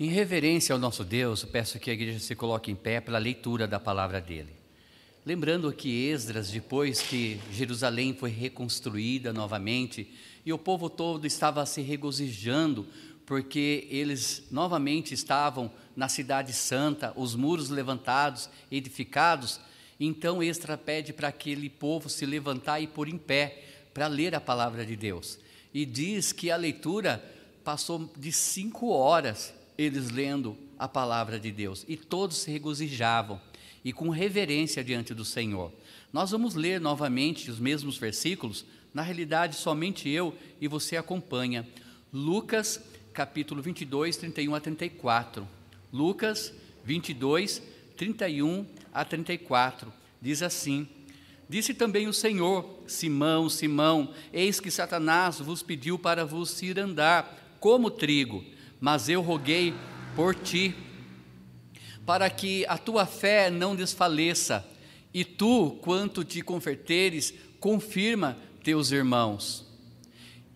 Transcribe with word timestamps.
Em 0.00 0.08
reverência 0.08 0.72
ao 0.72 0.78
nosso 0.78 1.04
Deus, 1.04 1.42
eu 1.42 1.48
peço 1.48 1.78
que 1.78 1.90
a 1.90 1.92
igreja 1.92 2.18
se 2.18 2.34
coloque 2.34 2.70
em 2.70 2.74
pé 2.74 2.98
pela 3.00 3.18
leitura 3.18 3.68
da 3.68 3.78
palavra 3.78 4.20
dele. 4.20 4.48
Lembrando 5.24 5.70
que 5.70 6.06
Esdras, 6.08 6.50
depois 6.50 7.02
que 7.02 7.38
Jerusalém 7.52 8.14
foi 8.14 8.30
reconstruída 8.30 9.32
novamente 9.32 10.10
e 10.46 10.52
o 10.52 10.58
povo 10.58 10.88
todo 10.88 11.26
estava 11.26 11.64
se 11.66 11.82
regozijando, 11.82 12.86
porque 13.26 13.86
eles 13.90 14.44
novamente 14.50 15.12
estavam 15.12 15.70
na 15.94 16.08
Cidade 16.08 16.54
Santa, 16.54 17.12
os 17.14 17.36
muros 17.36 17.68
levantados, 17.68 18.48
edificados, 18.70 19.60
então 20.00 20.42
Esdras 20.42 20.80
pede 20.84 21.12
para 21.12 21.28
aquele 21.28 21.68
povo 21.68 22.08
se 22.08 22.24
levantar 22.24 22.80
e 22.80 22.86
pôr 22.86 23.08
em 23.08 23.18
pé 23.18 23.62
para 23.92 24.08
ler 24.08 24.34
a 24.34 24.40
palavra 24.40 24.86
de 24.86 24.96
Deus. 24.96 25.38
E 25.72 25.84
diz 25.84 26.32
que 26.32 26.50
a 26.50 26.56
leitura 26.56 27.22
passou 27.62 28.10
de 28.16 28.32
cinco 28.32 28.88
horas 28.88 29.54
eles 29.76 30.10
lendo 30.10 30.56
a 30.78 30.88
palavra 30.88 31.38
de 31.38 31.50
Deus 31.50 31.84
e 31.88 31.96
todos 31.96 32.38
se 32.38 32.50
regozijavam 32.50 33.40
e 33.84 33.92
com 33.92 34.08
reverência 34.10 34.82
diante 34.82 35.14
do 35.14 35.24
Senhor. 35.24 35.72
Nós 36.12 36.30
vamos 36.30 36.54
ler 36.54 36.80
novamente 36.80 37.50
os 37.50 37.58
mesmos 37.58 37.96
versículos, 37.96 38.64
na 38.92 39.02
realidade 39.02 39.56
somente 39.56 40.08
eu 40.08 40.34
e 40.60 40.68
você 40.68 40.96
acompanha. 40.96 41.66
Lucas 42.12 42.80
capítulo 43.12 43.62
22, 43.62 44.16
31 44.16 44.54
a 44.54 44.60
34. 44.60 45.48
Lucas 45.92 46.52
22, 46.84 47.62
31 47.96 48.66
a 48.92 49.04
34. 49.04 49.92
Diz 50.20 50.42
assim: 50.42 50.86
Disse 51.48 51.74
também 51.74 52.06
o 52.08 52.12
Senhor: 52.12 52.82
Simão, 52.86 53.48
Simão, 53.48 54.14
eis 54.32 54.60
que 54.60 54.70
Satanás 54.70 55.38
vos 55.38 55.62
pediu 55.62 55.98
para 55.98 56.24
vos 56.24 56.62
ir 56.62 56.78
andar 56.78 57.56
como 57.60 57.90
trigo, 57.90 58.44
mas 58.82 59.08
eu 59.08 59.22
roguei 59.22 59.72
por 60.16 60.34
ti, 60.34 60.74
para 62.04 62.28
que 62.28 62.66
a 62.66 62.76
tua 62.76 63.06
fé 63.06 63.48
não 63.48 63.76
desfaleça, 63.76 64.68
e 65.14 65.24
tu, 65.24 65.78
quanto 65.82 66.24
te 66.24 66.42
converteres, 66.42 67.32
confirma 67.60 68.36
teus 68.64 68.90
irmãos. 68.90 69.64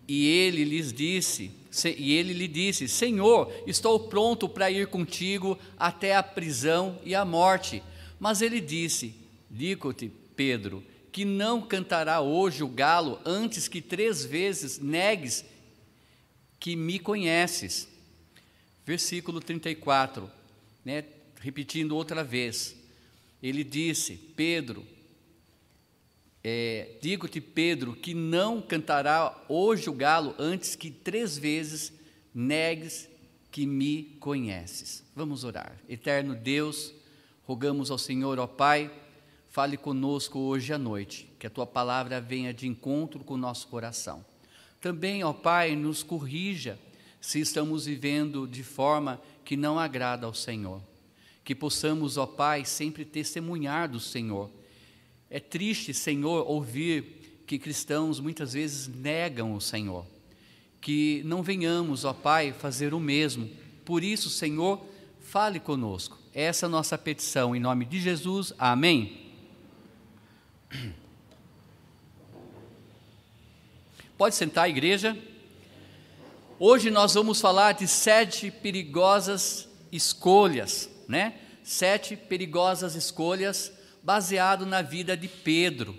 E 0.05 0.27
ele 0.27 0.65
lhes 0.65 0.91
disse, 0.91 1.51
e 1.97 2.13
ele 2.15 2.33
lhe 2.33 2.49
disse: 2.49 2.89
Senhor, 2.89 3.49
estou 3.65 3.97
pronto 3.97 4.49
para 4.49 4.69
ir 4.69 4.87
contigo 4.87 5.57
até 5.79 6.13
a 6.13 6.21
prisão 6.21 6.99
e 7.05 7.15
a 7.15 7.23
morte. 7.23 7.81
Mas 8.19 8.41
ele 8.41 8.59
disse: 8.59 9.15
Digo-te, 9.49 10.11
Pedro, 10.35 10.83
que 11.13 11.23
não 11.23 11.61
cantará 11.61 12.19
hoje 12.19 12.61
o 12.61 12.67
galo 12.67 13.21
antes 13.25 13.69
que 13.69 13.81
três 13.81 14.25
vezes 14.25 14.79
negues 14.79 15.45
que 16.59 16.75
me 16.75 16.99
conheces. 16.99 17.95
Versículo 18.87 19.41
34, 19.41 20.31
né, 20.85 21.03
repetindo 21.41 21.91
outra 21.91 22.23
vez. 22.23 22.73
Ele 23.43 23.61
disse: 23.61 24.15
Pedro, 24.33 24.87
é, 26.41 26.95
digo-te, 27.01 27.41
Pedro, 27.41 27.97
que 27.97 28.13
não 28.13 28.61
cantará 28.61 29.43
hoje 29.49 29.89
o 29.89 29.93
galo 29.93 30.33
antes 30.39 30.73
que 30.73 30.89
três 30.89 31.37
vezes 31.37 31.91
negues 32.33 33.09
que 33.51 33.65
me 33.65 34.15
conheces. 34.21 35.03
Vamos 35.13 35.43
orar. 35.43 35.75
Eterno 35.89 36.33
Deus, 36.33 36.93
rogamos 37.43 37.91
ao 37.91 37.97
Senhor, 37.97 38.39
ó 38.39 38.47
Pai, 38.47 38.89
fale 39.49 39.75
conosco 39.75 40.39
hoje 40.39 40.71
à 40.71 40.77
noite, 40.77 41.27
que 41.37 41.45
a 41.45 41.49
tua 41.49 41.67
palavra 41.67 42.21
venha 42.21 42.53
de 42.53 42.69
encontro 42.69 43.21
com 43.21 43.33
o 43.33 43.37
nosso 43.37 43.67
coração. 43.67 44.25
Também, 44.79 45.25
ó 45.25 45.33
Pai, 45.33 45.75
nos 45.75 46.03
corrija 46.03 46.79
se 47.19 47.39
estamos 47.39 47.85
vivendo 47.85 48.47
de 48.47 48.63
forma 48.63 49.21
que 49.43 49.57
não 49.57 49.79
agrada 49.79 50.25
ao 50.25 50.33
Senhor. 50.33 50.81
Que 51.43 51.55
possamos, 51.55 52.17
ó 52.17 52.25
Pai, 52.25 52.65
sempre 52.65 53.05
testemunhar 53.05 53.89
do 53.89 53.99
Senhor 53.99 54.49
é 55.29 55.39
triste, 55.39 55.93
Senhor, 55.93 56.49
ouvir 56.49 57.43
que 57.45 57.59
cristãos 57.59 58.19
muitas 58.19 58.53
vezes 58.53 58.87
negam 58.87 59.53
o 59.53 59.61
Senhor. 59.61 60.05
Que 60.79 61.21
não 61.25 61.43
venhamos, 61.43 62.05
ó 62.05 62.13
Pai, 62.13 62.53
fazer 62.53 62.93
o 62.93 62.99
mesmo. 62.99 63.49
Por 63.83 64.03
isso, 64.03 64.29
Senhor, 64.29 64.81
fale 65.19 65.59
conosco. 65.59 66.17
Essa 66.33 66.65
é 66.65 66.67
a 66.67 66.69
nossa 66.69 66.97
petição. 66.97 67.53
Em 67.55 67.59
nome 67.59 67.83
de 67.85 67.99
Jesus, 67.99 68.53
amém. 68.57 69.27
Pode 74.17 74.35
sentar, 74.35 74.69
igreja. 74.69 75.17
Hoje 76.59 76.89
nós 76.89 77.13
vamos 77.13 77.39
falar 77.39 77.73
de 77.73 77.87
sete 77.87 78.49
perigosas 78.49 79.69
escolhas, 79.91 80.89
né? 81.07 81.35
Sete 81.63 82.15
perigosas 82.15 82.95
escolhas 82.95 83.71
baseado 84.01 84.65
na 84.65 84.81
vida 84.81 85.15
de 85.15 85.27
Pedro. 85.27 85.95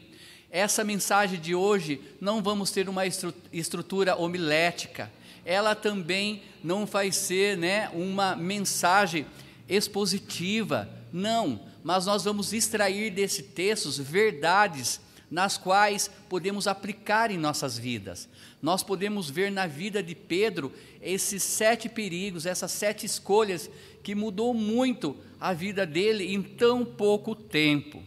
Essa 0.50 0.82
mensagem 0.82 1.38
de 1.38 1.54
hoje 1.54 2.00
não 2.20 2.42
vamos 2.42 2.72
ter 2.72 2.88
uma 2.88 3.04
estrutura 3.52 4.16
homilética. 4.16 5.12
Ela 5.44 5.76
também 5.76 6.42
não 6.64 6.84
vai 6.84 7.12
ser, 7.12 7.56
né, 7.56 7.88
uma 7.94 8.34
mensagem 8.34 9.26
expositiva. 9.68 10.88
Não, 11.12 11.60
mas 11.84 12.04
nós 12.04 12.24
vamos 12.24 12.52
extrair 12.52 13.12
desse 13.12 13.44
texto 13.44 13.92
verdades 14.02 15.00
nas 15.30 15.56
quais 15.56 16.10
podemos 16.28 16.66
aplicar 16.66 17.30
em 17.30 17.38
nossas 17.38 17.78
vidas. 17.78 18.28
Nós 18.60 18.82
podemos 18.82 19.30
ver 19.30 19.52
na 19.52 19.66
vida 19.66 20.02
de 20.02 20.14
Pedro 20.14 20.72
esses 21.00 21.42
sete 21.42 21.88
perigos, 21.88 22.44
essas 22.44 22.72
sete 22.72 23.06
escolhas 23.06 23.70
que 24.02 24.14
mudou 24.14 24.52
muito 24.52 25.16
a 25.38 25.52
vida 25.52 25.86
dele 25.86 26.34
em 26.34 26.42
tão 26.42 26.84
pouco 26.84 27.34
tempo. 27.34 28.02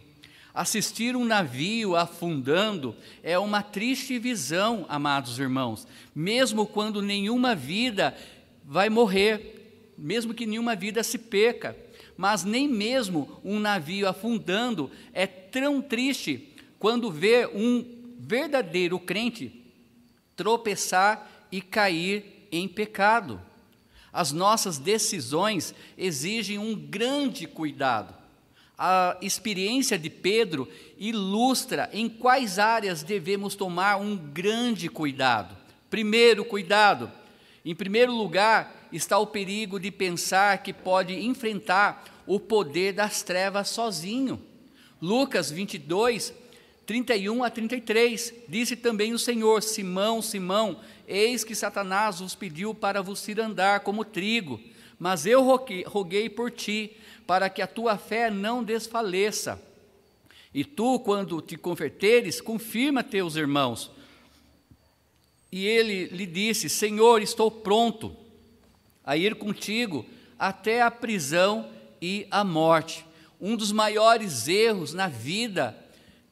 Assistir 0.52 1.16
um 1.16 1.24
navio 1.24 1.96
afundando 1.96 2.94
é 3.22 3.38
uma 3.38 3.62
triste 3.62 4.18
visão, 4.18 4.84
amados 4.88 5.38
irmãos, 5.38 5.88
mesmo 6.14 6.66
quando 6.66 7.00
nenhuma 7.00 7.54
vida 7.54 8.14
vai 8.62 8.90
morrer, 8.90 9.92
mesmo 9.96 10.34
que 10.34 10.44
nenhuma 10.44 10.76
vida 10.76 11.02
se 11.02 11.16
peca, 11.16 11.74
mas 12.18 12.44
nem 12.44 12.68
mesmo 12.68 13.40
um 13.42 13.58
navio 13.58 14.06
afundando 14.06 14.90
é 15.14 15.26
tão 15.26 15.80
triste 15.80 16.50
quando 16.78 17.10
vê 17.10 17.46
um 17.46 17.82
verdadeiro 18.18 18.98
crente 18.98 19.61
tropeçar 20.36 21.28
e 21.50 21.60
cair 21.60 22.48
em 22.50 22.68
pecado. 22.68 23.40
As 24.12 24.30
nossas 24.30 24.78
decisões 24.78 25.74
exigem 25.96 26.58
um 26.58 26.74
grande 26.74 27.46
cuidado. 27.46 28.14
A 28.76 29.16
experiência 29.22 29.98
de 29.98 30.10
Pedro 30.10 30.68
ilustra 30.98 31.88
em 31.92 32.08
quais 32.08 32.58
áreas 32.58 33.02
devemos 33.02 33.54
tomar 33.54 33.96
um 33.96 34.16
grande 34.16 34.88
cuidado. 34.88 35.56
Primeiro, 35.88 36.44
cuidado. 36.44 37.10
Em 37.64 37.74
primeiro 37.74 38.12
lugar, 38.12 38.88
está 38.92 39.18
o 39.18 39.26
perigo 39.26 39.78
de 39.78 39.90
pensar 39.90 40.62
que 40.62 40.72
pode 40.72 41.14
enfrentar 41.14 42.04
o 42.26 42.40
poder 42.40 42.92
das 42.92 43.22
trevas 43.22 43.68
sozinho. 43.68 44.40
Lucas 45.00 45.50
22, 45.50 46.32
31 46.86 47.44
a 47.44 47.50
33, 47.50 48.34
disse 48.48 48.76
também 48.76 49.12
o 49.12 49.18
Senhor: 49.18 49.62
Simão, 49.62 50.20
Simão, 50.20 50.80
eis 51.06 51.44
que 51.44 51.54
Satanás 51.54 52.20
vos 52.20 52.34
pediu 52.34 52.74
para 52.74 53.02
vos 53.02 53.26
ir 53.28 53.40
andar 53.40 53.80
como 53.80 54.04
trigo, 54.04 54.60
mas 54.98 55.26
eu 55.26 55.42
roguei 55.86 56.28
por 56.28 56.50
ti, 56.50 56.96
para 57.26 57.48
que 57.48 57.62
a 57.62 57.66
tua 57.66 57.96
fé 57.96 58.30
não 58.30 58.62
desfaleça. 58.64 59.60
E 60.52 60.64
tu, 60.64 61.00
quando 61.00 61.40
te 61.40 61.56
converteres, 61.56 62.40
confirma 62.40 63.02
teus 63.02 63.36
irmãos. 63.36 63.90
E 65.50 65.66
ele 65.66 66.06
lhe 66.06 66.26
disse: 66.26 66.68
Senhor, 66.68 67.22
estou 67.22 67.50
pronto 67.50 68.16
a 69.04 69.16
ir 69.16 69.34
contigo 69.36 70.04
até 70.38 70.82
a 70.82 70.90
prisão 70.90 71.70
e 72.00 72.26
a 72.30 72.42
morte. 72.42 73.06
Um 73.40 73.56
dos 73.56 73.72
maiores 73.72 74.46
erros 74.48 74.92
na 74.92 75.08
vida 75.08 75.81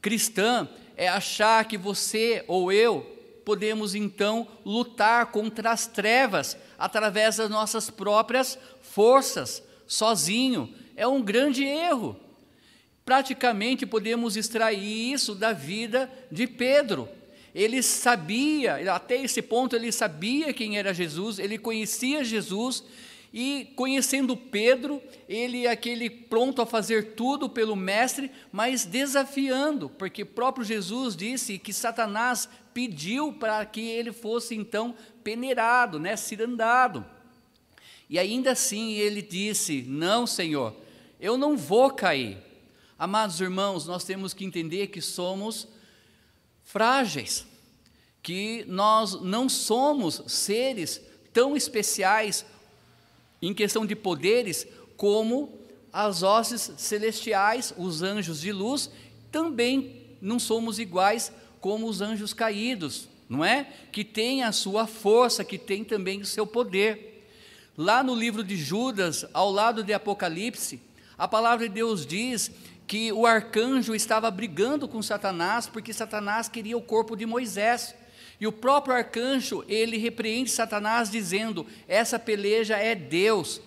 cristã 0.00 0.69
é 0.97 1.08
achar 1.08 1.64
que 1.64 1.79
você 1.79 2.44
ou 2.47 2.73
eu 2.73 3.19
podemos 3.44 3.94
então 3.94 4.47
lutar 4.64 5.26
contra 5.26 5.73
as 5.73 5.87
trevas 5.87 6.56
através 6.79 7.37
das 7.37 7.50
nossas 7.50 7.91
próprias 7.91 8.58
forças, 8.81 9.62
sozinho. 9.87 10.73
É 10.97 11.06
um 11.06 11.20
grande 11.20 11.64
erro. 11.64 12.17
Praticamente 13.05 13.85
podemos 13.87 14.37
extrair 14.37 15.12
isso 15.12 15.35
da 15.35 15.52
vida 15.52 16.08
de 16.31 16.47
Pedro. 16.47 17.08
Ele 17.52 17.82
sabia, 17.82 18.94
até 18.94 19.17
esse 19.17 19.43
ponto, 19.43 19.75
ele 19.75 19.91
sabia 19.91 20.52
quem 20.52 20.79
era 20.79 20.94
Jesus, 20.94 21.41
ele 21.41 21.58
conhecia 21.58 22.23
Jesus, 22.23 22.85
e 23.32 23.73
conhecendo 23.77 24.37
Pedro, 24.37 25.00
ele 25.29 25.67
é 25.67 25.71
aquele 25.71 26.11
pronto 26.11 26.61
a 26.61 26.67
fazer 26.67 27.15
tudo 27.15 27.49
pelo 27.49 27.77
Mestre, 27.77 28.31
mas 28.50 28.85
desafiando, 28.85 29.88
porque 29.88 30.25
próprio 30.25 30.65
Jesus 30.65 31.15
disse 31.15 31.56
que 31.56 31.73
Satanás 31.73 32.49
pediu 32.75 33.32
para 33.32 33.65
que 33.65 33.81
ele 33.81 34.12
fosse 34.12 34.56
então 34.56 34.94
peneirado, 35.23 36.00
né, 36.00 36.17
cirandado. 36.17 37.06
E 38.09 38.19
ainda 38.19 38.50
assim 38.50 38.94
ele 38.94 39.23
disse: 39.23 39.83
Não, 39.83 40.26
Senhor, 40.26 40.75
eu 41.21 41.38
não 41.38 41.56
vou 41.56 41.91
cair. 41.93 42.37
Amados 42.99 43.41
irmãos, 43.41 43.87
nós 43.87 44.03
temos 44.03 44.35
que 44.35 44.44
entender 44.44 44.88
que 44.88 45.00
somos 45.00 45.69
frágeis, 46.65 47.47
que 48.21 48.65
nós 48.67 49.21
não 49.23 49.49
somos 49.49 50.21
seres 50.26 51.00
tão 51.33 51.56
especiais 51.56 52.44
em 53.41 53.55
questão 53.55 53.87
de 53.87 53.97
poderes 53.97 54.67
como 54.97 55.59
as 55.93 56.23
hostes 56.23 56.73
celestiais, 56.77 57.75
os 57.77 58.03
anjos 58.03 58.41
de 58.41 58.53
luz, 58.53 58.91
também 59.31 60.17
não 60.21 60.39
somos 60.39 60.79
iguais 60.79 61.33
como 61.61 61.87
os 61.87 62.01
anjos 62.01 62.33
caídos, 62.33 63.09
não 63.29 63.45
é? 63.45 63.67
Que 63.91 64.05
tem 64.05 64.43
a 64.43 64.53
sua 64.53 64.87
força, 64.87 65.45
que 65.45 65.59
tem 65.59 65.85
também 65.85 66.21
o 66.21 66.27
seu 66.27 66.47
poder. 66.47 67.27
Lá 67.77 68.03
no 68.03 68.15
livro 68.15 68.45
de 68.45 68.57
Judas, 68.57 69.25
ao 69.33 69.51
lado 69.51 69.83
de 69.83 69.93
Apocalipse, 69.93 70.81
a 71.17 71.27
palavra 71.29 71.69
de 71.69 71.75
Deus 71.75 72.07
diz 72.07 72.51
que 72.87 73.13
o 73.13 73.27
arcanjo 73.27 73.95
estava 73.95 74.31
brigando 74.31 74.89
com 74.89 75.01
Satanás 75.01 75.67
porque 75.67 75.93
Satanás 75.93 76.49
queria 76.49 76.77
o 76.77 76.83
corpo 76.83 77.17
de 77.17 77.25
Moisés. 77.25 77.95
E 78.41 78.47
o 78.47 78.53
próprio 78.53 78.95
arcanjo, 78.95 79.65
ele 79.69 79.99
repreende 79.99 80.51
Satanás 80.51 81.11
dizendo: 81.11 81.67
"Essa 81.87 82.19
peleja 82.19 82.77
é 82.77 82.95
Deus. 82.95 83.61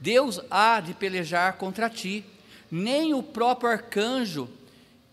Deus 0.00 0.40
há 0.50 0.80
de 0.80 0.92
pelejar 0.92 1.56
contra 1.56 1.88
ti". 1.88 2.24
Nem 2.70 3.14
o 3.14 3.22
próprio 3.22 3.70
arcanjo 3.70 4.48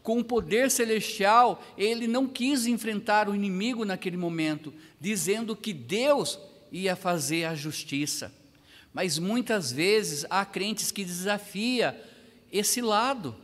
com 0.06 0.19
o 0.19 0.24
poder 0.24 0.69
celestial, 0.69 1.63
ele 1.75 2.07
não 2.07 2.28
quis 2.28 2.68
enfrentar 2.68 3.28
o 3.28 3.34
inimigo 3.34 3.84
naquele 3.84 4.16
momento, 4.16 4.72
dizendo 5.02 5.56
que 5.56 5.74
Deus 5.74 6.38
ia 6.72 6.96
fazer 6.96 7.46
a 7.46 7.56
justiça. 7.56 8.31
Mas 8.94 9.18
muitas 9.18 9.72
vezes 9.72 10.24
há 10.30 10.46
crentes 10.46 10.92
que 10.92 11.04
desafia 11.04 12.00
esse 12.51 12.81
lado. 12.81 13.36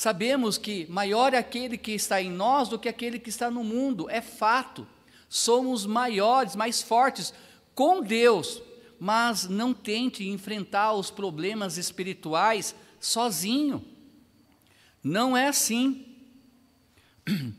Sabemos 0.00 0.56
que 0.56 0.86
maior 0.88 1.34
é 1.34 1.36
aquele 1.36 1.76
que 1.76 1.92
está 1.92 2.22
em 2.22 2.30
nós 2.30 2.70
do 2.70 2.78
que 2.78 2.88
aquele 2.88 3.18
que 3.18 3.28
está 3.28 3.50
no 3.50 3.62
mundo, 3.62 4.08
é 4.08 4.22
fato. 4.22 4.88
Somos 5.28 5.84
maiores, 5.84 6.56
mais 6.56 6.80
fortes 6.80 7.34
com 7.74 8.00
Deus, 8.00 8.62
mas 8.98 9.46
não 9.46 9.74
tente 9.74 10.26
enfrentar 10.26 10.94
os 10.94 11.10
problemas 11.10 11.76
espirituais 11.76 12.74
sozinho. 12.98 13.84
Não 15.04 15.36
é 15.36 15.48
assim. 15.48 16.06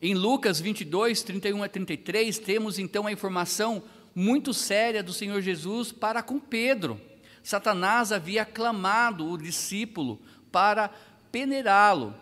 Em 0.00 0.14
Lucas 0.14 0.60
22, 0.60 1.22
31 1.22 1.64
a 1.64 1.68
33, 1.68 2.38
temos 2.38 2.78
então 2.78 3.08
a 3.08 3.12
informação 3.12 3.82
muito 4.14 4.54
séria 4.54 5.02
do 5.02 5.12
Senhor 5.12 5.42
Jesus 5.42 5.90
para 5.90 6.22
com 6.22 6.38
Pedro. 6.38 7.00
Satanás 7.42 8.12
havia 8.12 8.44
clamado 8.44 9.28
o 9.28 9.36
discípulo 9.36 10.20
para 10.52 10.90
peneirá-lo, 11.30 12.14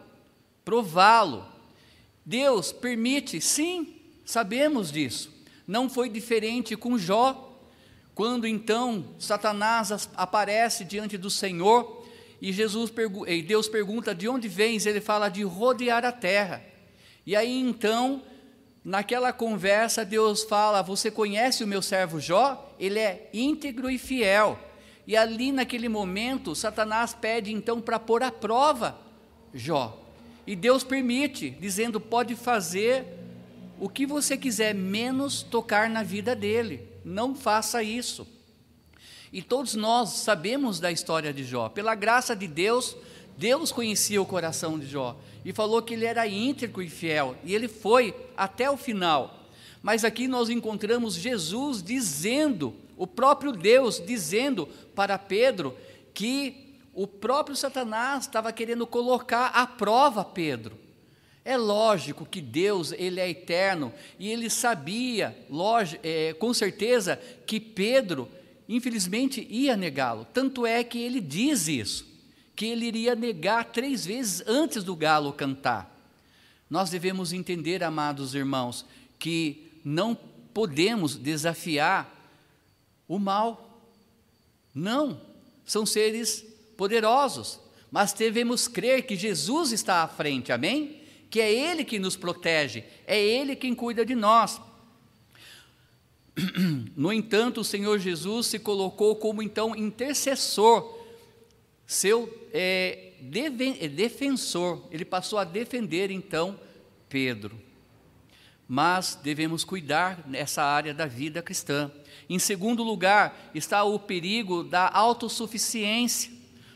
prová-lo. 0.65 1.47
Deus 2.25 2.73
permite, 2.73 3.41
sim, 3.41 3.97
sabemos 4.25 4.91
disso. 4.91 5.33
Não 5.67 5.89
foi 5.89 6.09
diferente 6.09 6.77
com 6.77 6.99
Jó, 6.99 7.47
quando 8.15 8.47
então 8.47 9.15
Satanás 9.19 10.09
aparece 10.17 10.85
diante 10.85 11.19
do 11.19 11.29
Senhor 11.29 12.07
e 12.41 12.53
Jesus 12.53 12.93
e 13.27 13.43
Deus 13.43 13.69
pergunta 13.69 14.15
de 14.15 14.29
onde 14.29 14.49
vens, 14.49 14.87
ele 14.87 15.01
fala 15.01 15.29
de 15.29 15.43
rodear 15.43 16.05
a 16.05 16.13
terra. 16.13 16.63
E 17.27 17.35
aí 17.35 17.61
então, 17.61 18.23
naquela 18.85 19.33
conversa, 19.33 20.05
Deus 20.05 20.45
fala: 20.45 20.83
Você 20.83 21.11
conhece 21.11 21.65
o 21.65 21.67
meu 21.67 21.83
servo 21.83 22.21
Jó? 22.21 22.75
Ele 22.79 22.99
é 22.99 23.29
íntegro 23.33 23.91
e 23.91 23.99
fiel. 23.99 24.59
E 25.07 25.17
ali 25.17 25.53
naquele 25.53 25.89
momento, 25.89 26.55
Satanás 26.55 27.15
pede 27.15 27.53
então 27.53 27.81
para 27.81 27.99
pôr 27.99 28.23
à 28.23 28.31
prova 28.31 28.99
Jó. 29.55 30.03
E 30.47 30.57
Deus 30.57 30.83
permite, 30.85 31.51
dizendo: 31.51 32.01
Pode 32.01 32.35
fazer 32.35 33.05
o 33.79 33.89
que 33.89 34.07
você 34.07 34.37
quiser, 34.37 34.75
menos 34.75 35.43
tocar 35.43 35.89
na 35.89 36.03
vida 36.03 36.35
dele. 36.35 36.89
Não 37.05 37.35
faça 37.35 37.83
isso. 37.83 38.27
E 39.33 39.43
todos 39.43 39.75
nós 39.75 40.11
sabemos 40.11 40.81
da 40.81 40.91
história 40.91 41.33
de 41.33 41.45
Jó. 41.45 41.69
Pela 41.69 41.95
graça 41.95 42.35
de 42.35 42.47
Deus, 42.47 42.97
Deus 43.37 43.71
conhecia 43.71 44.21
o 44.21 44.27
coração 44.27 44.79
de 44.79 44.87
Jó 44.87 45.17
e 45.45 45.53
falou 45.53 45.83
que 45.83 45.95
ele 45.95 46.05
era 46.05 46.27
íntegro 46.27 46.83
e 46.83 46.89
fiel, 46.89 47.37
e 47.45 47.55
ele 47.55 47.69
foi 47.69 48.15
até 48.37 48.71
o 48.71 48.77
final. 48.77 49.45
Mas 49.83 50.05
aqui 50.05 50.27
nós 50.27 50.49
encontramos 50.49 51.15
Jesus 51.15 51.83
dizendo, 51.83 52.75
o 52.97 53.07
próprio 53.07 53.53
Deus 53.53 54.03
dizendo 54.05 54.67
para 54.95 55.19
Pedro 55.19 55.77
que 56.15 56.75
o 56.95 57.07
próprio 57.07 57.55
Satanás 57.55 58.25
estava 58.25 58.53
querendo 58.53 58.87
colocar 58.87 59.49
à 59.49 59.67
prova 59.67 60.25
Pedro. 60.25 60.79
É 61.45 61.57
lógico 61.57 62.27
que 62.27 62.41
Deus 62.41 62.93
ele 62.93 63.21
é 63.21 63.29
eterno 63.31 63.93
e 64.19 64.29
ele 64.31 64.51
sabia, 64.51 65.37
lógico, 65.49 66.01
é, 66.03 66.33
com 66.33 66.53
certeza, 66.53 67.21
que 67.47 67.61
Pedro 67.61 68.29
infelizmente 68.69 69.47
ia 69.49 69.77
negá-lo. 69.77 70.27
Tanto 70.33 70.67
é 70.67 70.83
que 70.83 70.99
ele 70.99 71.21
diz 71.21 71.69
isso, 71.69 72.05
que 72.57 72.67
ele 72.67 72.87
iria 72.87 73.15
negar 73.15 73.67
três 73.67 74.05
vezes 74.05 74.43
antes 74.47 74.83
do 74.83 74.97
galo 74.97 75.33
cantar. 75.33 75.95
Nós 76.69 76.91
devemos 76.91 77.33
entender, 77.33 77.85
amados 77.85 78.35
irmãos, 78.35 78.85
que 79.19 79.71
não 79.85 80.17
podemos 80.53 81.15
desafiar 81.15 82.16
o 83.09 83.19
mal. 83.19 83.81
Não, 84.75 85.21
são 85.65 85.87
seres 85.87 86.45
poderosos, 86.77 87.59
mas 87.91 88.13
devemos 88.13 88.69
crer 88.69 89.07
que 89.07 89.17
Jesus 89.17 89.73
está 89.73 90.03
à 90.03 90.09
frente, 90.09 90.53
amém? 90.53 91.01
Que 91.31 91.41
é 91.41 91.53
Ele 91.53 91.85
que 91.85 91.99
nos 91.99 92.17
protege, 92.17 92.85
é 93.07 93.19
Ele 93.19 93.57
quem 93.57 93.75
cuida 93.75 94.05
de 94.05 94.15
nós. 94.15 94.61
No 96.95 97.13
entanto, 97.13 97.61
o 97.61 97.65
Senhor 97.65 97.99
Jesus 97.99 98.47
se 98.47 98.59
colocou 98.59 99.17
como 99.17 99.43
então 99.43 99.75
intercessor, 99.75 100.97
seu 101.87 102.29
é, 102.53 103.13
defensor, 103.21 104.83
ele 104.91 105.05
passou 105.05 105.39
a 105.39 105.45
defender 105.45 106.11
então 106.11 106.59
Pedro. 107.09 107.66
Mas 108.69 109.19
devemos 109.23 109.65
cuidar 109.65 110.27
nessa 110.27 110.63
área 110.63 110.93
da 110.93 111.07
vida 111.07 111.41
cristã. 111.43 111.91
Em 112.29 112.39
segundo 112.39 112.83
lugar, 112.83 113.51
está 113.55 113.85
o 113.85 113.99
perigo 113.99 114.65
da 114.65 114.89
autossuficiência. 114.89 116.33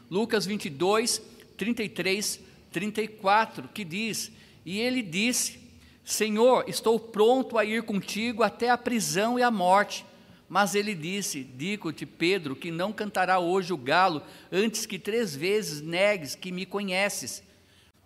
Lucas 0.08 0.46
22, 0.46 1.20
33, 1.56 2.40
34, 2.70 3.68
que 3.68 3.84
diz: 3.84 4.30
E 4.64 4.78
ele 4.78 5.02
disse: 5.02 5.60
Senhor, 6.04 6.64
estou 6.68 6.98
pronto 6.98 7.58
a 7.58 7.64
ir 7.64 7.82
contigo 7.82 8.42
até 8.42 8.70
a 8.70 8.78
prisão 8.78 9.38
e 9.38 9.42
a 9.42 9.50
morte. 9.50 10.04
Mas 10.48 10.74
ele 10.74 10.94
disse: 10.94 11.44
Digo-te, 11.44 12.04
Pedro, 12.04 12.56
que 12.56 12.72
não 12.72 12.92
cantará 12.92 13.38
hoje 13.38 13.72
o 13.72 13.76
galo 13.76 14.22
antes 14.50 14.86
que 14.86 14.98
três 14.98 15.36
vezes 15.36 15.80
negues 15.80 16.34
que 16.34 16.50
me 16.50 16.66
conheces. 16.66 17.42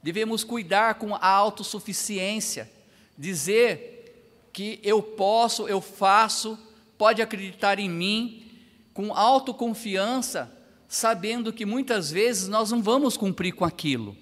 Devemos 0.02 0.44
cuidar 0.44 0.96
com 0.96 1.14
a 1.14 1.26
autossuficiência, 1.26 2.70
dizer 3.16 4.48
que 4.52 4.78
eu 4.82 5.02
posso, 5.02 5.66
eu 5.68 5.80
faço, 5.80 6.58
pode 6.96 7.20
acreditar 7.20 7.78
em 7.78 7.88
mim, 7.88 8.44
com 8.92 9.12
autoconfiança, 9.12 10.50
sabendo 10.86 11.52
que 11.52 11.66
muitas 11.66 12.10
vezes 12.10 12.48
nós 12.48 12.70
não 12.70 12.82
vamos 12.82 13.16
cumprir 13.16 13.52
com 13.52 13.64
aquilo. 13.64 14.16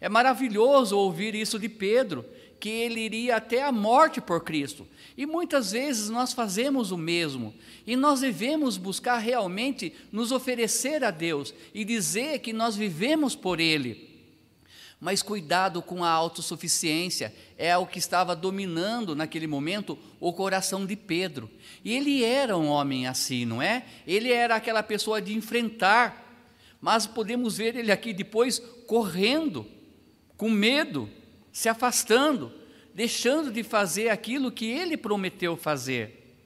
É 0.00 0.08
maravilhoso 0.08 0.98
ouvir 0.98 1.34
isso 1.34 1.58
de 1.58 1.68
Pedro 1.68 2.24
que 2.58 2.68
ele 2.68 3.00
iria 3.00 3.36
até 3.36 3.62
a 3.62 3.72
morte 3.72 4.20
por 4.20 4.44
Cristo. 4.44 4.86
E 5.16 5.26
muitas 5.26 5.72
vezes 5.72 6.08
nós 6.08 6.32
fazemos 6.32 6.92
o 6.92 6.96
mesmo. 6.96 7.52
E 7.84 7.96
nós 7.96 8.20
devemos 8.20 8.76
buscar 8.76 9.18
realmente 9.18 9.92
nos 10.12 10.30
oferecer 10.30 11.02
a 11.02 11.10
Deus 11.10 11.52
e 11.74 11.84
dizer 11.84 12.38
que 12.38 12.52
nós 12.52 12.76
vivemos 12.76 13.34
por 13.34 13.58
Ele. 13.58 14.11
Mas 15.02 15.20
cuidado 15.20 15.82
com 15.82 16.04
a 16.04 16.08
autossuficiência, 16.08 17.34
é 17.58 17.76
o 17.76 17.84
que 17.84 17.98
estava 17.98 18.36
dominando 18.36 19.16
naquele 19.16 19.48
momento 19.48 19.98
o 20.20 20.32
coração 20.32 20.86
de 20.86 20.94
Pedro. 20.94 21.50
E 21.84 21.92
ele 21.92 22.22
era 22.22 22.56
um 22.56 22.68
homem 22.68 23.08
assim, 23.08 23.44
não 23.44 23.60
é? 23.60 23.84
Ele 24.06 24.30
era 24.30 24.54
aquela 24.54 24.80
pessoa 24.80 25.20
de 25.20 25.34
enfrentar, 25.34 26.46
mas 26.80 27.04
podemos 27.04 27.56
ver 27.56 27.74
ele 27.74 27.90
aqui 27.90 28.12
depois 28.12 28.60
correndo, 28.86 29.66
com 30.36 30.48
medo, 30.48 31.10
se 31.50 31.68
afastando, 31.68 32.52
deixando 32.94 33.50
de 33.50 33.64
fazer 33.64 34.08
aquilo 34.08 34.52
que 34.52 34.66
ele 34.66 34.96
prometeu 34.96 35.56
fazer. 35.56 36.36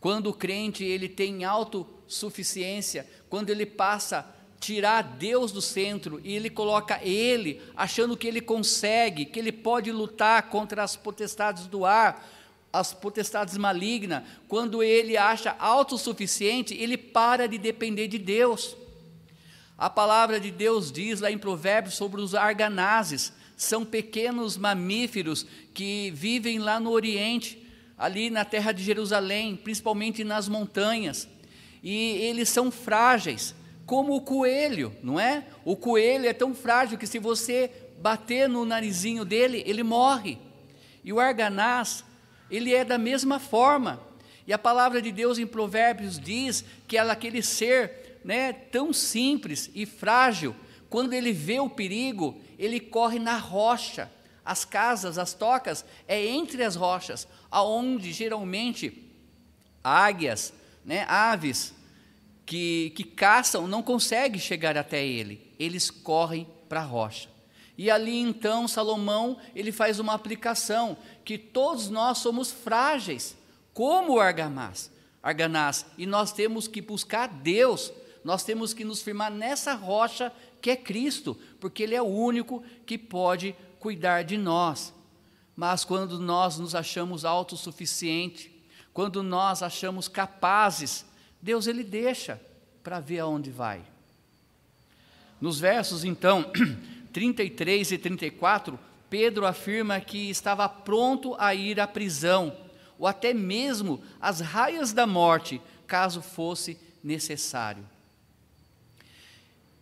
Quando 0.00 0.30
o 0.30 0.34
crente 0.34 0.82
ele 0.82 1.08
tem 1.08 1.44
autossuficiência, 1.44 3.08
quando 3.30 3.50
ele 3.50 3.64
passa 3.64 4.33
tirar 4.60 5.02
Deus 5.02 5.52
do 5.52 5.60
centro 5.60 6.20
e 6.24 6.34
ele 6.34 6.48
coloca 6.48 6.98
ele, 7.02 7.60
achando 7.76 8.16
que 8.16 8.26
ele 8.26 8.40
consegue, 8.40 9.24
que 9.24 9.38
ele 9.38 9.52
pode 9.52 9.92
lutar 9.92 10.44
contra 10.44 10.82
as 10.82 10.96
potestades 10.96 11.66
do 11.66 11.84
ar, 11.84 12.26
as 12.72 12.92
potestades 12.92 13.56
malignas, 13.56 14.22
quando 14.48 14.82
ele 14.82 15.16
acha 15.16 15.54
autossuficiente, 15.58 16.74
ele 16.74 16.96
para 16.96 17.46
de 17.46 17.56
depender 17.56 18.08
de 18.08 18.18
Deus. 18.18 18.76
A 19.78 19.88
palavra 19.88 20.40
de 20.40 20.50
Deus 20.50 20.90
diz 20.90 21.20
lá 21.20 21.30
em 21.30 21.38
Provérbios 21.38 21.94
sobre 21.94 22.20
os 22.20 22.34
arganazes, 22.34 23.32
são 23.56 23.84
pequenos 23.84 24.56
mamíferos 24.56 25.46
que 25.72 26.10
vivem 26.10 26.58
lá 26.58 26.80
no 26.80 26.90
Oriente, 26.90 27.64
ali 27.96 28.28
na 28.28 28.44
terra 28.44 28.72
de 28.72 28.82
Jerusalém, 28.82 29.56
principalmente 29.56 30.24
nas 30.24 30.48
montanhas, 30.48 31.28
e 31.82 32.16
eles 32.22 32.48
são 32.48 32.70
frágeis, 32.70 33.54
como 33.86 34.14
o 34.14 34.20
coelho, 34.20 34.94
não 35.02 35.18
é? 35.20 35.44
O 35.64 35.76
coelho 35.76 36.26
é 36.26 36.32
tão 36.32 36.54
frágil 36.54 36.98
que 36.98 37.06
se 37.06 37.18
você 37.18 37.70
bater 37.98 38.48
no 38.48 38.64
narizinho 38.64 39.24
dele, 39.24 39.62
ele 39.66 39.82
morre. 39.82 40.38
E 41.02 41.12
o 41.12 41.20
arganaz, 41.20 42.04
ele 42.50 42.74
é 42.74 42.84
da 42.84 42.98
mesma 42.98 43.38
forma. 43.38 44.00
E 44.46 44.52
a 44.52 44.58
palavra 44.58 45.00
de 45.00 45.12
Deus 45.12 45.38
em 45.38 45.46
Provérbios 45.46 46.18
diz 46.18 46.64
que 46.86 46.96
ela, 46.96 47.12
aquele 47.12 47.42
ser 47.42 48.20
né, 48.24 48.52
tão 48.52 48.92
simples 48.92 49.70
e 49.74 49.84
frágil, 49.84 50.54
quando 50.88 51.12
ele 51.12 51.32
vê 51.32 51.60
o 51.60 51.68
perigo, 51.68 52.40
ele 52.58 52.80
corre 52.80 53.18
na 53.18 53.36
rocha. 53.36 54.10
As 54.44 54.64
casas, 54.64 55.18
as 55.18 55.32
tocas, 55.32 55.84
é 56.06 56.24
entre 56.26 56.62
as 56.62 56.76
rochas, 56.76 57.26
aonde 57.50 58.12
geralmente 58.12 59.10
águias, 59.82 60.52
né, 60.84 61.04
aves 61.08 61.74
que, 62.46 62.92
que 62.94 63.04
caçam 63.04 63.66
não 63.66 63.82
conseguem 63.82 64.40
chegar 64.40 64.76
até 64.76 65.04
ele. 65.04 65.52
Eles 65.58 65.90
correm 65.90 66.46
para 66.68 66.80
a 66.80 66.84
rocha. 66.84 67.28
E 67.76 67.90
ali 67.90 68.18
então 68.18 68.68
Salomão 68.68 69.36
ele 69.54 69.72
faz 69.72 69.98
uma 69.98 70.14
aplicação 70.14 70.96
que 71.24 71.36
todos 71.36 71.90
nós 71.90 72.18
somos 72.18 72.52
frágeis, 72.52 73.36
como 73.72 74.14
o 74.14 74.20
argamás, 74.20 74.90
arganás, 75.22 75.84
e 75.98 76.06
nós 76.06 76.32
temos 76.32 76.68
que 76.68 76.80
buscar 76.80 77.26
Deus. 77.26 77.92
Nós 78.22 78.44
temos 78.44 78.72
que 78.72 78.84
nos 78.84 79.02
firmar 79.02 79.30
nessa 79.30 79.74
rocha 79.74 80.32
que 80.62 80.70
é 80.70 80.76
Cristo, 80.76 81.36
porque 81.60 81.82
Ele 81.82 81.94
é 81.94 82.00
o 82.00 82.06
único 82.06 82.62
que 82.86 82.96
pode 82.96 83.54
cuidar 83.78 84.22
de 84.22 84.38
nós. 84.38 84.94
Mas 85.54 85.84
quando 85.84 86.18
nós 86.18 86.58
nos 86.58 86.74
achamos 86.74 87.24
autossuficientes, 87.24 88.50
quando 88.94 89.22
nós 89.22 89.62
achamos 89.62 90.08
capazes, 90.08 91.04
Deus 91.44 91.66
Ele 91.66 91.84
deixa 91.84 92.40
para 92.82 93.00
ver 93.00 93.18
aonde 93.18 93.50
vai. 93.50 93.82
Nos 95.38 95.60
versos, 95.60 96.02
então, 96.02 96.50
33 97.12 97.92
e 97.92 97.98
34, 97.98 98.80
Pedro 99.10 99.44
afirma 99.44 100.00
que 100.00 100.30
estava 100.30 100.66
pronto 100.66 101.36
a 101.38 101.54
ir 101.54 101.78
à 101.78 101.86
prisão, 101.86 102.56
ou 102.98 103.06
até 103.06 103.34
mesmo 103.34 104.02
às 104.18 104.40
raias 104.40 104.94
da 104.94 105.06
morte, 105.06 105.60
caso 105.86 106.22
fosse 106.22 106.78
necessário. 107.02 107.84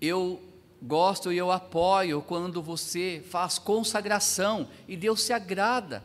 Eu 0.01 0.43
gosto 0.83 1.33
e 1.33 1.39
eu 1.39 1.53
apoio 1.53 2.23
quando 2.23 2.61
você 2.61 3.23
faz 3.31 3.57
consagração 3.57 4.69
e 4.89 4.97
Deus 4.97 5.23
se 5.23 5.33
agrada. 5.33 6.03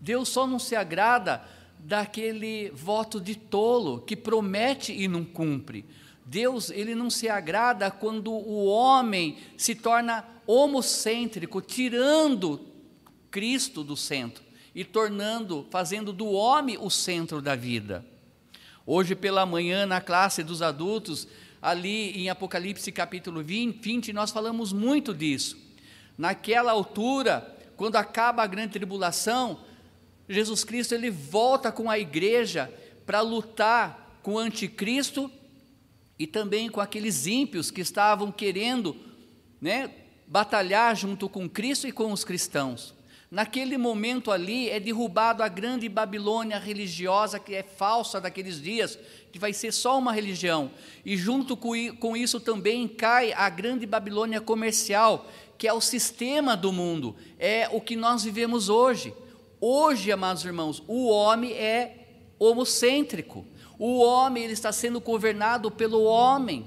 Deus 0.00 0.28
só 0.28 0.46
não 0.46 0.60
se 0.60 0.76
agrada 0.76 1.42
daquele 1.84 2.70
voto 2.70 3.20
de 3.20 3.34
tolo 3.34 4.00
que 4.00 4.16
promete 4.16 4.90
e 4.90 5.06
não 5.06 5.22
cumpre. 5.22 5.84
Deus, 6.24 6.70
ele 6.70 6.94
não 6.94 7.10
se 7.10 7.28
agrada 7.28 7.90
quando 7.90 8.32
o 8.32 8.64
homem 8.64 9.36
se 9.58 9.74
torna 9.74 10.24
homocêntrico, 10.46 11.60
tirando 11.60 12.66
Cristo 13.30 13.84
do 13.84 13.94
centro 13.94 14.42
e 14.74 14.82
tornando, 14.82 15.66
fazendo 15.70 16.10
do 16.10 16.26
homem 16.30 16.78
o 16.80 16.88
centro 16.88 17.42
da 17.42 17.54
vida. 17.54 18.02
Hoje 18.86 19.14
pela 19.14 19.44
manhã, 19.44 19.84
na 19.84 20.00
classe 20.00 20.42
dos 20.42 20.62
adultos, 20.62 21.28
ali 21.60 22.12
em 22.18 22.30
Apocalipse 22.30 22.90
capítulo 22.92 23.42
20, 23.42 23.78
20, 23.82 24.12
nós 24.14 24.30
falamos 24.30 24.72
muito 24.72 25.12
disso. 25.12 25.58
Naquela 26.16 26.72
altura, 26.72 27.54
quando 27.76 27.96
acaba 27.96 28.42
a 28.42 28.46
grande 28.46 28.72
tribulação, 28.72 29.58
Jesus 30.28 30.64
Cristo 30.64 30.94
ele 30.94 31.10
volta 31.10 31.70
com 31.70 31.90
a 31.90 31.98
igreja 31.98 32.72
para 33.04 33.20
lutar 33.20 34.18
com 34.22 34.34
o 34.34 34.38
anticristo 34.38 35.30
e 36.18 36.26
também 36.26 36.68
com 36.68 36.80
aqueles 36.80 37.26
ímpios 37.26 37.70
que 37.70 37.80
estavam 37.80 38.32
querendo, 38.32 38.96
né, 39.60 39.90
batalhar 40.26 40.94
junto 40.96 41.28
com 41.28 41.48
Cristo 41.48 41.86
e 41.86 41.92
com 41.92 42.12
os 42.12 42.24
cristãos. 42.24 42.94
Naquele 43.30 43.76
momento 43.76 44.30
ali 44.30 44.70
é 44.70 44.78
derrubado 44.78 45.42
a 45.42 45.48
grande 45.48 45.88
Babilônia 45.88 46.56
religiosa 46.58 47.40
que 47.40 47.52
é 47.52 47.64
falsa 47.64 48.20
daqueles 48.20 48.62
dias, 48.62 48.96
que 49.32 49.40
vai 49.40 49.52
ser 49.52 49.72
só 49.72 49.98
uma 49.98 50.12
religião. 50.12 50.70
E 51.04 51.16
junto 51.16 51.56
com 51.56 52.16
isso 52.16 52.38
também 52.38 52.86
cai 52.86 53.32
a 53.32 53.48
grande 53.48 53.86
Babilônia 53.86 54.40
comercial, 54.40 55.28
que 55.58 55.66
é 55.66 55.72
o 55.72 55.80
sistema 55.80 56.56
do 56.56 56.72
mundo, 56.72 57.16
é 57.38 57.68
o 57.72 57.80
que 57.80 57.96
nós 57.96 58.22
vivemos 58.22 58.68
hoje. 58.68 59.12
Hoje, 59.66 60.12
amados 60.12 60.44
irmãos, 60.44 60.82
o 60.86 61.08
homem 61.08 61.52
é 61.52 61.96
homocêntrico. 62.38 63.46
O 63.78 63.98
homem 63.98 64.44
ele 64.44 64.52
está 64.52 64.70
sendo 64.70 65.00
governado 65.00 65.70
pelo 65.70 66.02
homem. 66.02 66.66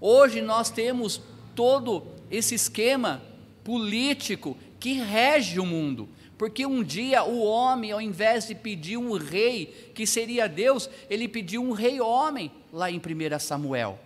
Hoje 0.00 0.40
nós 0.40 0.70
temos 0.70 1.20
todo 1.56 2.06
esse 2.30 2.54
esquema 2.54 3.20
político 3.64 4.56
que 4.78 4.92
rege 4.92 5.58
o 5.58 5.66
mundo. 5.66 6.08
Porque 6.38 6.64
um 6.64 6.84
dia 6.84 7.24
o 7.24 7.42
homem, 7.42 7.90
ao 7.90 8.00
invés 8.00 8.46
de 8.46 8.54
pedir 8.54 8.98
um 8.98 9.14
rei, 9.14 9.90
que 9.92 10.06
seria 10.06 10.48
Deus, 10.48 10.88
ele 11.10 11.26
pediu 11.26 11.60
um 11.60 11.72
rei 11.72 12.00
homem, 12.00 12.52
lá 12.72 12.88
em 12.88 12.98
1 12.98 13.36
Samuel. 13.40 13.98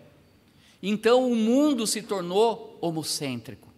Então 0.82 1.30
o 1.30 1.36
mundo 1.36 1.86
se 1.86 2.00
tornou 2.00 2.78
homocêntrico. 2.80 3.70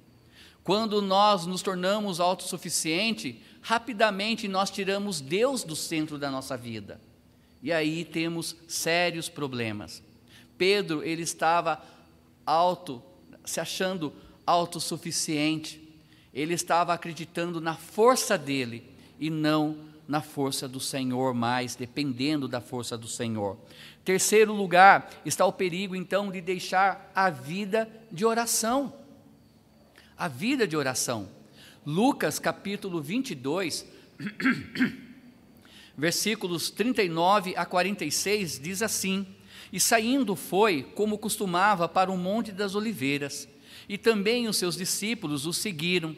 Quando 0.63 1.03
nós 1.03 1.45
nos 1.45 1.61
tornamos 1.61 2.21
autossuficientes, 2.21 3.35
rapidamente 3.65 4.47
nós 4.47 4.71
tiramos 4.71 5.21
Deus 5.21 5.65
do 5.65 5.75
centro 5.75 6.19
da 6.19 6.31
nossa 6.31 6.57
vida. 6.57 7.01
E 7.61 7.73
aí 7.73 8.05
temos 8.05 8.55
sérios 8.69 9.29
problemas. 9.29 10.03
Pedro, 10.57 11.03
ele 11.03 11.23
estava 11.23 11.83
alto, 12.47 13.03
se 13.45 13.59
achando 13.59 14.13
autossuficiente 14.47 15.85
ele 16.35 16.53
estava 16.53 16.93
acreditando 16.93 17.61
na 17.61 17.77
força 17.77 18.37
dele 18.37 18.85
e 19.21 19.31
não 19.31 19.79
na 20.07 20.21
força 20.21 20.69
do 20.69 20.81
Senhor 20.81 21.33
mais, 21.33 21.77
dependendo 21.77 22.49
da 22.49 22.61
força 22.61 22.99
do 22.99 23.07
Senhor. 23.07 23.57
Terceiro 24.05 24.53
lugar, 24.53 25.11
está 25.25 25.47
o 25.47 25.53
perigo 25.53 25.95
então 25.95 26.31
de 26.31 26.41
deixar 26.41 27.11
a 27.15 27.31
vida 27.31 27.89
de 28.11 28.27
oração. 28.27 28.93
A 30.19 30.27
vida 30.27 30.67
de 30.67 30.77
oração. 30.77 31.29
Lucas 31.87 32.39
capítulo 32.39 33.03
22, 33.03 33.87
versículos 35.97 36.71
39 36.71 37.55
a 37.57 37.67
46 37.67 38.59
diz 38.59 38.83
assim: 38.83 39.27
E 39.73 39.79
saindo 39.79 40.35
foi, 40.35 40.83
como 40.95 41.19
costumava, 41.19 41.89
para 41.89 42.11
o 42.11 42.17
Monte 42.17 42.53
das 42.53 42.75
Oliveiras 42.75 43.49
e 43.89 43.99
também 43.99 44.49
os 44.49 44.57
seus 44.57 44.77
discípulos 44.77 45.47
o 45.47 45.53
seguiram. 45.53 46.15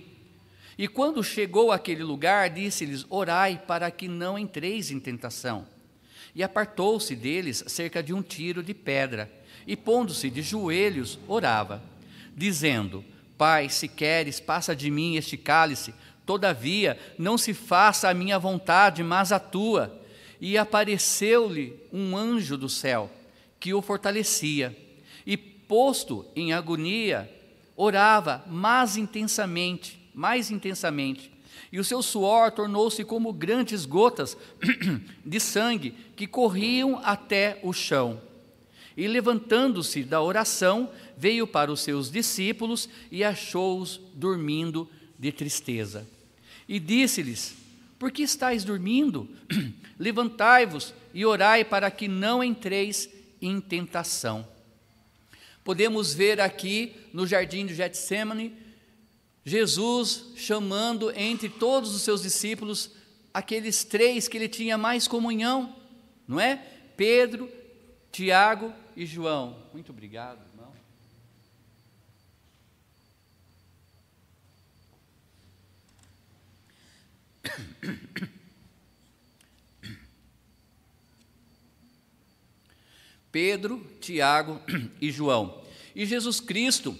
E 0.78 0.86
quando 0.86 1.24
chegou 1.24 1.72
àquele 1.72 2.02
lugar, 2.02 2.50
disse-lhes: 2.50 3.06
Orai 3.08 3.60
para 3.66 3.90
que 3.90 4.08
não 4.08 4.38
entreis 4.38 4.90
em 4.90 5.00
tentação. 5.00 5.66
E 6.34 6.42
apartou-se 6.42 7.16
deles 7.16 7.64
cerca 7.66 8.02
de 8.02 8.12
um 8.12 8.22
tiro 8.22 8.62
de 8.62 8.74
pedra, 8.74 9.30
e 9.66 9.74
pondo-se 9.74 10.28
de 10.28 10.42
joelhos, 10.42 11.18
orava, 11.26 11.82
dizendo: 12.36 13.04
Pai, 13.38 13.68
se 13.68 13.88
queres, 13.88 14.40
passa 14.40 14.74
de 14.74 14.90
mim 14.90 15.16
este 15.16 15.36
cálice, 15.36 15.94
todavia 16.24 16.98
não 17.18 17.36
se 17.36 17.52
faça 17.52 18.08
a 18.08 18.14
minha 18.14 18.38
vontade, 18.38 19.02
mas 19.02 19.32
a 19.32 19.38
tua. 19.38 20.00
E 20.40 20.58
apareceu-lhe 20.58 21.74
um 21.92 22.16
anjo 22.16 22.56
do 22.56 22.68
céu, 22.68 23.10
que 23.60 23.72
o 23.72 23.82
fortalecia, 23.82 24.76
e 25.26 25.36
posto 25.36 26.24
em 26.34 26.52
agonia, 26.52 27.30
orava 27.76 28.44
mais 28.46 28.96
intensamente, 28.96 29.98
mais 30.14 30.50
intensamente, 30.50 31.30
e 31.72 31.78
o 31.78 31.84
seu 31.84 32.02
suor 32.02 32.50
tornou-se 32.52 33.02
como 33.04 33.32
grandes 33.32 33.84
gotas 33.84 34.36
de 35.24 35.40
sangue 35.40 35.94
que 36.14 36.26
corriam 36.26 37.00
até 37.04 37.58
o 37.62 37.72
chão. 37.72 38.20
E 38.96 39.06
levantando-se 39.06 40.02
da 40.02 40.22
oração, 40.22 40.90
veio 41.16 41.46
para 41.46 41.72
os 41.72 41.80
seus 41.80 42.10
discípulos 42.10 42.88
e 43.10 43.24
achou-os 43.24 44.00
dormindo 44.14 44.88
de 45.18 45.32
tristeza. 45.32 46.06
E 46.68 46.78
disse-lhes: 46.78 47.54
Por 47.98 48.10
que 48.10 48.22
estáis 48.22 48.64
dormindo? 48.64 49.28
Levantai-vos 49.98 50.92
e 51.14 51.24
orai 51.24 51.64
para 51.64 51.90
que 51.90 52.06
não 52.06 52.44
entreis 52.44 53.08
em 53.40 53.60
tentação. 53.60 54.46
Podemos 55.64 56.14
ver 56.14 56.40
aqui 56.40 56.94
no 57.12 57.26
jardim 57.26 57.66
de 57.66 57.74
Getsemane, 57.74 58.54
Jesus 59.44 60.32
chamando 60.36 61.10
entre 61.16 61.48
todos 61.48 61.94
os 61.94 62.02
seus 62.02 62.22
discípulos 62.22 62.90
aqueles 63.32 63.84
três 63.84 64.28
que 64.28 64.36
ele 64.36 64.48
tinha 64.48 64.78
mais 64.78 65.06
comunhão, 65.06 65.74
não 66.26 66.40
é? 66.40 66.56
Pedro, 66.96 67.50
Tiago 68.10 68.72
e 68.96 69.04
João. 69.04 69.56
Muito 69.72 69.92
obrigado, 69.92 70.40
Pedro, 83.30 83.86
Tiago 84.00 84.60
e 85.00 85.10
João. 85.10 85.62
E 85.94 86.06
Jesus 86.06 86.40
Cristo, 86.40 86.96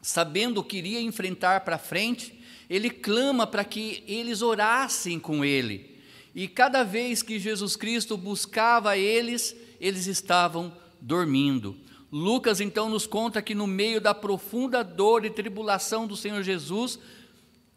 sabendo 0.00 0.62
que 0.64 0.78
iria 0.78 1.00
enfrentar 1.00 1.60
para 1.60 1.78
frente, 1.78 2.40
ele 2.68 2.90
clama 2.90 3.46
para 3.46 3.64
que 3.64 4.02
eles 4.06 4.42
orassem 4.42 5.18
com 5.18 5.44
ele. 5.44 5.96
E 6.34 6.46
cada 6.48 6.82
vez 6.82 7.22
que 7.22 7.38
Jesus 7.38 7.76
Cristo 7.76 8.16
buscava 8.16 8.96
eles, 8.98 9.56
eles 9.80 10.06
estavam 10.06 10.76
dormindo. 11.00 11.76
Lucas 12.10 12.60
então 12.60 12.88
nos 12.88 13.06
conta 13.06 13.42
que 13.42 13.54
no 13.54 13.66
meio 13.66 14.00
da 14.00 14.14
profunda 14.14 14.82
dor 14.82 15.24
e 15.24 15.30
tribulação 15.30 16.06
do 16.06 16.16
Senhor 16.16 16.42
Jesus, 16.42 16.98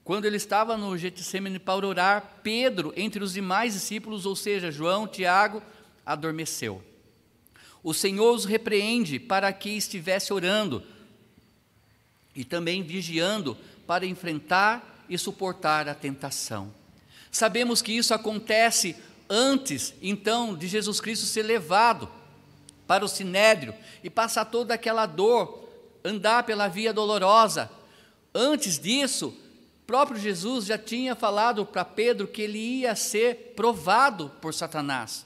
quando 0.09 0.25
ele 0.25 0.37
estava 0.37 0.75
no 0.75 0.97
Getsemane 0.97 1.59
para 1.59 1.85
orar, 1.85 2.39
Pedro, 2.41 2.91
entre 2.97 3.23
os 3.23 3.33
demais 3.33 3.73
discípulos, 3.73 4.25
ou 4.25 4.35
seja, 4.35 4.71
João, 4.71 5.07
Tiago, 5.07 5.61
adormeceu. 6.03 6.83
O 7.83 7.93
Senhor 7.93 8.33
os 8.33 8.43
repreende 8.43 9.19
para 9.19 9.53
que 9.53 9.69
estivesse 9.69 10.33
orando 10.33 10.81
e 12.35 12.43
também 12.43 12.81
vigiando 12.81 13.55
para 13.85 14.03
enfrentar 14.03 15.05
e 15.07 15.15
suportar 15.15 15.87
a 15.87 15.93
tentação. 15.93 16.73
Sabemos 17.31 17.79
que 17.79 17.91
isso 17.91 18.11
acontece 18.11 18.95
antes, 19.29 19.93
então, 20.01 20.55
de 20.55 20.67
Jesus 20.67 20.99
Cristo 20.99 21.27
ser 21.27 21.43
levado 21.43 22.09
para 22.87 23.05
o 23.05 23.07
sinédrio 23.07 23.75
e 24.03 24.09
passar 24.09 24.45
toda 24.45 24.73
aquela 24.73 25.05
dor, 25.05 25.69
andar 26.03 26.45
pela 26.45 26.67
via 26.67 26.91
dolorosa. 26.91 27.69
Antes 28.33 28.79
disso, 28.79 29.37
próprio 29.89 30.21
Jesus 30.21 30.67
já 30.67 30.77
tinha 30.77 31.15
falado 31.15 31.65
para 31.65 31.83
Pedro 31.83 32.27
que 32.27 32.43
ele 32.43 32.59
ia 32.59 32.95
ser 32.95 33.53
provado 33.55 34.31
por 34.39 34.53
Satanás. 34.53 35.25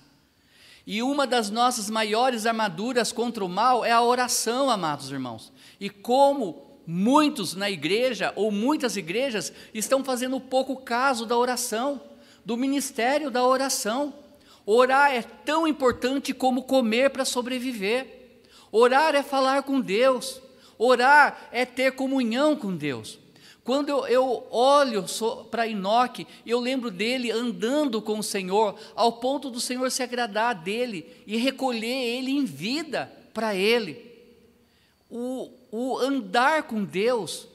E 0.88 1.03
uma 1.03 1.27
das 1.27 1.50
nossas 1.50 1.89
maiores 1.89 2.46
armaduras 2.46 3.12
contra 3.12 3.43
o 3.43 3.50
mal 3.50 3.84
é 3.84 3.91
a 3.91 4.01
oração, 4.01 4.70
amados 4.70 5.12
irmãos. 5.12 5.51
E 5.82 5.89
como 5.89 6.79
muitos 6.88 7.55
na 7.55 7.70
igreja, 7.70 8.32
ou 8.38 8.53
muitas 8.53 8.96
igrejas, 8.96 9.51
estão 9.74 10.01
fazendo 10.01 10.39
pouco 10.39 10.77
caso 10.77 11.25
da 11.25 11.38
oração, 11.38 12.00
do 12.46 12.55
ministério 12.55 13.29
da 13.29 13.46
oração. 13.46 14.13
Orar 14.65 15.12
é 15.12 15.24
tão 15.24 15.67
importante 15.67 16.34
como 16.34 16.63
comer 16.63 17.10
para 17.10 17.25
sobreviver. 17.25 18.39
Orar 18.72 19.13
é 19.13 19.24
falar 19.24 19.63
com 19.63 19.82
Deus. 19.82 20.41
Orar 20.77 21.50
é 21.51 21.65
ter 21.65 21.91
comunhão 21.91 22.55
com 22.55 22.74
Deus. 22.74 23.22
Quando 23.63 23.89
eu, 23.89 24.05
eu 24.08 24.48
olho 24.51 25.05
para 25.50 25.67
Enoque, 25.67 26.27
eu 26.46 26.60
lembro 26.60 26.91
dele 26.91 27.32
andando 27.32 28.01
com 28.01 28.20
o 28.20 28.24
Senhor, 28.24 28.77
ao 28.93 29.13
ponto 29.13 29.50
do 29.50 29.60
Senhor 29.60 29.89
se 29.89 30.03
agradar 30.03 30.53
dele 30.53 31.24
e 31.25 31.38
recolher 31.38 31.88
ele 31.88 32.32
em 32.32 32.43
vida 32.43 33.12
para 33.34 33.55
ele. 33.55 34.12
O, 35.10 35.50
o 35.72 35.98
andar 35.98 36.63
com 36.63 36.84
Deus 36.84 37.48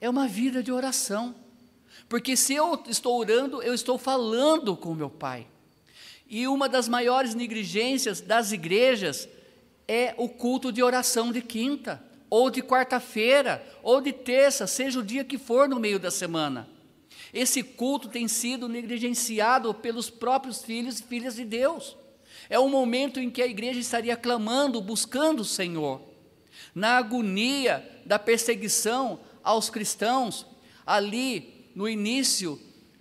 é 0.00 0.10
uma 0.10 0.26
vida 0.26 0.62
de 0.62 0.72
oração, 0.72 1.34
porque 2.08 2.36
se 2.36 2.54
eu 2.54 2.82
estou 2.88 3.18
orando, 3.18 3.62
eu 3.62 3.72
estou 3.72 3.96
falando 3.96 4.76
com 4.76 4.94
meu 4.94 5.10
Pai. 5.10 5.46
E 6.28 6.48
uma 6.48 6.68
das 6.68 6.88
maiores 6.88 7.36
negligências 7.36 8.20
das 8.20 8.50
igrejas 8.50 9.28
é 9.86 10.12
o 10.18 10.28
culto 10.28 10.72
de 10.72 10.82
oração 10.82 11.30
de 11.30 11.40
quinta, 11.40 12.02
ou 12.28 12.50
de 12.50 12.62
quarta-feira, 12.62 13.64
ou 13.82 14.00
de 14.00 14.12
terça, 14.12 14.66
seja 14.66 15.00
o 15.00 15.04
dia 15.04 15.24
que 15.24 15.38
for 15.38 15.68
no 15.68 15.78
meio 15.78 15.98
da 15.98 16.10
semana. 16.10 16.68
Esse 17.32 17.62
culto 17.62 18.08
tem 18.08 18.28
sido 18.28 18.68
negligenciado 18.68 19.72
pelos 19.74 20.10
próprios 20.10 20.62
filhos 20.62 21.00
e 21.00 21.02
filhas 21.02 21.36
de 21.36 21.44
Deus. 21.44 21.96
É 22.48 22.58
um 22.58 22.68
momento 22.68 23.20
em 23.20 23.30
que 23.30 23.42
a 23.42 23.46
igreja 23.46 23.80
estaria 23.80 24.16
clamando, 24.16 24.80
buscando 24.80 25.40
o 25.40 25.44
Senhor. 25.44 26.00
Na 26.74 26.96
agonia 26.96 27.86
da 28.04 28.18
perseguição 28.18 29.20
aos 29.42 29.70
cristãos, 29.70 30.46
ali 30.86 31.70
no 31.74 31.88
início 31.88 32.60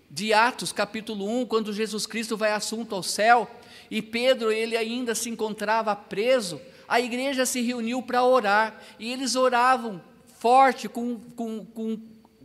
de 0.10 0.34
Atos, 0.34 0.72
capítulo 0.72 1.28
1, 1.42 1.46
quando 1.46 1.74
Jesus 1.74 2.06
Cristo 2.06 2.38
vai 2.38 2.52
assunto 2.52 2.96
ao 2.96 3.04
céu, 3.04 3.50
e 3.90 4.02
Pedro, 4.02 4.52
ele 4.52 4.76
ainda 4.76 5.14
se 5.14 5.30
encontrava 5.30 5.96
preso, 5.96 6.60
a 6.88 7.00
igreja 7.00 7.46
se 7.46 7.62
reuniu 7.62 8.02
para 8.02 8.24
orar, 8.24 8.80
e 9.00 9.12
eles 9.12 9.36
oravam 9.36 10.02
forte, 10.40 10.88
com, 10.88 11.20
com, 11.36 11.66
com, 11.66 12.00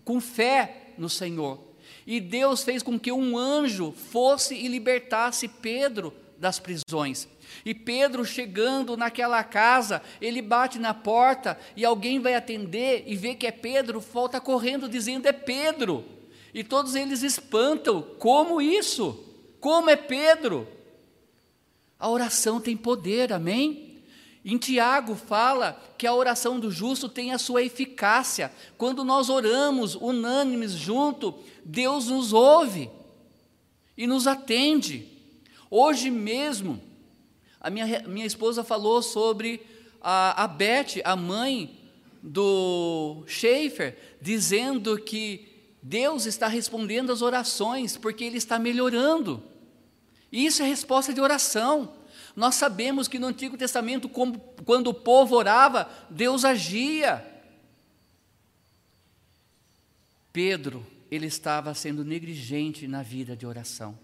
com 0.05 0.21
fé 0.21 0.93
no 0.97 1.09
Senhor. 1.09 1.61
E 2.07 2.21
Deus 2.21 2.63
fez 2.63 2.83
com 2.83 2.99
que 2.99 3.13
um 3.13 3.37
anjo 3.37 3.93
fosse 3.93 4.55
e 4.55 4.69
libertasse 4.69 5.47
Pedro 5.47 6.13
das 6.39 6.59
prisões. 6.59 7.29
E 7.65 7.75
Pedro 7.75 8.25
chegando 8.25 8.97
naquela 8.97 9.45
casa, 9.45 10.03
ele 10.21 10.41
bate 10.41 10.79
na 10.79 10.95
porta 10.95 11.59
e 11.77 11.85
alguém 11.85 12.19
vai 12.19 12.35
atender 12.35 13.05
e 13.07 13.15
vê 13.15 13.35
que 13.35 13.47
é 13.47 13.53
Pedro, 13.53 14.01
volta 14.01 14.41
correndo 14.41 14.89
dizendo: 14.89 15.27
É 15.27 15.33
Pedro. 15.33 16.05
E 16.55 16.65
todos 16.65 16.95
eles 16.95 17.23
espantam: 17.23 18.03
como 18.19 18.61
isso? 18.61 19.25
Como 19.61 19.91
é 19.91 19.97
Pedro? 19.97 20.67
A 21.99 22.09
oração 22.09 22.59
tem 22.61 22.77
poder, 22.77 23.33
amém? 23.33 23.90
Em 24.45 24.57
Tiago 24.57 25.15
fala 25.15 25.81
que 25.99 26.07
a 26.07 26.15
oração 26.15 26.59
do 26.59 26.71
justo 26.71 27.09
tem 27.09 27.33
a 27.33 27.39
sua 27.39 27.63
eficácia. 27.63 28.51
Quando 28.79 29.05
nós 29.05 29.29
oramos 29.29 29.95
unânimes 29.95 30.73
junto, 30.73 31.35
Deus 31.65 32.07
nos 32.07 32.33
ouve 32.33 32.91
e 33.97 34.07
nos 34.07 34.27
atende. 34.27 35.07
Hoje 35.71 36.11
mesmo, 36.11 36.81
a 37.61 37.69
minha, 37.69 38.03
minha 38.09 38.27
esposa 38.27 38.65
falou 38.65 39.03
sobre 39.03 39.61
a, 40.01 40.45
a 40.45 40.49
Beth, 40.49 41.03
a 41.05 41.15
mãe 41.15 41.79
do 42.23 43.23
Schaefer, 43.27 43.97
dizendo 44.23 44.99
que 44.99 45.49
Deus 45.83 46.25
está 46.25 46.47
respondendo 46.47 47.13
às 47.13 47.21
orações 47.21 47.99
porque 47.99 48.25
Ele 48.25 48.39
está 48.39 48.59
melhorando. 48.59 49.43
E 50.33 50.47
isso 50.47 50.63
é 50.63 50.67
resposta 50.67 51.13
de 51.13 51.21
oração. 51.21 51.93
Nós 52.41 52.55
sabemos 52.55 53.07
que 53.07 53.19
no 53.19 53.27
Antigo 53.27 53.55
Testamento, 53.59 54.09
quando 54.09 54.87
o 54.87 54.95
povo 54.95 55.37
orava, 55.37 55.87
Deus 56.09 56.43
agia. 56.43 57.23
Pedro, 60.33 60.87
ele 61.11 61.27
estava 61.27 61.75
sendo 61.75 62.03
negligente 62.03 62.89
na 62.89 63.03
vida 63.03 63.37
de 63.37 63.47
oração. 63.47 63.99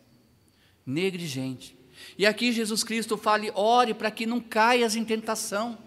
Negligente. 0.84 1.74
E 2.18 2.26
aqui 2.26 2.52
Jesus 2.52 2.84
Cristo 2.84 3.16
fala: 3.16 3.46
ore 3.54 3.94
para 3.94 4.10
que 4.10 4.26
não 4.26 4.38
caias 4.38 4.94
em 4.94 5.02
tentação. 5.02 5.78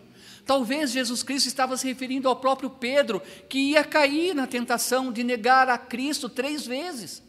Talvez 0.44 0.90
Jesus 0.90 1.22
Cristo 1.22 1.46
estava 1.46 1.78
se 1.78 1.86
referindo 1.86 2.28
ao 2.28 2.38
próprio 2.38 2.72
Pedro, 2.72 3.22
que 3.48 3.60
ia 3.60 3.84
cair 3.84 4.34
na 4.34 4.48
tentação 4.48 5.12
de 5.12 5.24
negar 5.24 5.70
a 5.70 5.78
Cristo 5.78 6.28
três 6.28 6.66
vezes. 6.66 7.22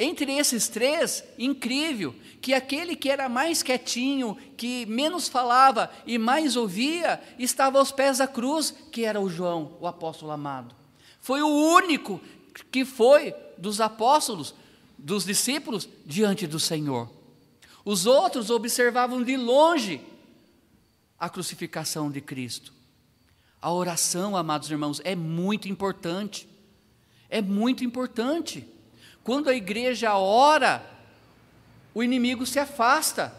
Entre 0.00 0.30
esses 0.32 0.68
três, 0.68 1.24
incrível, 1.36 2.14
que 2.40 2.54
aquele 2.54 2.94
que 2.94 3.10
era 3.10 3.28
mais 3.28 3.64
quietinho, 3.64 4.38
que 4.56 4.86
menos 4.86 5.26
falava 5.28 5.90
e 6.06 6.16
mais 6.16 6.54
ouvia, 6.54 7.20
estava 7.36 7.80
aos 7.80 7.90
pés 7.90 8.18
da 8.18 8.28
cruz, 8.28 8.72
que 8.92 9.04
era 9.04 9.20
o 9.20 9.28
João, 9.28 9.76
o 9.80 9.88
apóstolo 9.88 10.30
amado. 10.30 10.72
Foi 11.20 11.42
o 11.42 11.48
único 11.48 12.20
que 12.70 12.84
foi 12.84 13.34
dos 13.58 13.80
apóstolos, 13.80 14.54
dos 14.96 15.24
discípulos, 15.24 15.88
diante 16.06 16.46
do 16.46 16.60
Senhor. 16.60 17.10
Os 17.84 18.06
outros 18.06 18.50
observavam 18.50 19.20
de 19.24 19.36
longe 19.36 20.00
a 21.18 21.28
crucificação 21.28 22.08
de 22.08 22.20
Cristo. 22.20 22.72
A 23.60 23.72
oração, 23.72 24.36
amados 24.36 24.70
irmãos, 24.70 25.00
é 25.02 25.16
muito 25.16 25.68
importante. 25.68 26.48
É 27.28 27.42
muito 27.42 27.82
importante. 27.82 28.64
Quando 29.28 29.50
a 29.50 29.54
igreja 29.54 30.16
ora, 30.16 30.82
o 31.92 32.02
inimigo 32.02 32.46
se 32.46 32.58
afasta. 32.58 33.30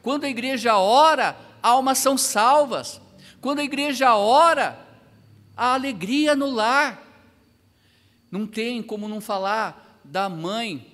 Quando 0.00 0.22
a 0.22 0.28
igreja 0.28 0.76
ora, 0.78 1.36
almas 1.60 1.98
são 1.98 2.16
salvas. 2.16 3.00
Quando 3.40 3.58
a 3.58 3.64
igreja 3.64 4.14
ora, 4.14 4.78
há 5.56 5.74
alegria 5.74 6.36
no 6.36 6.48
lar. 6.48 7.02
Não 8.30 8.46
tem 8.46 8.80
como 8.80 9.08
não 9.08 9.20
falar 9.20 10.00
da 10.04 10.28
mãe, 10.28 10.86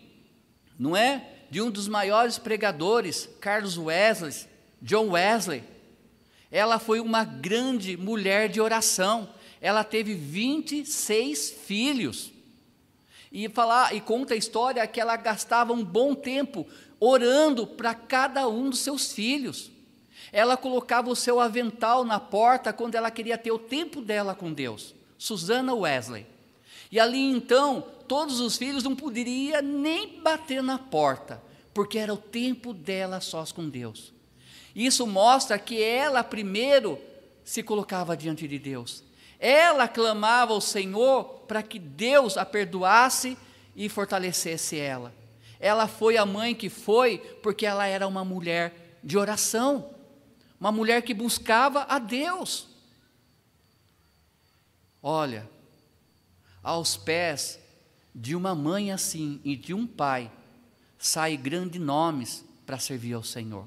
não 0.78 0.96
é? 0.96 1.28
de 1.50 1.60
um 1.60 1.70
dos 1.70 1.86
maiores 1.86 2.38
pregadores, 2.38 3.28
Carlos 3.42 3.76
Wesley, 3.76 4.32
John 4.80 5.10
Wesley. 5.10 5.62
Ela 6.50 6.78
foi 6.78 6.98
uma 6.98 7.24
grande 7.24 7.94
mulher 7.94 8.48
de 8.48 8.58
oração. 8.58 9.28
Ela 9.60 9.84
teve 9.84 10.14
26 10.14 11.50
filhos. 11.50 12.38
E 13.30 13.48
falar 13.48 13.94
e 13.94 14.00
conta 14.00 14.34
a 14.34 14.36
história 14.36 14.86
que 14.86 15.00
ela 15.00 15.16
gastava 15.16 15.72
um 15.72 15.84
bom 15.84 16.14
tempo 16.14 16.66
orando 16.98 17.66
para 17.66 17.94
cada 17.94 18.48
um 18.48 18.70
dos 18.70 18.80
seus 18.80 19.12
filhos. 19.12 19.70
Ela 20.32 20.56
colocava 20.56 21.10
o 21.10 21.16
seu 21.16 21.40
avental 21.40 22.04
na 22.04 22.18
porta 22.18 22.72
quando 22.72 22.94
ela 22.94 23.10
queria 23.10 23.38
ter 23.38 23.50
o 23.50 23.58
tempo 23.58 24.00
dela 24.00 24.34
com 24.34 24.52
Deus. 24.52 24.94
Susana 25.16 25.74
Wesley. 25.74 26.26
E 26.90 26.98
ali 26.98 27.20
então, 27.20 27.84
todos 28.06 28.40
os 28.40 28.56
filhos 28.56 28.82
não 28.82 28.96
poderiam 28.96 29.60
nem 29.62 30.20
bater 30.20 30.62
na 30.62 30.78
porta, 30.78 31.42
porque 31.74 31.98
era 31.98 32.14
o 32.14 32.18
tempo 32.18 32.72
dela 32.72 33.20
sós 33.20 33.52
com 33.52 33.68
Deus. 33.68 34.12
Isso 34.74 35.06
mostra 35.06 35.58
que 35.58 35.82
ela 35.82 36.22
primeiro 36.22 36.98
se 37.44 37.62
colocava 37.62 38.16
diante 38.16 38.46
de 38.46 38.58
Deus. 38.58 39.02
Ela 39.38 39.87
clamava 39.87 40.53
ao 40.53 40.61
Senhor 40.61 41.24
para 41.46 41.62
que 41.62 41.79
Deus 41.79 42.37
a 42.37 42.44
perdoasse 42.44 43.38
e 43.77 43.88
fortalecesse 43.88 44.77
ela. 44.77 45.14
Ela 45.61 45.87
foi 45.87 46.16
a 46.16 46.27
mãe 46.27 46.55
que 46.55 46.68
foi 46.68 47.18
porque 47.42 47.64
ela 47.66 47.87
era 47.87 48.07
uma 48.07 48.24
mulher 48.24 48.98
de 49.03 49.16
oração, 49.16 49.94
uma 50.61 50.72
mulher 50.72 51.03
que 51.03 51.14
buscava 51.14 51.87
a 51.88 51.98
Deus. 51.98 52.68
Olha, 55.03 55.48
aos 56.62 56.96
pés 56.96 57.59
de 58.14 58.35
uma 58.35 58.55
mãe 58.55 58.90
assim 58.90 59.40
e 59.44 59.55
de 59.57 59.72
um 59.72 59.87
pai, 59.87 60.31
sai 60.98 61.37
grandes 61.37 61.81
nomes 61.81 62.44
para 62.66 62.79
servir 62.79 63.14
ao 63.14 63.22
Senhor. 63.22 63.66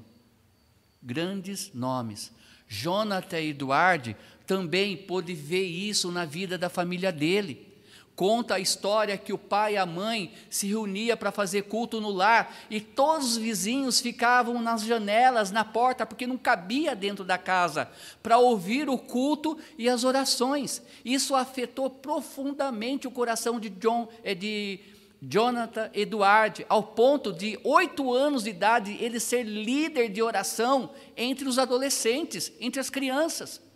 Grandes 1.02 1.72
nomes. 1.72 2.30
Jonathan 2.68 3.40
Eduardo 3.40 4.14
também 4.52 4.98
pôde 4.98 5.32
ver 5.32 5.64
isso 5.64 6.12
na 6.12 6.26
vida 6.26 6.58
da 6.58 6.68
família 6.68 7.10
dele. 7.10 7.72
Conta 8.14 8.56
a 8.56 8.60
história 8.60 9.16
que 9.16 9.32
o 9.32 9.38
pai 9.38 9.72
e 9.72 9.76
a 9.78 9.86
mãe 9.86 10.30
se 10.50 10.66
reuniam 10.66 11.16
para 11.16 11.32
fazer 11.32 11.62
culto 11.62 12.02
no 12.02 12.10
lar 12.10 12.54
e 12.68 12.78
todos 12.78 13.28
os 13.28 13.36
vizinhos 13.38 13.98
ficavam 13.98 14.60
nas 14.60 14.82
janelas, 14.82 15.50
na 15.50 15.64
porta, 15.64 16.04
porque 16.04 16.26
não 16.26 16.36
cabia 16.36 16.94
dentro 16.94 17.24
da 17.24 17.38
casa, 17.38 17.88
para 18.22 18.36
ouvir 18.36 18.90
o 18.90 18.98
culto 18.98 19.56
e 19.78 19.88
as 19.88 20.04
orações. 20.04 20.82
Isso 21.02 21.34
afetou 21.34 21.88
profundamente 21.88 23.08
o 23.08 23.10
coração 23.10 23.58
de, 23.58 23.70
John, 23.70 24.06
eh, 24.22 24.34
de 24.34 24.80
Jonathan 25.22 25.88
Edward, 25.94 26.66
ao 26.68 26.82
ponto 26.82 27.32
de 27.32 27.58
oito 27.64 28.12
anos 28.12 28.42
de 28.42 28.50
idade 28.50 28.98
ele 29.00 29.18
ser 29.18 29.44
líder 29.44 30.10
de 30.10 30.20
oração 30.20 30.90
entre 31.16 31.48
os 31.48 31.58
adolescentes, 31.58 32.52
entre 32.60 32.78
as 32.78 32.90
crianças. 32.90 33.71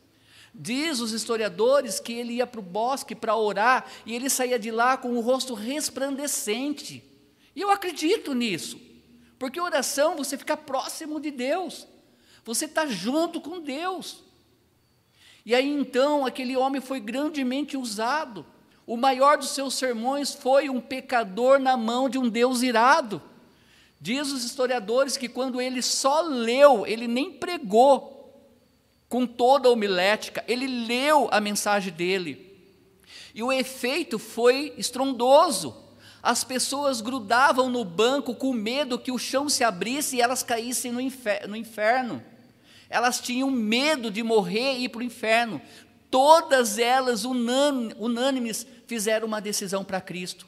Diz 0.58 1.00
os 1.00 1.12
historiadores 1.12 2.00
que 2.00 2.14
ele 2.14 2.34
ia 2.34 2.46
para 2.46 2.60
o 2.60 2.62
bosque 2.62 3.14
para 3.14 3.36
orar 3.36 3.84
e 4.06 4.14
ele 4.14 4.30
saía 4.30 4.58
de 4.58 4.70
lá 4.70 4.96
com 4.96 5.14
o 5.14 5.20
rosto 5.20 5.52
resplandecente. 5.52 7.04
E 7.54 7.60
eu 7.60 7.70
acredito 7.70 8.32
nisso, 8.32 8.80
porque 9.38 9.60
oração 9.60 10.16
você 10.16 10.38
fica 10.38 10.56
próximo 10.56 11.20
de 11.20 11.30
Deus, 11.30 11.86
você 12.42 12.64
está 12.64 12.86
junto 12.86 13.38
com 13.38 13.60
Deus. 13.60 14.24
E 15.44 15.54
aí 15.54 15.68
então 15.68 16.24
aquele 16.24 16.56
homem 16.56 16.80
foi 16.80 17.00
grandemente 17.00 17.76
usado. 17.76 18.46
O 18.86 18.96
maior 18.96 19.36
dos 19.36 19.50
seus 19.50 19.74
sermões 19.74 20.32
foi 20.32 20.70
um 20.70 20.80
pecador 20.80 21.58
na 21.58 21.76
mão 21.76 22.08
de 22.08 22.16
um 22.16 22.30
Deus 22.30 22.62
irado. 22.62 23.20
Diz 24.00 24.32
os 24.32 24.42
historiadores 24.42 25.18
que 25.18 25.28
quando 25.28 25.60
ele 25.60 25.82
só 25.82 26.22
leu, 26.22 26.86
ele 26.86 27.06
nem 27.06 27.30
pregou, 27.30 28.15
com 29.08 29.26
toda 29.26 29.68
a 29.68 29.72
homilética, 29.72 30.44
ele 30.48 30.66
leu 30.66 31.28
a 31.30 31.40
mensagem 31.40 31.92
dele. 31.92 32.46
E 33.34 33.42
o 33.42 33.52
efeito 33.52 34.18
foi 34.18 34.74
estrondoso. 34.76 35.84
As 36.22 36.42
pessoas 36.42 37.00
grudavam 37.00 37.68
no 37.68 37.84
banco 37.84 38.34
com 38.34 38.52
medo 38.52 38.98
que 38.98 39.12
o 39.12 39.18
chão 39.18 39.48
se 39.48 39.62
abrisse 39.62 40.16
e 40.16 40.20
elas 40.20 40.42
caíssem 40.42 40.90
no, 40.90 41.00
infer 41.00 41.46
no 41.46 41.54
inferno. 41.54 42.22
Elas 42.88 43.20
tinham 43.20 43.50
medo 43.50 44.10
de 44.10 44.22
morrer 44.22 44.74
e 44.74 44.84
ir 44.84 44.88
para 44.88 45.00
o 45.00 45.04
inferno. 45.04 45.60
Todas 46.10 46.78
elas, 46.78 47.24
unânimes, 47.24 48.66
fizeram 48.86 49.26
uma 49.26 49.40
decisão 49.40 49.84
para 49.84 50.00
Cristo. 50.00 50.46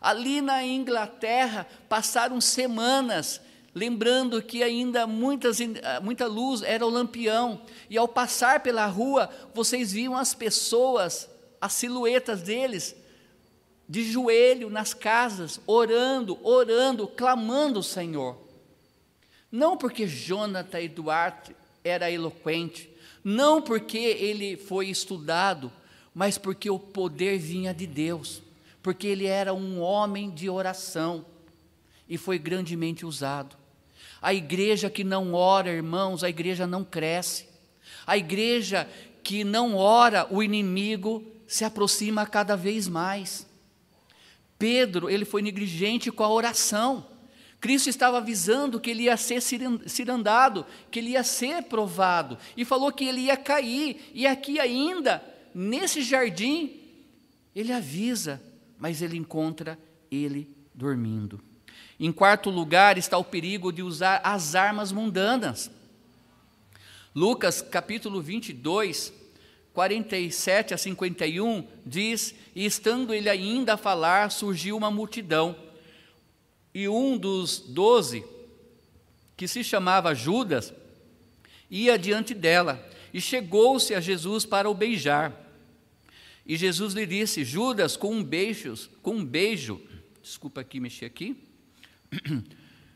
Ali 0.00 0.40
na 0.40 0.64
Inglaterra, 0.64 1.66
passaram 1.88 2.40
semanas 2.40 3.40
lembrando 3.74 4.42
que 4.42 4.62
ainda 4.62 5.06
muitas, 5.06 5.58
ah, 5.60 6.00
muita 6.00 6.26
luz 6.26 6.62
era 6.62 6.86
o 6.86 6.90
lampião, 6.90 7.62
e 7.88 7.96
ao 7.96 8.06
passar 8.06 8.60
pela 8.60 8.86
rua, 8.86 9.30
vocês 9.54 9.92
viam 9.92 10.16
as 10.16 10.34
pessoas, 10.34 11.28
as 11.60 11.72
silhuetas 11.72 12.42
deles, 12.42 12.94
de 13.88 14.04
joelho 14.10 14.70
nas 14.70 14.94
casas, 14.94 15.60
orando, 15.66 16.38
orando, 16.42 17.06
clamando 17.06 17.80
o 17.80 17.82
Senhor. 17.82 18.38
Não 19.50 19.76
porque 19.76 20.06
Jonathan 20.06 20.80
e 20.80 20.88
Duarte 20.88 21.54
era 21.84 22.10
eloquente, 22.10 22.90
não 23.22 23.60
porque 23.60 23.98
ele 23.98 24.56
foi 24.56 24.88
estudado, 24.88 25.70
mas 26.14 26.38
porque 26.38 26.70
o 26.70 26.78
poder 26.78 27.38
vinha 27.38 27.72
de 27.72 27.86
Deus, 27.86 28.42
porque 28.82 29.06
ele 29.06 29.26
era 29.26 29.52
um 29.52 29.80
homem 29.80 30.30
de 30.30 30.48
oração 30.48 31.24
e 32.08 32.18
foi 32.18 32.38
grandemente 32.38 33.06
usado. 33.06 33.61
A 34.22 34.32
igreja 34.32 34.88
que 34.88 35.02
não 35.02 35.34
ora, 35.34 35.70
irmãos, 35.70 36.22
a 36.22 36.28
igreja 36.28 36.64
não 36.64 36.84
cresce. 36.84 37.48
A 38.06 38.16
igreja 38.16 38.88
que 39.24 39.42
não 39.42 39.74
ora, 39.74 40.26
o 40.30 40.42
inimigo 40.42 41.26
se 41.46 41.64
aproxima 41.64 42.24
cada 42.24 42.56
vez 42.56 42.86
mais. 42.86 43.46
Pedro, 44.58 45.10
ele 45.10 45.24
foi 45.24 45.42
negligente 45.42 46.12
com 46.12 46.22
a 46.22 46.30
oração. 46.30 47.04
Cristo 47.60 47.90
estava 47.90 48.18
avisando 48.18 48.80
que 48.80 48.90
ele 48.90 49.04
ia 49.04 49.16
ser 49.16 49.40
cirandado, 49.40 50.64
que 50.90 51.00
ele 51.00 51.10
ia 51.10 51.22
ser 51.22 51.64
provado, 51.64 52.38
e 52.56 52.64
falou 52.64 52.92
que 52.92 53.04
ele 53.04 53.22
ia 53.22 53.36
cair. 53.36 54.10
E 54.14 54.26
aqui 54.26 54.58
ainda, 54.58 55.22
nesse 55.54 56.02
jardim, 56.02 56.80
ele 57.54 57.72
avisa, 57.72 58.42
mas 58.78 59.02
ele 59.02 59.16
encontra 59.16 59.78
ele 60.10 60.48
dormindo. 60.74 61.40
Em 62.02 62.10
quarto 62.10 62.50
lugar 62.50 62.98
está 62.98 63.16
o 63.16 63.22
perigo 63.22 63.70
de 63.72 63.80
usar 63.80 64.20
as 64.24 64.56
armas 64.56 64.90
mundanas. 64.90 65.70
Lucas 67.14 67.62
capítulo 67.62 68.20
22, 68.20 69.12
47 69.72 70.74
a 70.74 70.78
51 70.78 71.64
diz: 71.86 72.34
E 72.56 72.66
estando 72.66 73.14
ele 73.14 73.28
ainda 73.28 73.74
a 73.74 73.76
falar, 73.76 74.32
surgiu 74.32 74.76
uma 74.76 74.90
multidão. 74.90 75.54
E 76.74 76.88
um 76.88 77.16
dos 77.16 77.60
doze, 77.60 78.24
que 79.36 79.46
se 79.46 79.62
chamava 79.62 80.12
Judas, 80.12 80.74
ia 81.70 81.96
diante 81.96 82.34
dela 82.34 82.84
e 83.14 83.20
chegou-se 83.20 83.94
a 83.94 84.00
Jesus 84.00 84.44
para 84.44 84.68
o 84.68 84.74
beijar. 84.74 85.32
E 86.44 86.56
Jesus 86.56 86.94
lhe 86.94 87.06
disse: 87.06 87.44
Judas, 87.44 87.96
com 87.96 88.12
um 88.12 88.24
beijo, 88.24 88.74
com 89.00 89.14
um 89.18 89.24
beijo, 89.24 89.80
desculpa 90.20 90.62
aqui 90.62 90.80
mexer 90.80 91.04
aqui, 91.04 91.36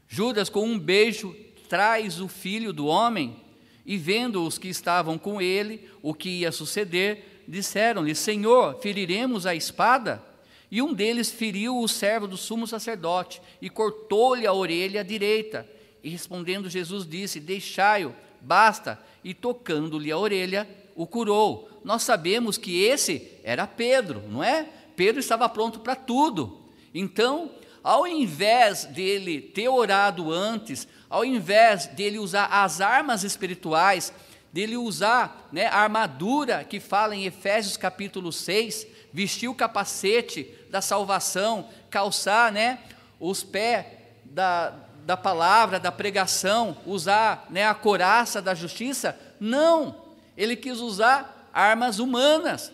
Judas, 0.09 0.49
com 0.49 0.65
um 0.65 0.79
beijo, 0.79 1.35
traz 1.69 2.21
o 2.21 2.29
filho 2.29 2.73
do 2.73 2.87
homem, 2.87 3.37
e 3.85 3.97
vendo 3.97 4.45
os 4.45 4.59
que 4.59 4.69
estavam 4.69 5.17
com 5.17 5.41
ele 5.41 5.89
o 6.03 6.13
que 6.13 6.29
ia 6.29 6.53
suceder, 6.53 7.43
disseram-lhe: 7.47 8.15
Senhor, 8.15 8.79
feriremos 8.81 9.47
a 9.47 9.55
espada? 9.55 10.23
E 10.71 10.83
um 10.83 10.93
deles 10.93 11.31
feriu 11.31 11.79
o 11.79 11.89
servo 11.89 12.27
do 12.27 12.37
sumo 12.37 12.67
sacerdote 12.67 13.41
e 13.63 13.71
cortou-lhe 13.71 14.47
a 14.47 14.53
orelha 14.53 15.05
direita. 15.05 15.67
E 16.03 16.09
respondendo 16.09 16.69
Jesus 16.69 17.07
disse: 17.07 17.39
Deixai-o, 17.39 18.15
basta. 18.41 19.01
E 19.23 19.35
tocando-lhe 19.35 20.11
a 20.13 20.19
orelha, 20.19 20.69
o 20.95 21.07
curou. 21.07 21.69
Nós 21.85 22.03
sabemos 22.03 22.57
que 22.57 22.83
esse 22.83 23.31
era 23.43 23.67
Pedro, 23.67 24.23
não 24.29 24.43
é? 24.43 24.69
Pedro 24.95 25.21
estava 25.21 25.49
pronto 25.49 25.81
para 25.81 25.95
tudo. 25.95 26.61
Então, 26.95 27.51
ao 27.87 28.05
invés 28.05 28.85
dele 28.85 29.41
ter 29.41 29.69
orado 29.69 30.33
antes, 30.33 30.89
ao 31.09 31.25
invés 31.25 31.87
dele 31.87 32.19
usar 32.19 32.47
as 32.47 32.81
armas 32.81 33.23
espirituais, 33.23 34.13
dele 34.53 34.77
usar 34.77 35.49
né, 35.53 35.67
a 35.67 35.77
armadura 35.77 36.65
que 36.65 36.81
fala 36.81 37.15
em 37.15 37.27
Efésios 37.27 37.77
capítulo 37.77 38.33
6, 38.33 38.89
vestir 39.13 39.49
o 39.49 39.55
capacete 39.55 40.53
da 40.69 40.81
salvação, 40.81 41.69
calçar 41.89 42.51
né, 42.51 42.81
os 43.21 43.45
pés 43.45 43.87
da, 44.25 44.75
da 45.05 45.17
palavra, 45.17 45.79
da 45.79 45.93
pregação, 45.93 46.77
usar 46.85 47.47
né, 47.51 47.69
a 47.69 47.75
coraça 47.75 48.43
da 48.43 48.53
justiça, 48.53 49.17
não, 49.39 49.95
ele 50.37 50.57
quis 50.57 50.81
usar 50.81 51.49
armas 51.55 52.01
humanas 52.01 52.73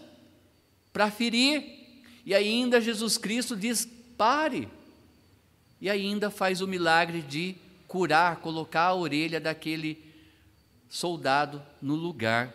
para 0.90 1.10
ferir, 1.10 2.00
e 2.24 2.34
ainda 2.34 2.80
Jesus 2.80 3.18
Cristo 3.18 3.54
diz: 3.54 3.86
pare, 4.16 4.70
e 5.82 5.90
ainda 5.90 6.30
faz 6.30 6.60
o 6.60 6.68
milagre 6.68 7.20
de 7.22 7.56
curar, 7.88 8.36
colocar 8.36 8.84
a 8.84 8.94
orelha 8.94 9.40
daquele 9.40 9.98
soldado 10.88 11.60
no 11.82 11.96
lugar. 11.96 12.54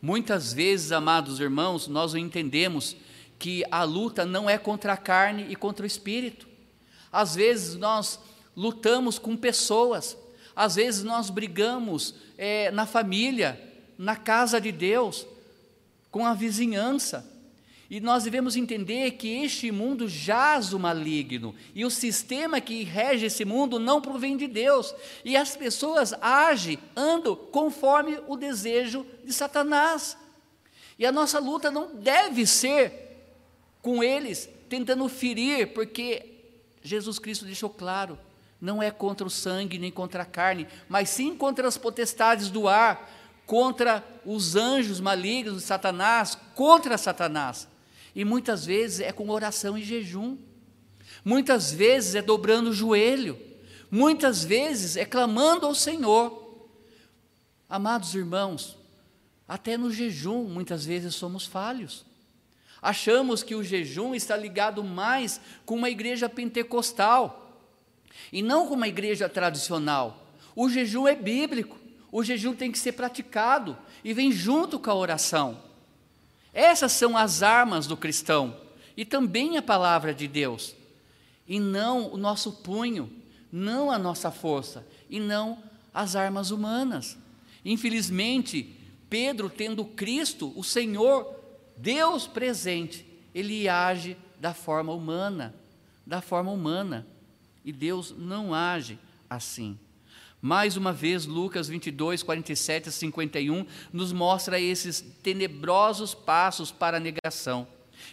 Muitas 0.00 0.52
vezes, 0.52 0.92
amados 0.92 1.40
irmãos, 1.40 1.88
nós 1.88 2.14
entendemos 2.14 2.94
que 3.36 3.64
a 3.68 3.82
luta 3.82 4.24
não 4.24 4.48
é 4.48 4.58
contra 4.58 4.92
a 4.92 4.96
carne 4.96 5.46
e 5.50 5.56
contra 5.56 5.82
o 5.82 5.86
espírito. 5.86 6.46
Às 7.10 7.34
vezes 7.34 7.74
nós 7.74 8.20
lutamos 8.56 9.18
com 9.18 9.36
pessoas, 9.36 10.16
às 10.54 10.76
vezes 10.76 11.02
nós 11.02 11.30
brigamos 11.30 12.14
é, 12.38 12.70
na 12.70 12.86
família, 12.86 13.60
na 13.98 14.14
casa 14.14 14.60
de 14.60 14.70
Deus, 14.70 15.26
com 16.12 16.24
a 16.24 16.32
vizinhança. 16.32 17.28
E 17.92 18.00
nós 18.00 18.24
devemos 18.24 18.56
entender 18.56 19.10
que 19.10 19.44
este 19.44 19.70
mundo 19.70 20.08
jaz 20.08 20.72
o 20.72 20.78
maligno, 20.78 21.54
e 21.74 21.84
o 21.84 21.90
sistema 21.90 22.58
que 22.58 22.84
rege 22.84 23.26
esse 23.26 23.44
mundo 23.44 23.78
não 23.78 24.00
provém 24.00 24.34
de 24.34 24.46
Deus, 24.46 24.94
e 25.22 25.36
as 25.36 25.54
pessoas 25.54 26.14
agem, 26.14 26.78
andam 26.96 27.36
conforme 27.36 28.18
o 28.26 28.34
desejo 28.34 29.04
de 29.22 29.30
Satanás. 29.30 30.16
E 30.98 31.04
a 31.04 31.12
nossa 31.12 31.38
luta 31.38 31.70
não 31.70 31.94
deve 31.94 32.46
ser 32.46 33.28
com 33.82 34.02
eles, 34.02 34.48
tentando 34.70 35.06
ferir, 35.06 35.74
porque 35.74 36.24
Jesus 36.82 37.18
Cristo 37.18 37.44
deixou 37.44 37.68
claro: 37.68 38.18
não 38.58 38.82
é 38.82 38.90
contra 38.90 39.26
o 39.26 39.30
sangue 39.30 39.78
nem 39.78 39.90
contra 39.90 40.22
a 40.22 40.24
carne, 40.24 40.66
mas 40.88 41.10
sim 41.10 41.36
contra 41.36 41.68
as 41.68 41.76
potestades 41.76 42.48
do 42.48 42.68
ar, 42.68 43.06
contra 43.44 44.02
os 44.24 44.56
anjos 44.56 44.98
malignos 44.98 45.56
de 45.56 45.60
Satanás, 45.60 46.38
contra 46.54 46.96
Satanás. 46.96 47.70
E 48.14 48.24
muitas 48.24 48.64
vezes 48.66 49.00
é 49.00 49.12
com 49.12 49.30
oração 49.30 49.76
e 49.76 49.82
jejum, 49.82 50.36
muitas 51.24 51.72
vezes 51.72 52.14
é 52.14 52.22
dobrando 52.22 52.70
o 52.70 52.74
joelho, 52.74 53.38
muitas 53.90 54.44
vezes 54.44 54.96
é 54.96 55.04
clamando 55.04 55.66
ao 55.66 55.74
Senhor. 55.74 56.68
Amados 57.68 58.14
irmãos, 58.14 58.76
até 59.48 59.76
no 59.76 59.90
jejum 59.90 60.44
muitas 60.44 60.84
vezes 60.84 61.14
somos 61.14 61.46
falhos. 61.46 62.04
Achamos 62.82 63.42
que 63.42 63.54
o 63.54 63.62
jejum 63.62 64.14
está 64.14 64.36
ligado 64.36 64.82
mais 64.82 65.40
com 65.64 65.76
uma 65.76 65.88
igreja 65.88 66.28
pentecostal 66.28 67.62
e 68.32 68.42
não 68.42 68.66
com 68.66 68.74
uma 68.74 68.88
igreja 68.88 69.28
tradicional. 69.28 70.26
O 70.54 70.68
jejum 70.68 71.06
é 71.06 71.14
bíblico, 71.14 71.78
o 72.10 72.22
jejum 72.22 72.54
tem 72.54 72.70
que 72.70 72.78
ser 72.78 72.92
praticado 72.92 73.78
e 74.04 74.12
vem 74.12 74.32
junto 74.32 74.78
com 74.78 74.90
a 74.90 74.94
oração. 74.94 75.71
Essas 76.52 76.92
são 76.92 77.16
as 77.16 77.42
armas 77.42 77.86
do 77.86 77.96
cristão 77.96 78.56
e 78.96 79.04
também 79.04 79.56
a 79.56 79.62
palavra 79.62 80.12
de 80.12 80.28
Deus, 80.28 80.74
e 81.48 81.58
não 81.58 82.12
o 82.12 82.16
nosso 82.16 82.52
punho, 82.52 83.10
não 83.50 83.90
a 83.90 83.98
nossa 83.98 84.30
força, 84.30 84.86
e 85.08 85.18
não 85.18 85.62
as 85.92 86.14
armas 86.14 86.50
humanas. 86.50 87.16
Infelizmente, 87.64 88.76
Pedro, 89.08 89.48
tendo 89.50 89.84
Cristo, 89.84 90.52
o 90.56 90.64
Senhor, 90.64 91.34
Deus 91.76 92.26
presente, 92.26 93.06
ele 93.34 93.68
age 93.68 94.16
da 94.40 94.52
forma 94.52 94.92
humana, 94.92 95.54
da 96.06 96.20
forma 96.20 96.50
humana. 96.50 97.06
E 97.64 97.72
Deus 97.72 98.14
não 98.16 98.54
age 98.54 98.98
assim. 99.28 99.78
Mais 100.44 100.76
uma 100.76 100.92
vez, 100.92 101.24
Lucas 101.24 101.68
22, 101.68 102.24
47 102.24 102.88
a 102.88 102.92
51 102.92 103.64
nos 103.92 104.12
mostra 104.12 104.58
esses 104.60 105.00
tenebrosos 105.00 106.14
passos 106.14 106.72
para 106.72 106.96
a 106.96 107.00
negação. 107.00 107.64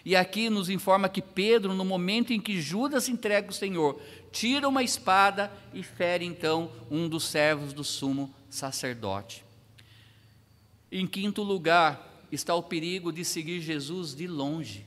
E 0.05 0.15
aqui 0.15 0.47
nos 0.47 0.69
informa 0.69 1.09
que 1.09 1.23
Pedro, 1.23 1.73
no 1.73 1.83
momento 1.83 2.31
em 2.31 2.39
que 2.39 2.61
Judas 2.61 3.09
entrega 3.09 3.49
o 3.49 3.53
Senhor, 3.53 3.99
tira 4.31 4.69
uma 4.69 4.83
espada 4.83 5.51
e 5.73 5.81
fere 5.81 6.23
então 6.23 6.71
um 6.91 7.09
dos 7.09 7.23
servos 7.23 7.73
do 7.73 7.83
sumo 7.83 8.31
sacerdote. 8.47 9.43
Em 10.91 11.07
quinto 11.07 11.41
lugar, 11.41 12.27
está 12.31 12.53
o 12.53 12.61
perigo 12.61 13.11
de 13.11 13.25
seguir 13.25 13.59
Jesus 13.59 14.13
de 14.13 14.27
longe. 14.27 14.85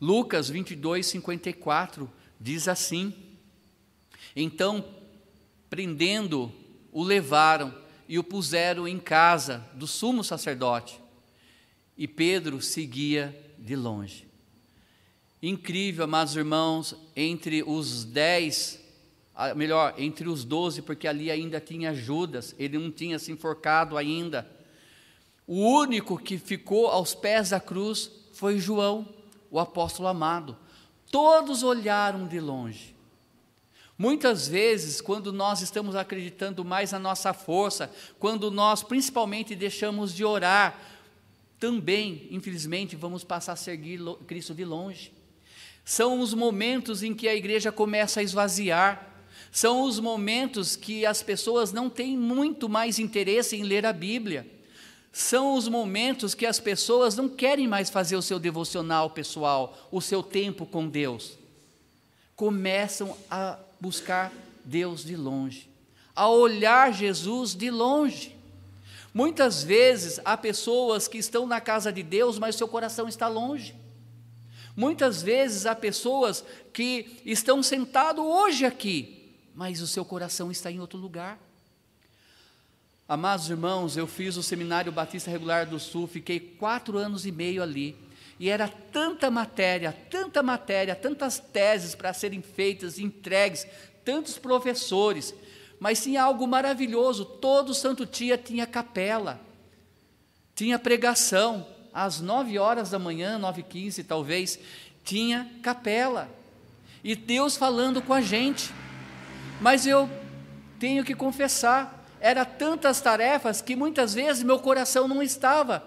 Lucas 0.00 0.48
22, 0.48 1.06
54 1.06 2.08
diz 2.40 2.68
assim: 2.68 3.12
Então, 4.36 4.84
prendendo, 5.74 6.52
o 6.92 7.02
levaram 7.02 7.74
e 8.08 8.16
o 8.16 8.22
puseram 8.22 8.86
em 8.86 8.96
casa 8.96 9.68
do 9.74 9.88
sumo 9.88 10.22
sacerdote. 10.22 11.00
E 11.98 12.06
Pedro 12.06 12.62
seguia 12.62 13.36
de 13.58 13.74
longe. 13.74 14.24
Incrível, 15.42 16.04
amados 16.04 16.36
irmãos, 16.36 16.94
entre 17.16 17.64
os 17.64 18.04
dez, 18.04 18.80
melhor, 19.56 19.94
entre 19.98 20.28
os 20.28 20.44
doze, 20.44 20.80
porque 20.80 21.08
ali 21.08 21.28
ainda 21.28 21.58
tinha 21.58 21.92
Judas, 21.92 22.54
ele 22.56 22.78
não 22.78 22.92
tinha 22.92 23.18
se 23.18 23.32
enforcado 23.32 23.96
ainda. 23.96 24.48
O 25.44 25.56
único 25.56 26.16
que 26.16 26.38
ficou 26.38 26.86
aos 26.86 27.16
pés 27.16 27.50
da 27.50 27.58
cruz 27.58 28.12
foi 28.32 28.60
João, 28.60 29.08
o 29.50 29.58
apóstolo 29.58 30.06
amado. 30.06 30.56
Todos 31.10 31.64
olharam 31.64 32.28
de 32.28 32.38
longe. 32.38 32.93
Muitas 33.96 34.48
vezes, 34.48 35.00
quando 35.00 35.32
nós 35.32 35.60
estamos 35.60 35.94
acreditando 35.94 36.64
mais 36.64 36.92
na 36.92 36.98
nossa 36.98 37.32
força, 37.32 37.90
quando 38.18 38.50
nós 38.50 38.82
principalmente 38.82 39.54
deixamos 39.54 40.14
de 40.14 40.24
orar, 40.24 40.78
também, 41.60 42.26
infelizmente, 42.30 42.96
vamos 42.96 43.22
passar 43.22 43.52
a 43.52 43.56
seguir 43.56 44.00
Cristo 44.26 44.54
de 44.54 44.64
longe. 44.64 45.12
São 45.84 46.20
os 46.20 46.34
momentos 46.34 47.02
em 47.02 47.14
que 47.14 47.28
a 47.28 47.34
igreja 47.34 47.70
começa 47.70 48.20
a 48.20 48.22
esvaziar, 48.22 49.10
são 49.52 49.82
os 49.82 50.00
momentos 50.00 50.74
que 50.74 51.06
as 51.06 51.22
pessoas 51.22 51.72
não 51.72 51.88
têm 51.88 52.16
muito 52.16 52.68
mais 52.68 52.98
interesse 52.98 53.56
em 53.56 53.62
ler 53.62 53.86
a 53.86 53.92
Bíblia 53.92 54.54
são 55.14 55.54
os 55.54 55.68
momentos 55.68 56.34
que 56.34 56.44
as 56.44 56.58
pessoas 56.58 57.14
não 57.14 57.28
querem 57.28 57.68
mais 57.68 57.88
fazer 57.88 58.16
o 58.16 58.22
seu 58.22 58.36
devocional 58.36 59.08
pessoal, 59.08 59.78
o 59.92 60.00
seu 60.00 60.24
tempo 60.24 60.66
com 60.66 60.88
Deus. 60.88 61.38
Começam 62.34 63.16
a 63.30 63.56
buscar 63.84 64.32
Deus 64.64 65.04
de 65.04 65.14
longe, 65.14 65.68
a 66.16 66.26
olhar 66.26 66.90
Jesus 66.90 67.54
de 67.54 67.70
longe. 67.70 68.34
Muitas 69.12 69.62
vezes 69.62 70.18
há 70.24 70.38
pessoas 70.38 71.06
que 71.06 71.18
estão 71.18 71.46
na 71.46 71.60
casa 71.60 71.92
de 71.92 72.02
Deus, 72.02 72.38
mas 72.38 72.56
seu 72.56 72.66
coração 72.66 73.06
está 73.06 73.28
longe. 73.28 73.74
Muitas 74.74 75.22
vezes 75.22 75.66
há 75.66 75.74
pessoas 75.74 76.42
que 76.72 77.20
estão 77.26 77.62
sentados 77.62 78.24
hoje 78.24 78.64
aqui, 78.64 79.36
mas 79.54 79.82
o 79.82 79.86
seu 79.86 80.04
coração 80.04 80.50
está 80.50 80.70
em 80.70 80.80
outro 80.80 80.98
lugar. 80.98 81.38
Amados 83.06 83.50
irmãos, 83.50 83.98
eu 83.98 84.06
fiz 84.06 84.38
o 84.38 84.42
Seminário 84.42 84.90
Batista 84.90 85.30
Regular 85.30 85.66
do 85.66 85.78
Sul, 85.78 86.06
fiquei 86.06 86.40
quatro 86.40 86.96
anos 86.96 87.26
e 87.26 87.30
meio 87.30 87.62
ali, 87.62 87.94
e 88.38 88.50
era 88.50 88.68
tanta 88.68 89.30
matéria, 89.30 89.92
tanta 90.10 90.42
matéria, 90.42 90.94
tantas 90.94 91.38
teses 91.38 91.94
para 91.94 92.12
serem 92.12 92.42
feitas, 92.42 92.98
entregues, 92.98 93.66
tantos 94.04 94.38
professores, 94.38 95.34
mas 95.78 96.02
tinha 96.02 96.22
algo 96.22 96.46
maravilhoso: 96.46 97.24
todo 97.24 97.74
santo 97.74 98.04
dia 98.04 98.36
tinha 98.36 98.66
capela, 98.66 99.40
tinha 100.54 100.78
pregação, 100.78 101.66
às 101.92 102.20
nove 102.20 102.58
horas 102.58 102.90
da 102.90 102.98
manhã, 102.98 103.38
nove 103.38 103.60
e 103.60 103.64
quinze 103.64 104.02
talvez, 104.02 104.58
tinha 105.04 105.50
capela, 105.62 106.28
e 107.02 107.14
Deus 107.14 107.56
falando 107.56 108.02
com 108.02 108.12
a 108.12 108.20
gente, 108.20 108.72
mas 109.60 109.86
eu 109.86 110.08
tenho 110.78 111.04
que 111.04 111.14
confessar, 111.14 112.04
era 112.18 112.44
tantas 112.44 113.00
tarefas 113.00 113.60
que 113.60 113.76
muitas 113.76 114.14
vezes 114.14 114.42
meu 114.42 114.58
coração 114.58 115.06
não 115.06 115.22
estava 115.22 115.84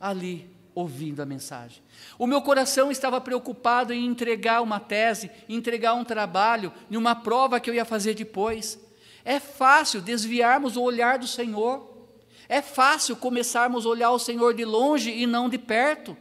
ali 0.00 0.48
ouvindo 0.74 1.20
a 1.20 1.26
mensagem. 1.26 1.81
O 2.18 2.26
meu 2.26 2.42
coração 2.42 2.90
estava 2.90 3.20
preocupado 3.20 3.92
em 3.92 4.06
entregar 4.06 4.62
uma 4.62 4.78
tese, 4.78 5.30
entregar 5.48 5.94
um 5.94 6.04
trabalho, 6.04 6.72
em 6.90 6.96
uma 6.96 7.14
prova 7.14 7.58
que 7.58 7.68
eu 7.68 7.74
ia 7.74 7.84
fazer 7.84 8.14
depois. 8.14 8.78
É 9.24 9.38
fácil 9.40 10.00
desviarmos 10.00 10.76
o 10.76 10.82
olhar 10.82 11.18
do 11.18 11.26
Senhor. 11.26 11.90
É 12.48 12.60
fácil 12.60 13.16
começarmos 13.16 13.86
a 13.86 13.88
olhar 13.88 14.10
o 14.10 14.18
Senhor 14.18 14.54
de 14.54 14.64
longe 14.64 15.10
e 15.10 15.26
não 15.26 15.48
de 15.48 15.58
perto. 15.58 16.16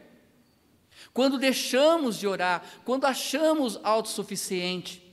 Quando 1.14 1.38
deixamos 1.38 2.18
de 2.18 2.28
orar, 2.28 2.64
quando 2.86 3.06
achamos 3.06 3.80
autossuficiente, 3.84 5.04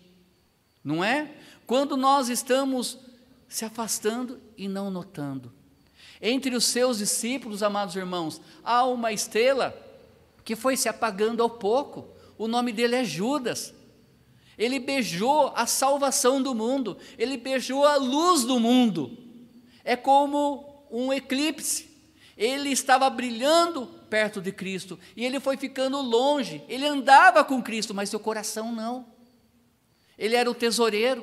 não 0.85 1.03
é? 1.03 1.33
Quando 1.67 1.97
nós 1.97 2.29
estamos 2.29 2.99
se 3.49 3.65
afastando 3.65 4.41
e 4.57 4.69
não 4.69 4.91
notando. 4.91 5.53
Entre 6.21 6.55
os 6.55 6.65
seus 6.65 6.99
discípulos, 6.99 7.63
amados 7.63 7.97
irmãos, 7.97 8.41
há 8.63 8.85
uma 8.85 9.13
estrela 9.13 9.88
que 10.49 10.57
foi 10.57 10.79
se 10.79 10.89
apagando 10.89 11.43
ao 11.43 11.51
pouco. 11.51 12.09
O 12.39 12.49
nome 12.49 12.73
dele 12.73 12.97
é 12.97 13.05
Judas. 13.05 13.75
Ele 14.57 14.79
beijou 14.79 15.53
a 15.55 15.67
salvação 15.67 16.41
do 16.41 16.55
mundo, 16.55 16.97
ele 17.19 17.37
beijou 17.37 17.85
a 17.85 17.97
luz 17.97 18.45
do 18.45 18.59
mundo. 18.59 19.15
É 19.85 19.95
como 19.95 20.87
um 20.91 21.13
eclipse. 21.13 21.87
Ele 22.35 22.71
estava 22.71 23.11
brilhando 23.11 23.89
perto 24.09 24.41
de 24.41 24.51
Cristo 24.51 24.99
e 25.15 25.23
ele 25.23 25.39
foi 25.39 25.59
ficando 25.59 26.01
longe. 26.01 26.63
Ele 26.67 26.87
andava 26.87 27.45
com 27.45 27.63
Cristo, 27.63 27.93
mas 27.93 28.09
seu 28.09 28.19
coração 28.19 28.73
não. 28.73 29.05
Ele 30.17 30.35
era 30.35 30.51
o 30.51 30.55
tesoureiro 30.55 31.23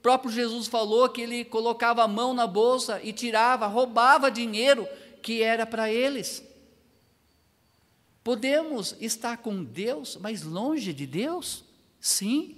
próprio 0.00 0.30
Jesus 0.30 0.68
falou 0.68 1.08
que 1.08 1.22
ele 1.22 1.44
colocava 1.44 2.04
a 2.04 2.06
mão 2.06 2.32
na 2.32 2.46
bolsa 2.46 3.00
e 3.02 3.12
tirava, 3.12 3.66
roubava 3.66 4.30
dinheiro 4.30 4.86
que 5.20 5.42
era 5.42 5.66
para 5.66 5.90
eles. 5.90 6.53
Podemos 8.24 8.96
estar 9.00 9.36
com 9.36 9.62
Deus, 9.62 10.16
mas 10.16 10.42
longe 10.42 10.94
de 10.94 11.06
Deus? 11.06 11.62
Sim. 12.00 12.56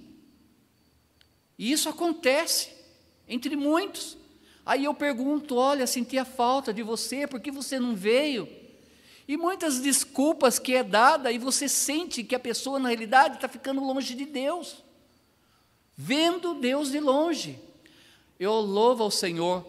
E 1.59 1.69
isso 1.69 1.89
acontece 1.89 2.69
entre 3.27 3.57
muitos. 3.57 4.17
Aí 4.65 4.85
eu 4.85 4.93
pergunto: 4.93 5.57
olha, 5.57 5.85
senti 5.85 6.17
a 6.17 6.23
falta 6.23 6.73
de 6.73 6.81
você, 6.81 7.27
por 7.27 7.41
que 7.41 7.51
você 7.51 7.79
não 7.79 7.93
veio? 7.93 8.47
E 9.27 9.35
muitas 9.35 9.81
desculpas 9.81 10.57
que 10.57 10.73
é 10.73 10.83
dada 10.83 11.33
e 11.33 11.37
você 11.37 11.67
sente 11.67 12.23
que 12.23 12.33
a 12.33 12.39
pessoa 12.39 12.79
na 12.79 12.87
realidade 12.87 13.35
está 13.35 13.49
ficando 13.49 13.83
longe 13.83 14.15
de 14.15 14.25
Deus, 14.25 14.81
vendo 15.97 16.53
Deus 16.53 16.91
de 16.91 17.01
longe. 17.01 17.59
Eu 18.39 18.53
louvo 18.53 19.03
ao 19.03 19.11
Senhor 19.11 19.65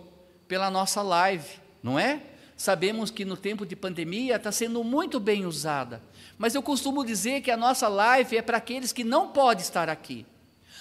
pela 0.46 0.70
nossa 0.70 1.02
live, 1.02 1.58
não 1.82 1.98
é? 1.98 2.22
Sabemos 2.58 3.08
que 3.08 3.24
no 3.24 3.36
tempo 3.36 3.64
de 3.64 3.76
pandemia 3.76 4.34
está 4.34 4.50
sendo 4.50 4.82
muito 4.82 5.20
bem 5.20 5.46
usada, 5.46 6.02
mas 6.36 6.56
eu 6.56 6.62
costumo 6.62 7.06
dizer 7.06 7.40
que 7.40 7.52
a 7.52 7.56
nossa 7.56 7.86
live 7.86 8.36
é 8.36 8.42
para 8.42 8.56
aqueles 8.56 8.90
que 8.90 9.04
não 9.04 9.28
podem 9.28 9.62
estar 9.62 9.88
aqui. 9.88 10.26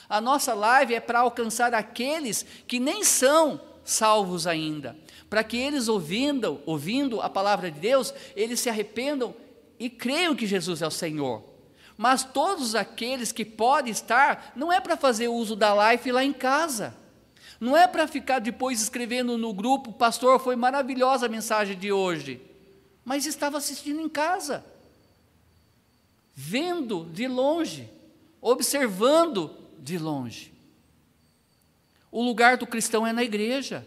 A 0.09 0.19
nossa 0.19 0.55
live 0.55 0.95
é 0.95 0.99
para 0.99 1.19
alcançar 1.19 1.75
aqueles 1.75 2.43
que 2.65 2.79
nem 2.79 3.03
são 3.03 3.61
salvos 3.83 4.47
ainda, 4.47 4.97
para 5.29 5.43
que 5.43 5.55
eles 5.55 5.87
ouvindo, 5.87 6.59
ouvindo 6.65 7.21
a 7.21 7.29
palavra 7.29 7.69
de 7.69 7.79
Deus, 7.79 8.11
eles 8.35 8.59
se 8.59 8.71
arrependam 8.71 9.35
e 9.79 9.87
creiam 9.87 10.35
que 10.35 10.47
Jesus 10.47 10.81
é 10.81 10.87
o 10.87 10.91
Senhor. 10.91 11.43
Mas 11.95 12.23
todos 12.23 12.73
aqueles 12.73 13.31
que 13.31 13.45
podem 13.45 13.91
estar, 13.91 14.51
não 14.55 14.73
é 14.73 14.81
para 14.81 14.97
fazer 14.97 15.27
uso 15.27 15.55
da 15.55 15.75
live 15.75 16.11
lá 16.11 16.23
em 16.23 16.33
casa. 16.33 16.95
Não 17.59 17.75
é 17.75 17.87
para 17.87 18.07
ficar 18.07 18.39
depois 18.39 18.81
escrevendo 18.81 19.37
no 19.37 19.53
grupo, 19.53 19.91
pastor, 19.91 20.39
foi 20.39 20.55
maravilhosa 20.55 21.25
a 21.25 21.29
mensagem 21.29 21.77
de 21.77 21.91
hoje. 21.91 22.41
Mas 23.03 23.25
estava 23.25 23.57
assistindo 23.57 23.99
em 24.01 24.09
casa, 24.09 24.63
vendo 26.35 27.05
de 27.05 27.27
longe, 27.27 27.89
observando 28.41 29.55
de 29.79 29.97
longe. 29.97 30.53
O 32.11 32.23
lugar 32.23 32.57
do 32.57 32.67
cristão 32.67 33.05
é 33.05 33.11
na 33.11 33.23
igreja. 33.23 33.85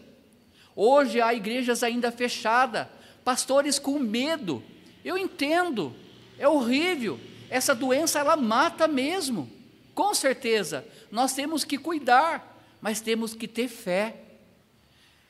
Hoje 0.75 1.21
há 1.21 1.33
igrejas 1.33 1.83
ainda 1.83 2.11
fechadas, 2.11 2.87
pastores 3.23 3.79
com 3.79 3.99
medo. 3.99 4.63
Eu 5.03 5.17
entendo, 5.17 5.95
é 6.37 6.47
horrível. 6.47 7.19
Essa 7.49 7.75
doença 7.75 8.19
ela 8.19 8.35
mata 8.35 8.87
mesmo. 8.87 9.49
Com 9.93 10.13
certeza, 10.13 10.85
nós 11.11 11.33
temos 11.33 11.63
que 11.63 11.77
cuidar, 11.77 12.50
mas 12.81 12.99
temos 12.99 13.33
que 13.33 13.47
ter 13.47 13.67
fé. 13.67 14.15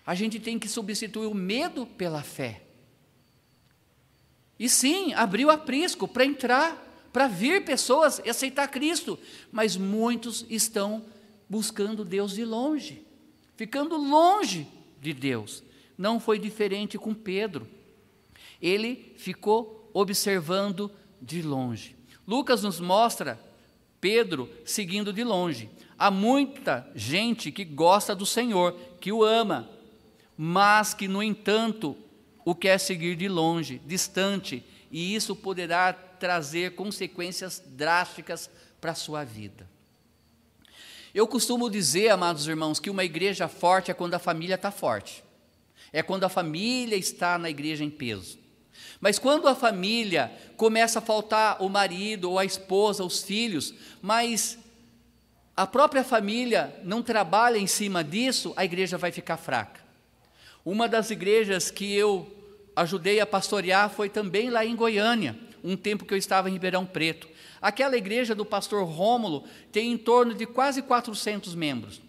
A 0.06 0.16
gente 0.16 0.40
tem 0.40 0.58
que 0.58 0.68
substituir 0.68 1.28
o 1.28 1.34
medo 1.34 1.86
pela 1.86 2.24
fé. 2.24 2.64
E 4.58 4.70
sim, 4.70 5.14
abriu 5.14 5.50
aprisco 5.50 6.08
para 6.08 6.26
entrar 6.26 6.88
para 7.12 7.28
vir 7.28 7.66
pessoas 7.66 8.22
e 8.24 8.30
aceitar 8.30 8.68
Cristo, 8.70 9.20
mas 9.52 9.76
muitos 9.76 10.46
estão 10.50 11.04
buscando 11.50 12.06
Deus 12.06 12.34
de 12.34 12.46
longe, 12.46 13.06
ficando 13.58 13.98
longe 13.98 14.68
de 15.02 15.14
Deus. 15.14 15.64
Não 15.98 16.20
foi 16.20 16.40
diferente 16.40 16.98
com 16.98 17.14
Pedro. 17.14 17.68
Ele 18.62 19.14
ficou 19.18 19.90
observando 19.94 20.90
de 21.22 21.42
longe. 21.42 21.96
Lucas 22.26 22.64
nos 22.64 22.80
mostra 22.80 23.40
Pedro 24.00 24.50
seguindo 24.64 25.12
de 25.12 25.24
longe. 25.24 25.70
Há 26.02 26.10
muita 26.10 26.90
gente 26.96 27.52
que 27.52 27.64
gosta 27.64 28.16
do 28.16 28.26
Senhor, 28.26 28.76
que 29.00 29.12
o 29.12 29.24
ama, 29.24 29.70
mas 30.36 30.96
que, 30.96 31.08
no 31.08 31.22
entanto, 31.22 31.96
o 32.44 32.56
quer 32.56 32.80
seguir 32.80 33.16
de 33.16 33.28
longe, 33.28 33.80
distante, 33.86 34.66
e 34.90 35.14
isso 35.14 35.36
poderá 35.36 35.94
trazer 35.94 36.74
consequências 36.74 37.62
drásticas 37.64 38.50
para 38.82 38.94
a 38.94 38.96
sua 38.96 39.24
vida. 39.24 39.70
Eu 41.14 41.28
costumo 41.28 41.70
dizer, 41.70 42.10
amados 42.10 42.48
irmãos, 42.48 42.80
que 42.80 42.90
uma 42.90 43.04
igreja 43.04 43.48
forte 43.48 43.92
é 43.92 43.94
quando 43.94 44.16
a 44.16 44.20
família 44.20 44.56
está 44.56 44.72
forte, 44.72 45.24
é 45.94 46.02
quando 46.02 46.24
a 46.24 46.30
família 46.30 46.96
está 46.96 47.38
na 47.38 47.48
igreja 47.48 47.84
em 47.84 47.92
peso. 47.92 48.40
Mas 49.00 49.20
quando 49.20 49.48
a 49.48 49.54
família 49.54 50.32
começa 50.58 50.98
a 50.98 51.02
faltar 51.04 51.62
o 51.62 51.70
marido, 51.70 52.32
ou 52.32 52.40
a 52.40 52.44
esposa, 52.44 53.04
os 53.04 53.22
filhos, 53.22 53.72
mas 54.02 54.58
a 55.62 55.68
própria 55.68 56.04
família 56.04 56.76
não 56.84 57.04
trabalha 57.04 57.60
em 57.60 57.68
cima 57.68 58.04
disso, 58.04 58.52
a 58.56 58.66
igreja 58.66 58.98
vai 58.98 59.12
ficar 59.12 59.38
fraca. 59.38 59.80
Uma 60.66 60.90
das 60.90 61.12
igrejas 61.12 61.70
que 61.70 61.94
eu 61.94 62.36
ajudei 62.76 63.20
a 63.20 63.28
pastorear 63.28 63.88
foi 63.88 64.10
também 64.10 64.50
lá 64.50 64.66
em 64.66 64.76
Goiânia 64.76 65.38
um 65.64 65.78
tempo 65.78 66.04
que 66.04 66.16
eu 66.16 66.18
estava 66.18 66.50
em 66.50 66.54
Ribeirão 66.54 66.84
Preto. 66.84 67.28
Aquela 67.62 67.96
igreja 67.96 68.34
do 68.34 68.44
pastor 68.44 68.84
Rômulo 68.88 69.44
tem 69.72 69.92
em 69.92 69.98
torno 70.00 70.34
de 70.34 70.48
quase 70.48 70.82
400 70.82 71.54
membros. 71.54 72.02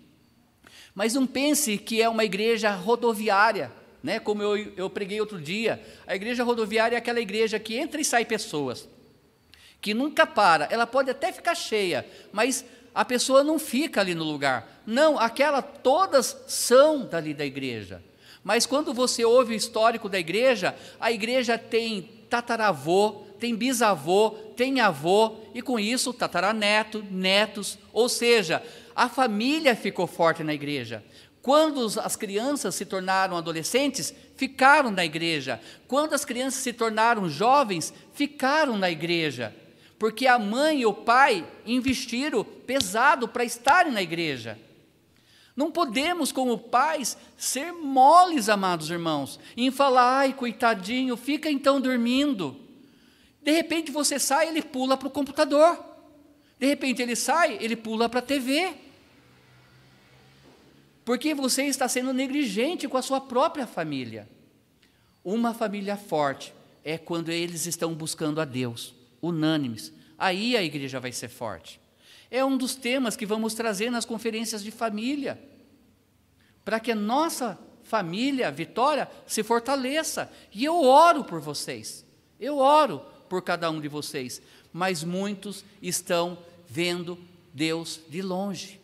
Mas 0.95 1.12
não 1.12 1.27
pense 1.27 1.77
que 1.77 2.01
é 2.01 2.09
uma 2.09 2.25
igreja 2.25 2.71
rodoviária, 2.71 3.71
né? 4.03 4.19
como 4.19 4.43
eu, 4.43 4.73
eu 4.79 4.88
preguei 4.88 5.21
outro 5.21 5.38
dia. 5.38 5.79
A 6.07 6.17
igreja 6.17 6.43
rodoviária 6.43 6.97
é 6.97 6.99
aquela 6.99 7.21
igreja 7.21 7.59
que 7.59 7.77
entra 7.77 8.01
e 8.01 8.05
sai 8.05 8.25
pessoas, 8.25 8.88
que 9.79 9.93
nunca 9.93 10.27
para. 10.27 10.69
Ela 10.71 10.87
pode 10.87 11.11
até 11.11 11.31
ficar 11.31 11.55
cheia, 11.55 12.07
mas 12.33 12.65
a 12.94 13.05
pessoa 13.05 13.42
não 13.42 13.59
fica 13.59 14.00
ali 14.00 14.14
no 14.14 14.24
lugar. 14.24 14.83
Não, 14.87 15.18
aquela 15.18 15.62
todas 15.62 16.37
são 16.46 17.07
dali 17.07 17.33
da 17.33 17.44
igreja. 17.44 18.02
Mas 18.44 18.66
quando 18.66 18.92
você 18.92 19.24
ouve 19.24 19.55
o 19.55 19.57
histórico 19.57 20.09
da 20.09 20.18
igreja, 20.18 20.74
a 21.00 21.12
igreja 21.12 21.57
tem 21.57 22.02
tataravô, 22.28 23.22
tem 23.38 23.55
bisavô, 23.55 24.31
tem 24.57 24.81
avô, 24.81 25.37
e 25.55 25.62
com 25.62 25.78
isso 25.78 26.12
tataraneto, 26.12 27.05
netos, 27.11 27.78
ou 27.92 28.09
seja, 28.09 28.62
a 28.94 29.09
família 29.09 29.76
ficou 29.76 30.07
forte 30.07 30.42
na 30.42 30.55
igreja. 30.55 31.05
Quando 31.42 31.85
as 32.00 32.14
crianças 32.14 32.74
se 32.74 32.85
tornaram 32.85 33.37
adolescentes, 33.37 34.14
ficaram 34.37 34.90
na 34.90 35.05
igreja. 35.05 35.61
Quando 35.88 36.14
as 36.14 36.24
crianças 36.24 36.62
se 36.62 36.72
tornaram 36.72 37.28
jovens, 37.28 37.92
ficaram 38.12 38.78
na 38.78 38.90
igreja. 38.90 39.55
Porque 40.03 40.27
a 40.27 40.37
mãe 40.37 40.81
e 40.81 40.87
o 40.87 40.93
pai 40.93 41.47
investiram 41.65 42.43
pesado 42.43 43.29
para 43.29 43.45
estarem 43.45 43.93
na 43.93 44.03
igreja. 44.03 44.59
Não 45.55 45.71
podemos, 45.71 46.33
como 46.33 46.59
pais, 46.59 47.17
ser 47.37 47.73
moles, 47.73 48.49
amados 48.49 48.91
irmãos, 48.91 49.38
em 49.57 49.71
falar, 49.71 50.19
ai, 50.19 50.33
coitadinho, 50.33 51.17
fica 51.17 51.49
então 51.49 51.81
dormindo. 51.81 52.57
De 53.41 53.53
repente 53.53 53.93
você 53.93 54.19
sai, 54.19 54.49
ele 54.49 54.61
pula 54.61 54.97
para 54.97 55.07
o 55.07 55.11
computador. 55.12 55.79
De 56.59 56.67
repente 56.67 57.01
ele 57.01 57.15
sai, 57.15 57.57
ele 57.61 57.77
pula 57.77 58.09
para 58.09 58.19
a 58.19 58.23
TV. 58.23 58.75
Porque 61.05 61.33
você 61.33 61.62
está 61.67 61.87
sendo 61.87 62.12
negligente 62.12 62.88
com 62.88 62.97
a 62.97 63.03
sua 63.03 63.21
própria 63.21 63.69
família. 63.69 64.29
Uma 65.25 65.55
família 65.55 65.97
forte 65.97 66.53
é 66.83 66.99
quando 66.99 67.29
eles 67.29 67.67
estão 67.67 67.95
buscando 67.95 68.41
a 68.41 68.45
Deus, 68.45 69.01
unânimes. 69.23 69.93
Aí 70.19 70.57
a 70.57 70.63
igreja 70.63 71.01
vai 71.01 71.13
ser 71.13 71.29
forte. 71.29 71.81
É 72.31 72.45
um 72.45 72.57
dos 72.57 72.75
temas 72.75 73.17
que 73.17 73.25
vamos 73.25 73.55
trazer 73.55 73.91
nas 73.91 74.05
conferências 74.05 74.63
de 74.63 74.71
família. 74.71 75.43
Para 76.65 76.81
que 76.81 76.91
a 76.91 76.97
nossa 76.97 77.59
família, 77.85 78.51
Vitória, 78.51 79.09
se 79.27 79.43
fortaleça. 79.43 80.31
E 80.53 80.65
eu 80.65 80.83
oro 80.83 81.25
por 81.25 81.41
vocês. 81.41 82.05
Eu 82.41 82.59
oro 82.59 83.01
por 83.29 83.43
cada 83.43 83.71
um 83.71 83.81
de 83.81 83.89
vocês, 83.89 84.43
mas 84.73 85.05
muitos 85.05 85.65
estão 85.81 86.39
vendo 86.69 87.19
Deus 87.53 88.01
de 88.09 88.21
longe. 88.23 88.81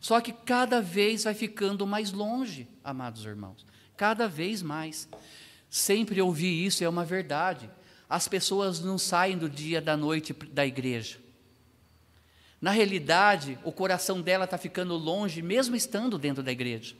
Só 0.00 0.20
que 0.20 0.32
cada 0.32 0.80
vez 0.80 1.24
vai 1.24 1.34
ficando 1.34 1.86
mais 1.86 2.12
longe, 2.12 2.68
amados 2.82 3.24
irmãos, 3.24 3.64
cada 3.96 4.26
vez 4.26 4.62
mais. 4.62 5.08
Sempre 5.70 6.20
ouvi 6.20 6.66
isso, 6.66 6.82
é 6.82 6.88
uma 6.88 7.04
verdade. 7.04 7.70
As 8.12 8.28
pessoas 8.28 8.78
não 8.78 8.98
saem 8.98 9.38
do 9.38 9.48
dia 9.48 9.80
da 9.80 9.96
noite 9.96 10.34
da 10.34 10.66
igreja. 10.66 11.18
Na 12.60 12.70
realidade, 12.70 13.58
o 13.64 13.72
coração 13.72 14.20
dela 14.20 14.44
está 14.44 14.58
ficando 14.58 14.94
longe, 14.98 15.40
mesmo 15.40 15.74
estando 15.74 16.18
dentro 16.18 16.42
da 16.42 16.52
igreja. 16.52 16.94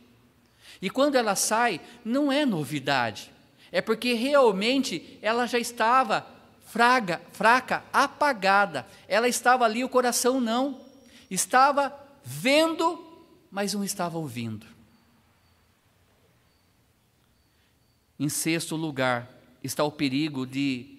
E 0.80 0.88
quando 0.88 1.16
ela 1.16 1.36
sai, 1.36 1.82
não 2.02 2.32
é 2.32 2.46
novidade, 2.46 3.30
é 3.70 3.82
porque 3.82 4.14
realmente 4.14 5.18
ela 5.20 5.44
já 5.44 5.58
estava 5.58 6.26
fraga, 6.64 7.20
fraca, 7.30 7.84
apagada. 7.92 8.86
Ela 9.06 9.28
estava 9.28 9.66
ali, 9.66 9.84
o 9.84 9.90
coração 9.90 10.40
não. 10.40 10.80
Estava 11.30 11.94
vendo, 12.24 13.28
mas 13.50 13.74
não 13.74 13.84
estava 13.84 14.16
ouvindo. 14.16 14.66
Em 18.18 18.30
sexto 18.30 18.76
lugar, 18.76 19.28
está 19.62 19.84
o 19.84 19.92
perigo 19.92 20.46
de 20.46 20.91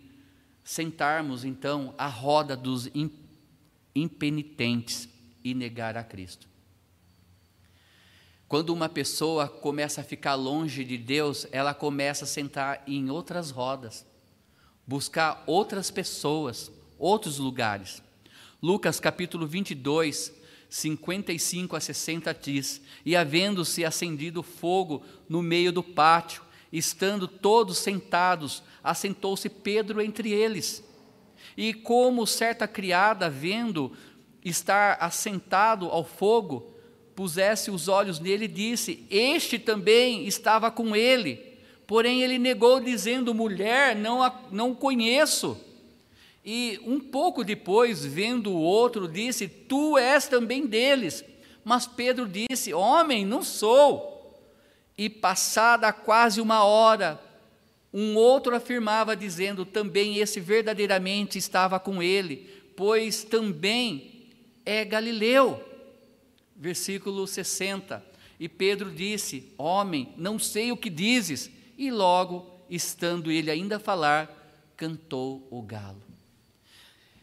sentarmos 0.63 1.43
então 1.43 1.93
à 1.97 2.07
roda 2.07 2.55
dos 2.55 2.89
impenitentes 3.95 5.09
e 5.43 5.53
negar 5.53 5.97
a 5.97 6.03
Cristo. 6.03 6.47
Quando 8.47 8.69
uma 8.69 8.87
pessoa 8.87 9.47
começa 9.47 10.01
a 10.01 10.03
ficar 10.03 10.35
longe 10.35 10.83
de 10.83 10.97
Deus, 10.97 11.47
ela 11.51 11.73
começa 11.73 12.25
a 12.25 12.27
sentar 12.27 12.83
em 12.87 13.09
outras 13.09 13.51
rodas 13.51 14.05
buscar 14.85 15.43
outras 15.47 15.89
pessoas, 15.89 16.71
outros 16.99 17.37
lugares. 17.37 18.01
Lucas 18.61 18.99
capítulo 18.99 19.47
22, 19.47 20.31
55 20.69 21.75
a 21.75 21.79
60 21.79 22.33
diz: 22.33 22.81
E 23.05 23.15
havendo-se 23.15 23.85
acendido 23.85 24.43
fogo 24.43 25.03
no 25.27 25.41
meio 25.41 25.71
do 25.71 25.83
pátio, 25.83 26.43
estando 26.71 27.27
todos 27.27 27.77
sentados, 27.77 28.63
assentou-se 28.83 29.47
Pedro 29.49 30.01
entre 30.01 30.31
eles. 30.31 30.83
E 31.55 31.73
como 31.73 32.27
certa 32.27 32.67
criada, 32.67 33.29
vendo 33.29 33.91
estar 34.43 34.97
assentado 34.99 35.87
ao 35.87 36.03
fogo, 36.03 36.73
pusesse 37.15 37.71
os 37.71 37.87
olhos 37.87 38.19
nele 38.19 38.45
e 38.45 38.49
disse: 38.49 39.05
Este 39.09 39.57
também 39.57 40.27
estava 40.27 40.69
com 40.69 40.95
ele. 40.95 41.53
Porém, 41.85 42.23
ele 42.23 42.37
negou, 42.37 42.79
dizendo: 42.79 43.33
Mulher, 43.33 43.95
não, 43.95 44.23
a, 44.23 44.41
não 44.51 44.73
conheço. 44.73 45.59
E 46.45 46.81
um 46.85 46.99
pouco 46.99 47.43
depois, 47.43 48.05
vendo 48.05 48.51
o 48.51 48.61
outro, 48.61 49.07
disse: 49.07 49.47
Tu 49.47 49.97
és 49.97 50.27
também 50.27 50.65
deles. 50.65 51.23
Mas 51.63 51.87
Pedro 51.87 52.27
disse: 52.27 52.73
Homem, 52.73 53.25
não 53.25 53.43
sou. 53.43 54.11
E 54.97 55.09
passada 55.09 55.91
quase 55.91 56.39
uma 56.39 56.63
hora, 56.63 57.19
um 57.93 58.15
outro 58.15 58.55
afirmava, 58.55 59.15
dizendo: 59.15 59.65
Também 59.65 60.17
esse 60.17 60.39
verdadeiramente 60.39 61.37
estava 61.37 61.79
com 61.79 62.01
ele, 62.01 62.49
pois 62.75 63.23
também 63.23 64.29
é 64.65 64.83
Galileu. 64.83 65.63
Versículo 66.55 67.27
60. 67.27 68.03
E 68.39 68.49
Pedro 68.49 68.91
disse: 68.91 69.53
Homem, 69.57 70.13
não 70.17 70.39
sei 70.39 70.71
o 70.71 70.77
que 70.77 70.89
dizes. 70.89 71.51
E 71.77 71.91
logo, 71.91 72.59
estando 72.69 73.31
ele 73.31 73.51
ainda 73.51 73.77
a 73.77 73.79
falar, 73.79 74.73
cantou 74.75 75.47
o 75.51 75.61
galo. 75.61 76.01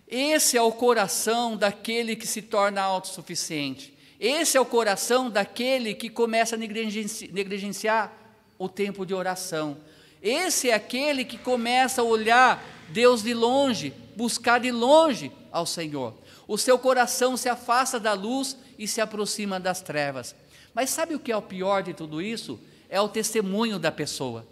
Esse 0.06 0.56
é 0.56 0.62
o 0.62 0.72
coração 0.72 1.56
daquele 1.56 2.16
que 2.16 2.26
se 2.26 2.42
torna 2.42 2.80
autossuficiente. 2.80 3.96
Esse 4.18 4.56
é 4.56 4.60
o 4.60 4.66
coração 4.66 5.30
daquele 5.30 5.94
que 5.94 6.10
começa 6.10 6.56
a 6.56 6.58
negligenciar 6.58 8.12
o 8.58 8.68
tempo 8.68 9.06
de 9.06 9.14
oração. 9.14 9.78
Esse 10.22 10.70
é 10.70 10.74
aquele 10.74 11.24
que 11.24 11.38
começa 11.38 12.02
a 12.02 12.04
olhar 12.04 12.62
Deus 12.88 13.22
de 13.22 13.32
longe, 13.32 13.94
buscar 14.16 14.60
de 14.60 14.70
longe 14.70 15.32
ao 15.50 15.64
Senhor. 15.64 16.14
O 16.46 16.58
seu 16.58 16.78
coração 16.78 17.36
se 17.36 17.48
afasta 17.48 17.98
da 17.98 18.12
luz 18.12 18.56
e 18.78 18.86
se 18.86 19.00
aproxima 19.00 19.60
das 19.60 19.80
trevas. 19.80 20.34
Mas 20.74 20.90
sabe 20.90 21.14
o 21.14 21.20
que 21.20 21.32
é 21.32 21.36
o 21.36 21.42
pior 21.42 21.82
de 21.82 21.94
tudo 21.94 22.20
isso? 22.20 22.58
É 22.88 23.00
o 23.00 23.08
testemunho 23.08 23.78
da 23.78 23.92
pessoa: 23.92 24.46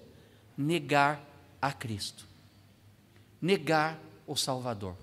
negar 0.56 1.20
a 1.60 1.72
Cristo, 1.72 2.24
negar 3.40 3.98
o 4.26 4.36
Salvador. 4.36 4.94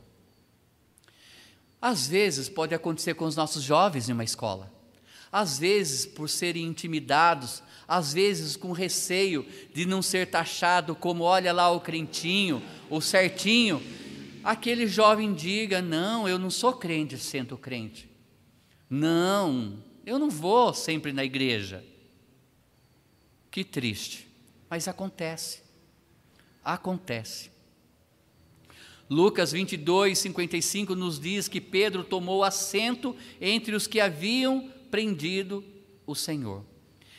Às 1.81 2.07
vezes 2.07 2.49
pode 2.49 2.73
acontecer 2.73 3.13
com 3.13 3.25
os 3.25 3.35
nossos 3.35 3.61
jovens 3.61 4.09
em 4.09 4.13
uma 4.13 4.23
escola. 4.23 4.71
Às 5.31 5.59
vezes, 5.59 6.05
por 6.05 6.29
serem 6.29 6.63
intimidados, 6.63 7.61
às 7.87 8.13
vezes 8.13 8.55
com 8.55 8.71
receio 8.71 9.45
de 9.73 9.85
não 9.85 10.01
ser 10.01 10.27
taxado 10.27 10.95
como 10.95 11.23
olha 11.23 11.53
lá 11.53 11.69
o 11.69 11.79
crentinho, 11.79 12.61
o 12.89 12.99
certinho, 13.01 13.81
aquele 14.43 14.87
jovem 14.87 15.33
diga: 15.33 15.81
"Não, 15.81 16.27
eu 16.27 16.39
não 16.39 16.49
sou 16.49 16.73
crente, 16.73 17.17
sendo 17.17 17.57
crente. 17.57 18.09
Não, 18.89 19.77
eu 20.05 20.17
não 20.17 20.29
vou 20.29 20.73
sempre 20.73 21.13
na 21.13 21.23
igreja." 21.23 21.83
Que 23.51 23.63
triste, 23.63 24.27
mas 24.69 24.87
acontece. 24.87 25.63
Acontece. 26.63 27.55
Lucas 29.09 29.51
22, 29.51 30.17
55 30.17 30.95
nos 30.95 31.19
diz 31.19 31.47
que 31.47 31.61
Pedro 31.61 32.03
tomou 32.03 32.43
assento 32.43 33.15
entre 33.39 33.75
os 33.75 33.85
que 33.85 33.99
haviam 33.99 34.69
prendido 34.89 35.63
o 36.07 36.15
Senhor. 36.15 36.65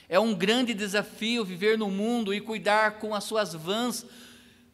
É 0.08 0.18
um 0.20 0.34
grande 0.34 0.72
desafio 0.72 1.44
viver 1.44 1.76
no 1.76 1.90
mundo 1.90 2.32
e 2.32 2.40
cuidar 2.40 2.98
com 2.98 3.14
as 3.14 3.24
suas 3.24 3.54
vãs 3.54 4.06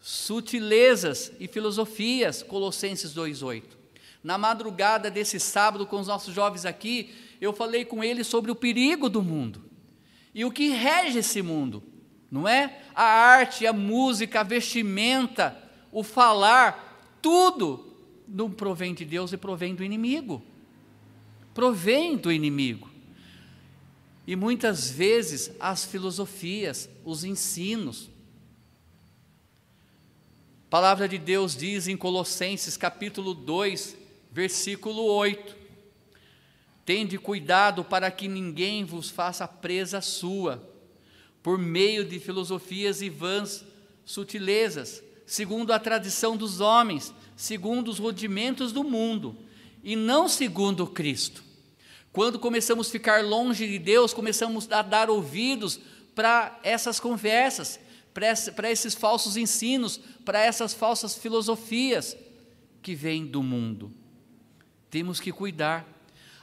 sutilezas 0.00 1.32
e 1.40 1.48
filosofias. 1.48 2.42
Colossenses 2.42 3.14
2:8. 3.14 3.78
Na 4.22 4.36
madrugada 4.36 5.10
desse 5.10 5.40
sábado 5.40 5.86
com 5.86 5.98
os 5.98 6.06
nossos 6.06 6.34
jovens 6.34 6.64
aqui, 6.64 7.12
eu 7.40 7.52
falei 7.52 7.84
com 7.84 8.04
eles 8.04 8.26
sobre 8.26 8.50
o 8.50 8.54
perigo 8.54 9.08
do 9.08 9.22
mundo. 9.22 9.64
E 10.34 10.44
o 10.44 10.50
que 10.50 10.68
rege 10.68 11.18
esse 11.18 11.42
mundo, 11.42 11.82
não 12.30 12.46
é? 12.46 12.82
A 12.94 13.04
arte, 13.04 13.66
a 13.66 13.72
música, 13.72 14.40
a 14.40 14.44
vestimenta, 14.44 15.56
o 15.90 16.02
falar, 16.02 17.18
tudo 17.20 17.96
não 18.28 18.50
provém 18.50 18.94
de 18.94 19.04
Deus 19.04 19.32
e 19.32 19.36
provém 19.36 19.74
do 19.74 19.84
inimigo. 19.84 20.42
Provém 21.52 22.16
do 22.16 22.30
inimigo. 22.30 22.91
E 24.26 24.36
muitas 24.36 24.88
vezes 24.90 25.50
as 25.58 25.84
filosofias, 25.84 26.88
os 27.04 27.24
ensinos. 27.24 28.08
A 30.66 30.70
palavra 30.70 31.08
de 31.08 31.18
Deus 31.18 31.56
diz 31.56 31.88
em 31.88 31.96
Colossenses 31.96 32.76
capítulo 32.76 33.34
2, 33.34 33.96
versículo 34.30 35.02
8: 35.02 35.56
Tende 36.84 37.18
cuidado 37.18 37.84
para 37.84 38.10
que 38.10 38.28
ninguém 38.28 38.84
vos 38.84 39.10
faça 39.10 39.46
presa 39.46 40.00
sua, 40.00 40.62
por 41.42 41.58
meio 41.58 42.04
de 42.04 42.20
filosofias 42.20 43.02
e 43.02 43.10
vãs 43.10 43.64
sutilezas, 44.04 45.02
segundo 45.26 45.72
a 45.72 45.78
tradição 45.78 46.36
dos 46.36 46.60
homens, 46.60 47.12
segundo 47.36 47.88
os 47.88 47.98
rudimentos 47.98 48.72
do 48.72 48.84
mundo, 48.84 49.36
e 49.82 49.96
não 49.96 50.28
segundo 50.28 50.86
Cristo. 50.86 51.51
Quando 52.12 52.38
começamos 52.38 52.88
a 52.88 52.90
ficar 52.90 53.24
longe 53.24 53.66
de 53.66 53.78
Deus, 53.78 54.12
começamos 54.12 54.70
a 54.70 54.82
dar 54.82 55.08
ouvidos 55.08 55.80
para 56.14 56.58
essas 56.62 57.00
conversas, 57.00 57.80
para 58.12 58.70
esses 58.70 58.94
falsos 58.94 59.36
ensinos, 59.38 59.98
para 60.24 60.38
essas 60.38 60.74
falsas 60.74 61.16
filosofias 61.16 62.14
que 62.82 62.94
vêm 62.94 63.24
do 63.24 63.42
mundo. 63.42 63.90
Temos 64.90 65.20
que 65.20 65.32
cuidar. 65.32 65.86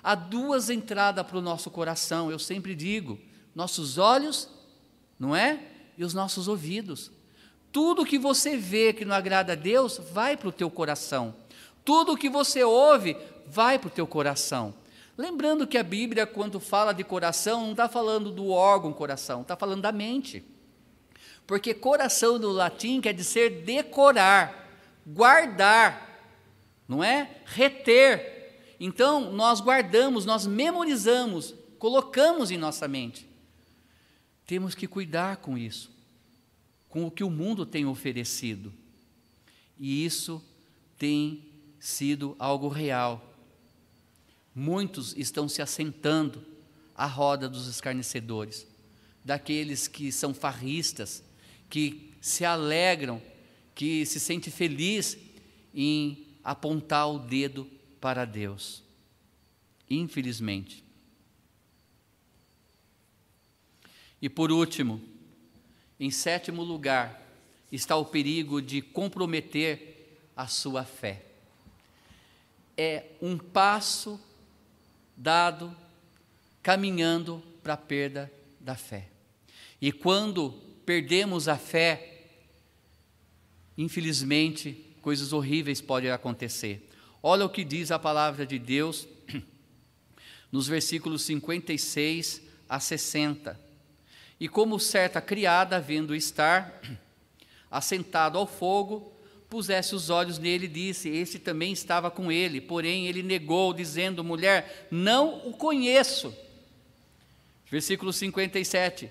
Há 0.01 0.15
duas 0.15 0.72
entradas 0.72 1.26
para 1.28 1.38
o 1.38 1.41
nosso 1.41 1.70
coração, 1.70 2.32
eu 2.32 2.39
sempre 2.39 2.74
digo: 2.74 3.20
nossos 3.53 3.99
olhos, 3.99 4.49
não 5.20 5.36
é? 5.36 5.59
E 5.95 6.03
os 6.03 6.15
nossos 6.15 6.47
ouvidos. 6.47 7.11
Tudo 7.72 8.05
que 8.05 8.17
você 8.17 8.57
vê 8.57 8.91
que 8.91 9.05
não 9.05 9.15
agrada 9.15 9.53
a 9.53 9.55
Deus, 9.55 10.01
vai 10.11 10.36
para 10.36 10.49
o 10.49 10.51
teu 10.51 10.72
coração. 10.72 11.36
Tudo 11.86 12.17
que 12.17 12.30
você 12.30 12.63
ouve, 12.63 13.15
vai 13.45 13.78
para 13.78 13.89
o 13.89 13.91
teu 13.91 14.07
coração. 14.07 14.74
Lembrando 15.20 15.67
que 15.67 15.78
a 15.78 15.84
Bíblia, 15.84 16.26
quando 16.26 16.61
fala 16.61 16.93
de 16.93 17.03
coração, 17.03 17.63
não 17.63 17.72
está 17.72 17.89
falando 17.89 18.32
do 18.32 18.47
órgão 18.47 18.93
coração, 18.93 19.41
está 19.41 19.53
falando 19.57 19.82
da 19.82 19.91
mente. 19.91 20.45
Porque 21.45 21.74
coração 21.74 22.39
no 22.39 22.49
latim 22.53 23.01
quer 23.01 23.13
dizer 23.13 23.63
decorar, 23.65 24.65
guardar, 25.05 26.24
não 26.88 27.03
é? 27.03 27.41
Reter. 27.43 28.76
Então, 28.80 29.30
nós 29.34 29.59
guardamos, 29.59 30.24
nós 30.24 30.47
memorizamos, 30.47 31.53
colocamos 31.78 32.49
em 32.49 32.57
nossa 32.57 32.88
mente. 32.88 33.28
Temos 34.45 34.74
que 34.74 34.88
cuidar 34.88 35.36
com 35.36 35.57
isso 35.57 35.99
com 36.88 37.05
o 37.05 37.11
que 37.11 37.26
o 37.26 37.30
mundo 37.30 37.65
tem 37.65 37.86
oferecido. 37.86 38.74
E 39.78 40.05
isso 40.05 40.41
tem 40.97 41.45
sido 41.78 42.38
algo 42.39 42.70
real. 42.70 43.28
Muitos 44.60 45.16
estão 45.16 45.47
se 45.47 45.62
assentando 45.62 46.45
à 46.93 47.05
roda 47.05 47.47
dos 47.47 47.66
escarnecedores, 47.68 48.68
daqueles 49.24 49.88
que 49.88 50.12
são 50.12 50.34
farristas, 50.34 51.24
que 51.70 52.14
se 52.20 52.43
alegram, 52.43 53.22
que 53.74 54.05
se 54.05 54.20
sente 54.20 54.51
feliz 54.51 55.18
em 55.74 56.28
apontar 56.43 57.10
o 57.10 57.20
dedo 57.20 57.70
para 58.01 58.26
Deus. 58.26 58.84
Infelizmente. 59.89 60.84
E 64.22 64.28
por 64.28 64.51
último, 64.51 65.01
em 65.97 66.12
sétimo 66.12 66.64
lugar, 66.64 67.26
está 67.72 67.95
o 67.95 68.03
perigo 68.03 68.62
de 68.62 68.82
comprometer 68.82 70.20
a 70.36 70.47
sua 70.47 70.84
fé. 70.84 71.24
É 72.76 73.05
um 73.22 73.38
passo 73.38 74.20
dado 75.20 75.76
caminhando 76.63 77.43
para 77.61 77.74
a 77.74 77.78
perda 77.78 78.32
da 78.57 78.74
fé. 78.74 79.09
E 79.82 79.91
quando 79.91 80.51
perdemos 80.86 81.49
a 81.49 81.57
fé, 81.57 82.24
infelizmente, 83.78 84.95
coisas 85.01 85.34
horríveis 85.34 85.82
podem 85.82 86.09
acontecer. 86.09 86.89
Olha 87.22 87.45
o 87.45 87.49
que 87.49 87.65
diz 87.65 87.91
a 87.91 87.99
palavra 87.99 88.45
de 88.45 88.57
Deus 88.57 89.07
nos 90.49 90.70
versículos 90.70 91.24
56 91.24 92.41
a 92.70 92.80
60. 92.80 93.59
E 94.39 94.47
como 94.47 94.80
certa 94.80 95.20
criada, 95.20 95.82
vendo 95.82 96.15
estar 96.15 96.82
assentado 97.70 98.38
ao 98.38 98.47
fogo, 98.47 99.18
pusesse 99.50 99.95
os 99.95 100.10
olhos 100.10 100.38
nele, 100.38 100.68
disse: 100.68 101.10
Este 101.10 101.39
também 101.39 101.74
estava 101.74 102.12
com 102.12 102.32
ele. 102.32 102.62
Porém, 102.62 103.08
ele 103.08 103.24
negou, 103.24 103.74
dizendo: 103.74 104.24
Mulher, 104.24 104.88
não 104.91 105.47
o 105.47 105.54
conheço. 105.54 106.34
Versículo 107.70 108.14
57. 108.14 109.10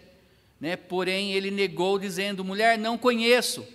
Né? 0.60 0.76
Porém, 0.76 1.32
ele 1.32 1.50
negou, 1.50 1.98
dizendo: 1.98 2.44
Mulher, 2.44 2.78
não 2.78 2.96
conheço. 2.96 3.66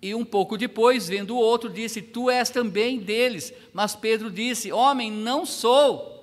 E 0.00 0.14
um 0.14 0.24
pouco 0.24 0.58
depois, 0.58 1.08
vendo 1.08 1.34
o 1.34 1.40
outro, 1.40 1.70
disse: 1.70 2.02
Tu 2.02 2.30
és 2.30 2.50
também 2.50 2.98
deles. 2.98 3.52
Mas 3.72 3.96
Pedro 3.96 4.30
disse: 4.30 4.70
Homem, 4.70 5.10
não 5.10 5.46
sou. 5.46 6.14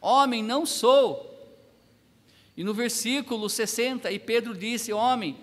Homem, 0.00 0.42
não 0.42 0.64
sou. 0.64 1.28
E 2.56 2.64
no 2.64 2.72
versículo 2.72 3.48
60, 3.48 4.10
e 4.10 4.18
Pedro 4.18 4.54
disse: 4.54 4.90
Homem, 4.90 5.36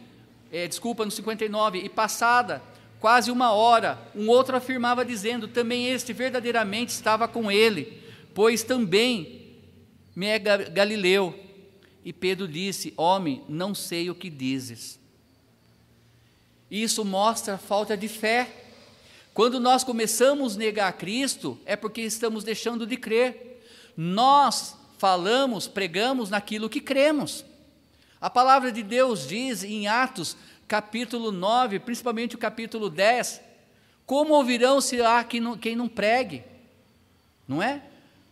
é, 0.51 0.67
desculpa, 0.67 1.05
no 1.05 1.11
59, 1.11 1.77
e 1.79 1.89
passada 1.89 2.61
quase 2.99 3.31
uma 3.31 3.51
hora, 3.51 3.99
um 4.15 4.27
outro 4.29 4.55
afirmava, 4.55 5.05
dizendo: 5.05 5.47
Também 5.47 5.87
este 5.87 6.13
verdadeiramente 6.13 6.89
estava 6.89 7.27
com 7.27 7.51
ele, 7.51 8.01
pois 8.33 8.63
também 8.63 9.57
me 10.15 10.27
é 10.27 10.39
Galileu. 10.39 11.37
E 12.03 12.11
Pedro 12.11 12.47
disse: 12.47 12.93
Homem, 12.97 13.43
não 13.47 13.75
sei 13.75 14.09
o 14.09 14.15
que 14.15 14.29
dizes. 14.29 14.99
Isso 16.69 17.05
mostra 17.05 17.55
a 17.55 17.57
falta 17.57 17.95
de 17.95 18.07
fé. 18.07 18.65
Quando 19.33 19.59
nós 19.59 19.83
começamos 19.83 20.55
a 20.55 20.59
negar 20.59 20.91
Cristo, 20.93 21.59
é 21.65 21.75
porque 21.75 22.01
estamos 22.01 22.43
deixando 22.43 22.87
de 22.87 22.97
crer. 22.97 23.61
Nós 23.95 24.75
falamos, 24.97 25.67
pregamos 25.67 26.29
naquilo 26.29 26.69
que 26.69 26.81
cremos. 26.81 27.45
A 28.19 28.29
palavra 28.29 28.71
de 28.71 28.81
Deus 28.81 29.27
diz 29.27 29.63
em 29.63 29.87
Atos, 29.87 30.35
capítulo 30.67 31.31
9, 31.31 31.79
principalmente 31.79 32.35
o 32.35 32.39
capítulo 32.39 32.89
10, 32.89 33.41
como 34.05 34.33
ouvirão 34.33 34.81
se 34.81 35.01
há 35.01 35.23
quem 35.23 35.39
não, 35.39 35.57
quem 35.57 35.75
não 35.75 35.87
pregue? 35.87 36.43
Não 37.47 37.61
é? 37.61 37.83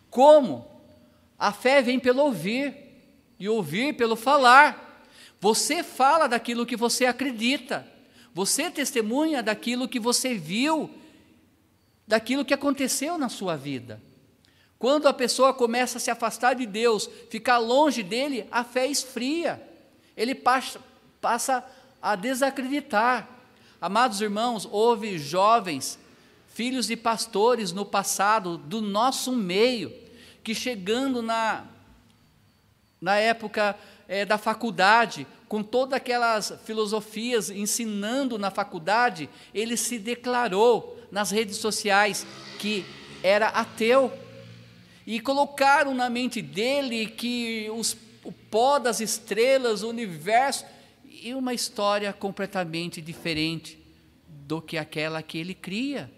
Como? 0.09 0.65
A 1.38 1.51
fé 1.51 1.81
vem 1.81 1.99
pelo 1.99 2.23
ouvir, 2.23 2.86
e 3.39 3.47
ouvir 3.49 3.93
pelo 3.95 4.15
falar. 4.15 5.05
Você 5.39 5.83
fala 5.83 6.27
daquilo 6.27 6.65
que 6.65 6.75
você 6.75 7.05
acredita. 7.05 7.88
Você 8.33 8.69
testemunha 8.69 9.41
daquilo 9.41 9.88
que 9.88 9.99
você 9.99 10.33
viu, 10.33 10.89
daquilo 12.07 12.45
que 12.45 12.53
aconteceu 12.53 13.17
na 13.17 13.29
sua 13.29 13.55
vida. 13.55 14.01
Quando 14.77 15.07
a 15.07 15.13
pessoa 15.13 15.53
começa 15.53 15.97
a 15.97 16.01
se 16.01 16.11
afastar 16.11 16.53
de 16.53 16.65
Deus, 16.65 17.09
ficar 17.29 17.57
longe 17.57 18.03
dele, 18.03 18.45
a 18.51 18.63
fé 18.63 18.88
esfria. 18.88 19.61
Ele 20.17 20.36
passa, 20.36 20.81
passa 21.21 21.65
a 22.01 22.15
desacreditar. 22.15 23.27
Amados 23.79 24.21
irmãos, 24.21 24.67
houve 24.71 25.17
jovens, 25.17 25.99
filhos 26.47 26.87
de 26.87 26.95
pastores 26.95 27.71
no 27.71 27.85
passado, 27.85 28.57
do 28.57 28.81
nosso 28.81 29.31
meio, 29.31 29.93
que 30.43 30.55
chegando 30.55 31.21
na, 31.21 31.65
na 33.01 33.17
época 33.17 33.77
é, 34.07 34.25
da 34.25 34.37
faculdade, 34.37 35.27
com 35.47 35.61
todas 35.61 35.93
aquelas 35.97 36.53
filosofias 36.63 37.49
ensinando 37.49 38.37
na 38.37 38.49
faculdade, 38.49 39.29
ele 39.53 39.77
se 39.77 39.99
declarou 39.99 40.99
nas 41.11 41.31
redes 41.31 41.57
sociais 41.57 42.25
que 42.59 42.85
era 43.23 43.47
ateu. 43.47 44.11
E 45.05 45.19
colocaram 45.19 45.93
na 45.93 46.09
mente 46.09 46.41
dele 46.41 47.05
que 47.07 47.69
os, 47.75 47.95
o 48.23 48.31
pó 48.31 48.79
das 48.79 48.99
estrelas, 48.99 49.83
o 49.83 49.89
universo, 49.89 50.65
e 51.26 51.34
uma 51.34 51.55
história 51.55 52.13
completamente 52.13 53.01
diferente 53.01 53.84
do 54.28 54.61
que 54.61 54.78
aquela 54.78 55.23
que 55.23 55.39
ele 55.39 55.55
cria. 55.55 56.11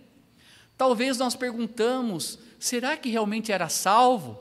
Talvez 0.77 1.17
nós 1.17 1.33
perguntamos: 1.33 2.37
será 2.59 2.97
que 2.97 3.07
realmente 3.07 3.49
era 3.49 3.69
salvo? 3.69 4.37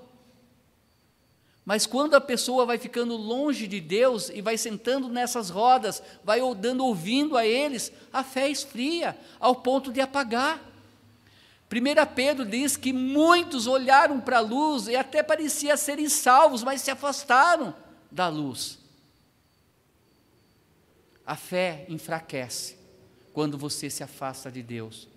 Mas 1.64 1.86
quando 1.86 2.14
a 2.14 2.20
pessoa 2.20 2.66
vai 2.66 2.78
ficando 2.78 3.16
longe 3.16 3.68
de 3.68 3.80
Deus 3.80 4.28
e 4.28 4.42
vai 4.42 4.58
sentando 4.58 5.08
nessas 5.08 5.50
rodas, 5.50 6.02
vai 6.24 6.40
dando 6.56 6.84
ouvindo 6.84 7.36
a 7.36 7.46
eles, 7.46 7.92
a 8.12 8.24
fé 8.24 8.50
esfria 8.50 9.16
ao 9.38 9.54
ponto 9.54 9.92
de 9.92 10.00
apagar. 10.00 10.60
1 11.70 12.14
Pedro 12.16 12.44
diz 12.44 12.76
que 12.76 12.92
muitos 12.92 13.68
olharam 13.68 14.20
para 14.20 14.38
a 14.38 14.40
luz 14.40 14.88
e 14.88 14.96
até 14.96 15.22
parecia 15.22 15.76
serem 15.76 16.08
salvos, 16.08 16.64
mas 16.64 16.80
se 16.80 16.90
afastaram 16.90 17.72
da 18.10 18.26
luz. 18.26 18.84
A 21.26 21.34
fé 21.34 21.84
enfraquece 21.88 22.76
quando 23.32 23.58
você 23.58 23.90
se 23.90 24.04
afasta 24.04 24.50
de 24.50 24.62
Deus, 24.62 25.08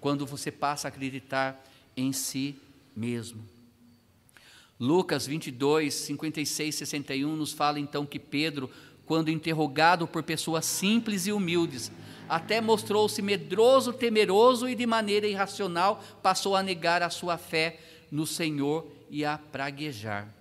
quando 0.00 0.24
você 0.24 0.52
passa 0.52 0.86
a 0.86 0.90
acreditar 0.90 1.62
em 1.96 2.12
si 2.12 2.56
mesmo. 2.94 3.44
Lucas 4.78 5.26
22, 5.26 5.92
56, 5.92 6.74
61 6.76 7.34
nos 7.34 7.52
fala 7.52 7.80
então 7.80 8.06
que 8.06 8.20
Pedro, 8.20 8.70
quando 9.04 9.30
interrogado 9.30 10.06
por 10.06 10.22
pessoas 10.22 10.64
simples 10.64 11.26
e 11.26 11.32
humildes, 11.32 11.90
até 12.28 12.60
mostrou-se 12.60 13.20
medroso, 13.20 13.92
temeroso 13.92 14.68
e 14.68 14.76
de 14.76 14.86
maneira 14.86 15.26
irracional 15.26 16.02
passou 16.22 16.54
a 16.54 16.62
negar 16.62 17.02
a 17.02 17.10
sua 17.10 17.36
fé 17.36 17.80
no 18.12 18.26
Senhor 18.26 18.86
e 19.10 19.24
a 19.24 19.36
praguejar. 19.36 20.32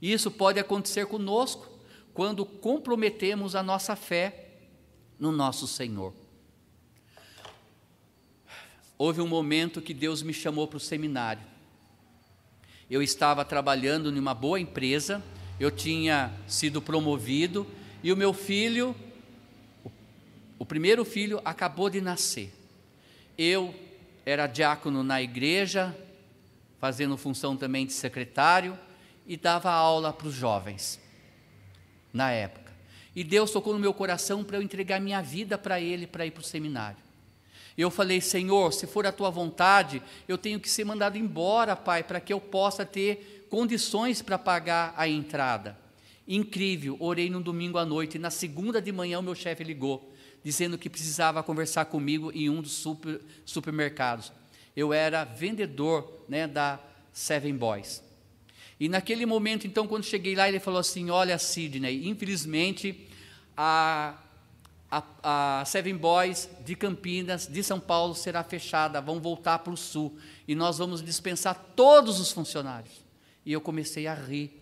Isso 0.00 0.30
pode 0.30 0.58
acontecer 0.58 1.06
conosco 1.06 1.68
quando 2.14 2.46
comprometemos 2.46 3.54
a 3.54 3.62
nossa 3.62 3.94
fé 3.94 4.43
no 5.24 5.32
nosso 5.32 5.66
Senhor. 5.66 6.14
Houve 8.96 9.20
um 9.20 9.28
momento 9.28 9.82
que 9.82 9.92
Deus 9.92 10.22
me 10.22 10.32
chamou 10.32 10.68
para 10.68 10.76
o 10.76 10.80
seminário 10.80 11.54
eu 12.90 13.02
estava 13.02 13.44
trabalhando 13.44 14.10
em 14.10 14.18
uma 14.18 14.34
boa 14.34 14.60
empresa, 14.60 15.22
eu 15.58 15.70
tinha 15.70 16.32
sido 16.46 16.82
promovido 16.82 17.66
e 18.02 18.12
o 18.12 18.16
meu 18.16 18.32
filho, 18.32 18.94
o 20.58 20.66
primeiro 20.66 21.04
filho, 21.04 21.40
acabou 21.44 21.88
de 21.88 22.00
nascer. 22.00 22.52
Eu 23.36 23.74
era 24.24 24.46
diácono 24.46 25.02
na 25.02 25.22
igreja, 25.22 25.96
fazendo 26.78 27.16
função 27.16 27.56
também 27.56 27.86
de 27.86 27.92
secretário 27.92 28.78
e 29.26 29.36
dava 29.36 29.70
aula 29.72 30.12
para 30.12 30.28
os 30.28 30.34
jovens 30.34 31.00
na 32.12 32.30
época. 32.30 32.63
E 33.14 33.22
Deus 33.22 33.50
tocou 33.50 33.72
no 33.72 33.78
meu 33.78 33.94
coração 33.94 34.42
para 34.42 34.56
eu 34.56 34.62
entregar 34.62 35.00
minha 35.00 35.22
vida 35.22 35.56
para 35.56 35.80
Ele 35.80 36.06
para 36.06 36.26
ir 36.26 36.30
para 36.30 36.40
o 36.40 36.44
seminário. 36.44 36.98
Eu 37.76 37.90
falei, 37.90 38.20
Senhor, 38.20 38.72
se 38.72 38.86
for 38.86 39.04
a 39.04 39.12
tua 39.12 39.30
vontade, 39.30 40.00
eu 40.28 40.38
tenho 40.38 40.60
que 40.60 40.70
ser 40.70 40.84
mandado 40.84 41.18
embora, 41.18 41.74
Pai, 41.74 42.04
para 42.04 42.20
que 42.20 42.32
eu 42.32 42.40
possa 42.40 42.86
ter 42.86 43.46
condições 43.50 44.22
para 44.22 44.38
pagar 44.38 44.94
a 44.96 45.08
entrada. 45.08 45.76
Incrível, 46.26 46.96
orei 47.00 47.28
no 47.28 47.40
domingo 47.40 47.76
à 47.76 47.84
noite, 47.84 48.14
e 48.14 48.20
na 48.20 48.30
segunda 48.30 48.80
de 48.80 48.92
manhã 48.92 49.18
o 49.18 49.22
meu 49.22 49.34
chefe 49.34 49.64
ligou, 49.64 50.12
dizendo 50.42 50.78
que 50.78 50.88
precisava 50.88 51.42
conversar 51.42 51.86
comigo 51.86 52.30
em 52.32 52.48
um 52.48 52.62
dos 52.62 52.72
super, 52.72 53.20
supermercados. 53.44 54.32
Eu 54.76 54.92
era 54.92 55.24
vendedor 55.24 56.24
né, 56.28 56.46
da 56.46 56.78
Seven 57.12 57.56
Boys. 57.56 58.03
E 58.78 58.88
naquele 58.88 59.24
momento, 59.24 59.66
então, 59.66 59.86
quando 59.86 60.04
cheguei 60.04 60.34
lá, 60.34 60.48
ele 60.48 60.60
falou 60.60 60.80
assim: 60.80 61.10
Olha, 61.10 61.38
Sidney, 61.38 62.08
infelizmente 62.08 63.08
a 63.56 64.18
a, 64.94 65.60
a 65.60 65.64
Seven 65.64 65.96
Boys 65.96 66.48
de 66.64 66.76
Campinas, 66.76 67.48
de 67.48 67.62
São 67.64 67.80
Paulo, 67.80 68.14
será 68.14 68.44
fechada, 68.44 69.00
vão 69.00 69.20
voltar 69.20 69.58
para 69.58 69.72
o 69.72 69.76
sul 69.76 70.16
e 70.46 70.54
nós 70.54 70.78
vamos 70.78 71.02
dispensar 71.02 71.72
todos 71.74 72.20
os 72.20 72.30
funcionários. 72.30 73.04
E 73.44 73.52
eu 73.52 73.60
comecei 73.60 74.06
a 74.06 74.14
rir, 74.14 74.52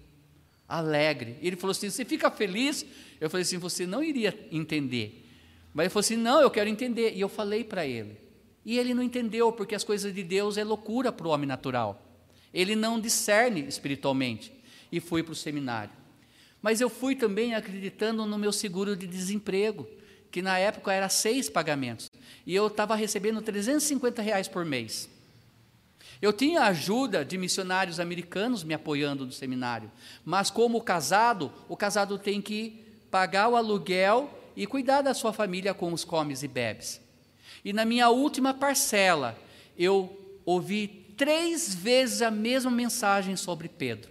alegre. 0.68 1.36
E 1.42 1.46
ele 1.46 1.56
falou 1.56 1.72
assim: 1.72 1.90
Você 1.90 2.04
fica 2.04 2.30
feliz? 2.30 2.84
Eu 3.20 3.28
falei 3.28 3.42
assim: 3.42 3.58
Você 3.58 3.86
não 3.86 4.02
iria 4.02 4.36
entender. 4.50 5.24
Mas 5.74 5.84
ele 5.84 5.90
falou 5.90 6.00
assim: 6.00 6.16
Não, 6.16 6.40
eu 6.40 6.50
quero 6.50 6.68
entender. 6.68 7.12
E 7.14 7.20
eu 7.20 7.28
falei 7.28 7.62
para 7.62 7.86
ele. 7.86 8.16
E 8.64 8.78
ele 8.78 8.94
não 8.94 9.02
entendeu, 9.02 9.52
porque 9.52 9.74
as 9.74 9.84
coisas 9.84 10.14
de 10.14 10.22
Deus 10.22 10.56
é 10.56 10.64
loucura 10.64 11.12
para 11.12 11.26
o 11.26 11.30
homem 11.30 11.46
natural. 11.46 12.00
Ele 12.52 12.76
não 12.76 13.00
discerne 13.00 13.66
espiritualmente. 13.66 14.52
E 14.90 15.00
fui 15.00 15.22
para 15.22 15.32
o 15.32 15.36
seminário. 15.36 15.92
Mas 16.60 16.80
eu 16.80 16.90
fui 16.90 17.16
também 17.16 17.54
acreditando 17.54 18.26
no 18.26 18.38
meu 18.38 18.52
seguro 18.52 18.94
de 18.94 19.06
desemprego 19.06 19.88
que 20.32 20.40
na 20.40 20.58
época 20.58 20.92
era 20.92 21.10
seis 21.10 21.50
pagamentos, 21.50 22.10
e 22.46 22.54
eu 22.54 22.66
estava 22.66 22.96
recebendo 22.96 23.42
350 23.42 24.22
reais 24.22 24.48
por 24.48 24.64
mês. 24.64 25.08
Eu 26.22 26.32
tinha 26.32 26.62
ajuda 26.62 27.22
de 27.24 27.36
missionários 27.36 28.00
americanos 28.00 28.64
me 28.64 28.72
apoiando 28.72 29.26
no 29.26 29.32
seminário, 29.32 29.92
mas 30.24 30.50
como 30.50 30.80
casado, 30.80 31.52
o 31.68 31.76
casado 31.76 32.18
tem 32.18 32.40
que 32.40 32.82
pagar 33.10 33.48
o 33.48 33.56
aluguel 33.56 34.30
e 34.56 34.66
cuidar 34.66 35.02
da 35.02 35.12
sua 35.12 35.32
família 35.32 35.74
com 35.74 35.92
os 35.92 36.02
comes 36.02 36.42
e 36.42 36.48
bebes. 36.48 37.00
E 37.62 37.72
na 37.72 37.84
minha 37.84 38.08
última 38.08 38.54
parcela, 38.54 39.38
eu 39.76 40.18
ouvi 40.46 41.01
três 41.16 41.74
vezes 41.74 42.22
a 42.22 42.30
mesma 42.30 42.70
mensagem 42.70 43.36
sobre 43.36 43.68
Pedro. 43.68 44.10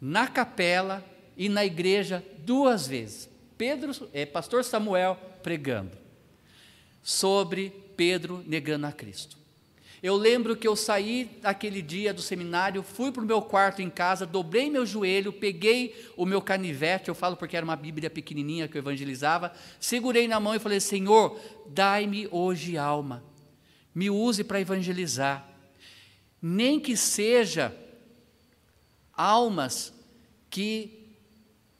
Na 0.00 0.26
capela 0.26 1.04
e 1.36 1.48
na 1.48 1.64
igreja, 1.64 2.24
duas 2.38 2.86
vezes. 2.86 3.28
Pedro, 3.56 3.92
é, 4.12 4.24
pastor 4.24 4.64
Samuel 4.64 5.16
pregando. 5.42 5.96
sobre 7.02 7.70
Pedro 7.96 8.44
negando 8.46 8.86
a 8.86 8.92
Cristo. 8.92 9.38
Eu 10.00 10.14
lembro 10.14 10.56
que 10.56 10.68
eu 10.68 10.76
saí 10.76 11.28
aquele 11.42 11.82
dia 11.82 12.14
do 12.14 12.22
seminário, 12.22 12.84
fui 12.84 13.10
para 13.10 13.22
o 13.22 13.26
meu 13.26 13.42
quarto 13.42 13.82
em 13.82 13.90
casa, 13.90 14.24
dobrei 14.24 14.70
meu 14.70 14.86
joelho, 14.86 15.32
peguei 15.32 15.94
o 16.16 16.24
meu 16.24 16.40
canivete, 16.40 17.08
eu 17.08 17.14
falo 17.14 17.36
porque 17.36 17.56
era 17.56 17.64
uma 17.64 17.74
Bíblia 17.74 18.08
pequenininha 18.08 18.68
que 18.68 18.76
eu 18.76 18.80
evangelizava, 18.80 19.52
segurei 19.80 20.28
na 20.28 20.38
mão 20.38 20.54
e 20.54 20.60
falei: 20.60 20.78
Senhor, 20.78 21.40
dai-me 21.66 22.28
hoje 22.30 22.78
alma, 22.78 23.24
me 23.92 24.08
use 24.08 24.44
para 24.44 24.60
evangelizar, 24.60 25.48
nem 26.40 26.78
que 26.78 26.96
seja 26.96 27.74
almas 29.12 29.92
que 30.48 31.08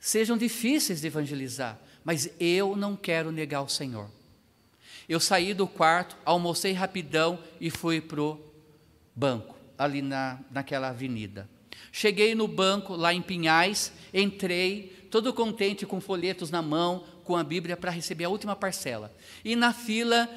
sejam 0.01 0.37
difíceis 0.37 1.01
de 1.01 1.07
evangelizar, 1.07 1.79
mas 2.05 2.31
eu 2.41 2.77
não 2.77 2.97
quero 2.97 3.31
negar 3.31 3.63
o 3.63 3.69
Senhor. 3.69 4.11
Eu 5.09 5.21
saí 5.21 5.55
do 5.55 5.67
quarto, 5.67 6.17
almocei 6.25 6.73
rapidão 6.73 7.39
e 7.61 7.71
fui 7.71 8.01
para 8.01 8.21
o 8.21 8.39
banco, 9.15 9.57
ali 9.77 10.03
na, 10.03 10.39
naquela 10.51 10.89
avenida. 10.89 11.49
Cheguei 11.91 12.35
no 12.35 12.47
banco, 12.47 12.95
lá 12.95 13.15
em 13.15 13.23
Pinhais, 13.23 13.93
entrei, 14.13 15.07
todo 15.11 15.33
contente, 15.33 15.87
com 15.87 16.01
folhetos 16.01 16.51
na 16.51 16.61
mão, 16.61 17.05
com 17.25 17.37
a 17.37 17.45
Bíblia, 17.45 17.77
para 17.77 17.91
receber 17.91 18.25
a 18.25 18.29
última 18.29 18.55
parcela. 18.55 19.15
E 19.45 19.57
na 19.57 19.73
fila, 19.73 20.29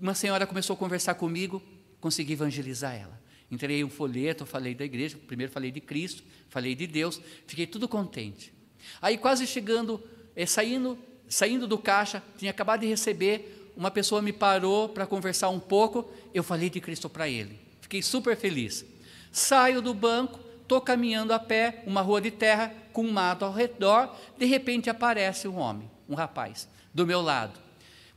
uma 0.00 0.14
senhora 0.14 0.46
começou 0.46 0.74
a 0.74 0.76
conversar 0.76 1.14
comigo, 1.14 1.62
consegui 2.00 2.34
evangelizar 2.34 2.94
ela. 2.94 3.21
Entreguei 3.52 3.84
um 3.84 3.90
folheto, 3.90 4.44
falei 4.46 4.74
da 4.74 4.84
igreja, 4.84 5.18
primeiro 5.26 5.52
falei 5.52 5.70
de 5.70 5.80
Cristo, 5.80 6.24
falei 6.48 6.74
de 6.74 6.86
Deus, 6.86 7.20
fiquei 7.46 7.66
tudo 7.66 7.86
contente. 7.86 8.52
Aí 9.00 9.18
quase 9.18 9.46
chegando, 9.46 10.02
eh, 10.34 10.46
saindo, 10.46 10.98
saindo 11.28 11.68
do 11.68 11.76
caixa, 11.76 12.22
tinha 12.38 12.50
acabado 12.50 12.80
de 12.80 12.86
receber 12.86 13.62
uma 13.76 13.90
pessoa 13.90 14.20
me 14.20 14.32
parou 14.32 14.88
para 14.88 15.06
conversar 15.06 15.48
um 15.48 15.60
pouco, 15.60 16.10
eu 16.34 16.42
falei 16.42 16.68
de 16.68 16.80
Cristo 16.80 17.08
para 17.08 17.28
ele. 17.28 17.58
Fiquei 17.80 18.02
super 18.02 18.36
feliz. 18.36 18.84
Saio 19.30 19.80
do 19.80 19.94
banco, 19.94 20.38
estou 20.62 20.80
caminhando 20.80 21.32
a 21.32 21.38
pé, 21.38 21.82
uma 21.86 22.02
rua 22.02 22.20
de 22.20 22.30
terra, 22.30 22.72
com 22.92 23.02
um 23.02 23.12
mato 23.12 23.44
ao 23.44 23.52
redor, 23.52 24.14
de 24.38 24.44
repente 24.44 24.90
aparece 24.90 25.48
um 25.48 25.58
homem, 25.58 25.90
um 26.08 26.14
rapaz, 26.14 26.68
do 26.92 27.06
meu 27.06 27.22
lado. 27.22 27.58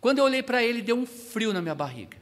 Quando 0.01 0.19
eu 0.19 0.25
olhei 0.25 0.43
para 0.43 0.63
ele, 0.63 0.81
deu 0.81 0.97
um 0.97 1.05
frio 1.05 1.53
na 1.53 1.61
minha 1.61 1.75
barriga, 1.75 2.17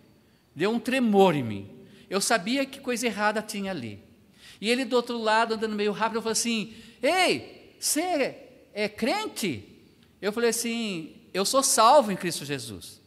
deu 0.55 0.71
um 0.71 0.79
tremor 0.79 1.35
em 1.35 1.43
mim. 1.43 1.69
Eu 2.13 2.21
sabia 2.21 2.63
que 2.63 2.79
coisa 2.79 3.07
errada 3.07 3.41
tinha 3.41 3.71
ali. 3.71 3.99
E 4.61 4.69
ele 4.69 4.85
do 4.85 4.95
outro 4.95 5.17
lado, 5.17 5.55
andando 5.55 5.75
meio 5.75 5.91
rápido, 5.91 6.21
falou 6.21 6.33
assim: 6.33 6.71
Ei, 7.01 7.75
você 7.79 8.37
é 8.71 8.87
crente? 8.87 9.67
Eu 10.21 10.31
falei 10.31 10.51
assim: 10.51 11.15
Eu 11.33 11.43
sou 11.43 11.63
salvo 11.63 12.11
em 12.11 12.15
Cristo 12.15 12.45
Jesus. 12.45 13.01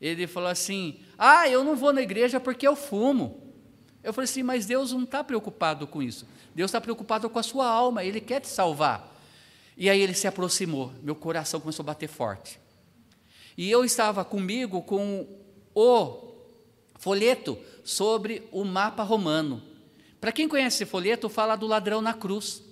Ele 0.00 0.26
falou 0.26 0.48
assim: 0.48 0.98
Ah, 1.16 1.48
eu 1.48 1.62
não 1.62 1.76
vou 1.76 1.92
na 1.92 2.02
igreja 2.02 2.40
porque 2.40 2.66
eu 2.66 2.74
fumo. 2.74 3.54
Eu 4.02 4.12
falei 4.12 4.24
assim: 4.24 4.42
Mas 4.42 4.66
Deus 4.66 4.90
não 4.90 5.04
está 5.04 5.22
preocupado 5.22 5.86
com 5.86 6.02
isso. 6.02 6.26
Deus 6.52 6.70
está 6.70 6.80
preocupado 6.80 7.30
com 7.30 7.38
a 7.38 7.44
sua 7.44 7.68
alma, 7.68 8.02
Ele 8.02 8.20
quer 8.20 8.40
te 8.40 8.48
salvar. 8.48 9.16
E 9.76 9.88
aí 9.88 10.00
ele 10.00 10.12
se 10.12 10.26
aproximou, 10.26 10.92
meu 11.04 11.14
coração 11.14 11.60
começou 11.60 11.84
a 11.84 11.86
bater 11.86 12.08
forte. 12.08 12.58
E 13.56 13.70
eu 13.70 13.84
estava 13.84 14.24
comigo 14.24 14.82
com 14.82 15.24
o 15.72 16.29
folheto 17.00 17.58
sobre 17.82 18.46
o 18.52 18.62
mapa 18.62 19.02
romano. 19.02 19.60
Para 20.20 20.30
quem 20.30 20.46
conhece 20.46 20.82
esse 20.82 20.90
folheto, 20.90 21.28
fala 21.28 21.56
do 21.56 21.66
ladrão 21.66 22.00
na 22.00 22.14
cruz. 22.14 22.62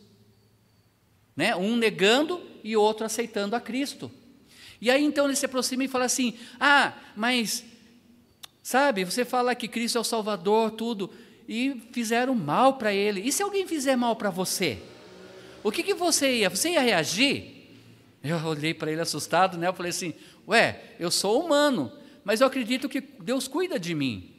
Né? 1.34 1.56
Um 1.56 1.76
negando 1.76 2.40
e 2.62 2.76
outro 2.76 3.06
aceitando 3.06 3.56
a 3.56 3.60
Cristo. 3.60 4.10
E 4.80 4.90
aí 4.90 5.02
então 5.02 5.24
ele 5.24 5.34
se 5.34 5.46
aproxima 5.46 5.82
e 5.82 5.88
fala 5.88 6.04
assim: 6.04 6.38
Ah, 6.60 6.92
mas, 7.16 7.64
sabe, 8.62 9.04
você 9.04 9.24
fala 9.24 9.54
que 9.54 9.66
Cristo 9.66 9.98
é 9.98 10.00
o 10.00 10.04
Salvador, 10.04 10.72
tudo, 10.72 11.10
e 11.48 11.88
fizeram 11.90 12.34
mal 12.34 12.74
para 12.74 12.92
ele. 12.92 13.22
E 13.22 13.32
se 13.32 13.42
alguém 13.42 13.66
fizer 13.66 13.96
mal 13.96 14.14
para 14.14 14.30
você? 14.30 14.78
O 15.64 15.72
que, 15.72 15.82
que 15.82 15.94
você 15.94 16.36
ia? 16.36 16.50
Você 16.50 16.70
ia 16.70 16.80
reagir? 16.80 17.56
Eu 18.22 18.36
olhei 18.44 18.74
para 18.74 18.92
ele 18.92 19.00
assustado, 19.00 19.56
né? 19.56 19.68
Eu 19.68 19.72
falei 19.72 19.90
assim: 19.90 20.12
Ué, 20.46 20.94
eu 21.00 21.10
sou 21.10 21.42
humano, 21.42 21.90
mas 22.28 22.42
eu 22.42 22.46
acredito 22.46 22.90
que 22.90 23.00
Deus 23.00 23.48
cuida 23.48 23.80
de 23.80 23.94
mim. 23.94 24.30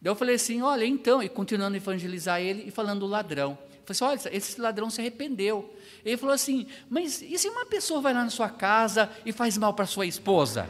Daí 0.00 0.10
eu 0.10 0.14
falei 0.14 0.36
assim: 0.36 0.62
Olha, 0.62 0.86
então, 0.86 1.22
e 1.22 1.28
continuando 1.28 1.74
a 1.74 1.76
evangelizar 1.76 2.40
ele 2.40 2.64
e 2.66 2.70
falando 2.70 3.00
do 3.00 3.06
ladrão. 3.06 3.50
Eu 3.86 3.94
falei 3.94 4.14
assim: 4.16 4.28
Olha, 4.28 4.34
esse 4.34 4.58
ladrão 4.58 4.88
se 4.88 4.98
arrependeu. 4.98 5.76
Ele 6.06 6.16
falou 6.16 6.34
assim: 6.34 6.66
Mas 6.88 7.20
e 7.20 7.36
se 7.36 7.50
uma 7.50 7.66
pessoa 7.66 8.00
vai 8.00 8.14
lá 8.14 8.24
na 8.24 8.30
sua 8.30 8.48
casa 8.48 9.10
e 9.26 9.30
faz 9.30 9.58
mal 9.58 9.74
para 9.74 9.84
sua 9.84 10.06
esposa? 10.06 10.66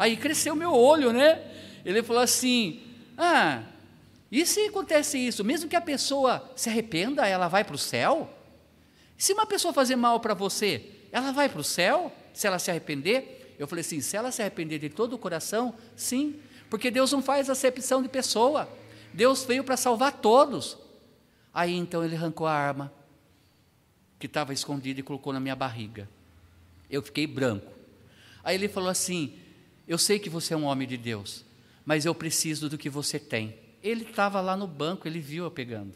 Aí 0.00 0.16
cresceu 0.16 0.56
meu 0.56 0.72
olho, 0.72 1.12
né? 1.12 1.40
Ele 1.84 2.02
falou 2.02 2.22
assim: 2.22 2.82
Ah, 3.16 3.62
e 4.32 4.44
se 4.44 4.66
acontece 4.66 5.16
isso? 5.16 5.44
Mesmo 5.44 5.70
que 5.70 5.76
a 5.76 5.80
pessoa 5.80 6.50
se 6.56 6.70
arrependa, 6.70 7.24
ela 7.24 7.46
vai 7.46 7.62
para 7.62 7.76
o 7.76 7.78
céu? 7.78 8.28
Se 9.16 9.32
uma 9.32 9.46
pessoa 9.46 9.72
fazer 9.72 9.94
mal 9.94 10.18
para 10.18 10.34
você, 10.34 10.90
ela 11.12 11.30
vai 11.30 11.48
para 11.48 11.60
o 11.60 11.64
céu? 11.64 12.12
Se 12.34 12.48
ela 12.48 12.58
se 12.58 12.68
arrepender? 12.68 13.41
Eu 13.62 13.68
falei 13.68 13.82
assim: 13.82 14.00
se 14.00 14.16
ela 14.16 14.32
se 14.32 14.42
arrepender 14.42 14.80
de 14.80 14.88
todo 14.88 15.12
o 15.12 15.18
coração, 15.18 15.72
sim, 15.94 16.34
porque 16.68 16.90
Deus 16.90 17.12
não 17.12 17.22
faz 17.22 17.48
acepção 17.48 18.02
de 18.02 18.08
pessoa. 18.08 18.68
Deus 19.14 19.44
veio 19.44 19.62
para 19.62 19.76
salvar 19.76 20.14
todos. 20.14 20.76
Aí 21.54 21.72
então 21.76 22.04
ele 22.04 22.16
arrancou 22.16 22.48
a 22.48 22.52
arma 22.52 22.92
que 24.18 24.26
estava 24.26 24.52
escondido 24.52 24.98
e 24.98 25.02
colocou 25.04 25.32
na 25.32 25.38
minha 25.38 25.54
barriga. 25.54 26.08
Eu 26.90 27.02
fiquei 27.02 27.24
branco. 27.24 27.70
Aí 28.42 28.56
ele 28.56 28.66
falou 28.66 28.88
assim: 28.88 29.38
Eu 29.86 29.96
sei 29.96 30.18
que 30.18 30.28
você 30.28 30.54
é 30.54 30.56
um 30.56 30.64
homem 30.64 30.88
de 30.88 30.96
Deus, 30.96 31.44
mas 31.86 32.04
eu 32.04 32.16
preciso 32.16 32.68
do 32.68 32.76
que 32.76 32.90
você 32.90 33.16
tem. 33.16 33.56
Ele 33.80 34.02
estava 34.02 34.40
lá 34.40 34.56
no 34.56 34.66
banco, 34.66 35.06
ele 35.06 35.20
viu 35.20 35.44
eu 35.44 35.52
pegando. 35.52 35.92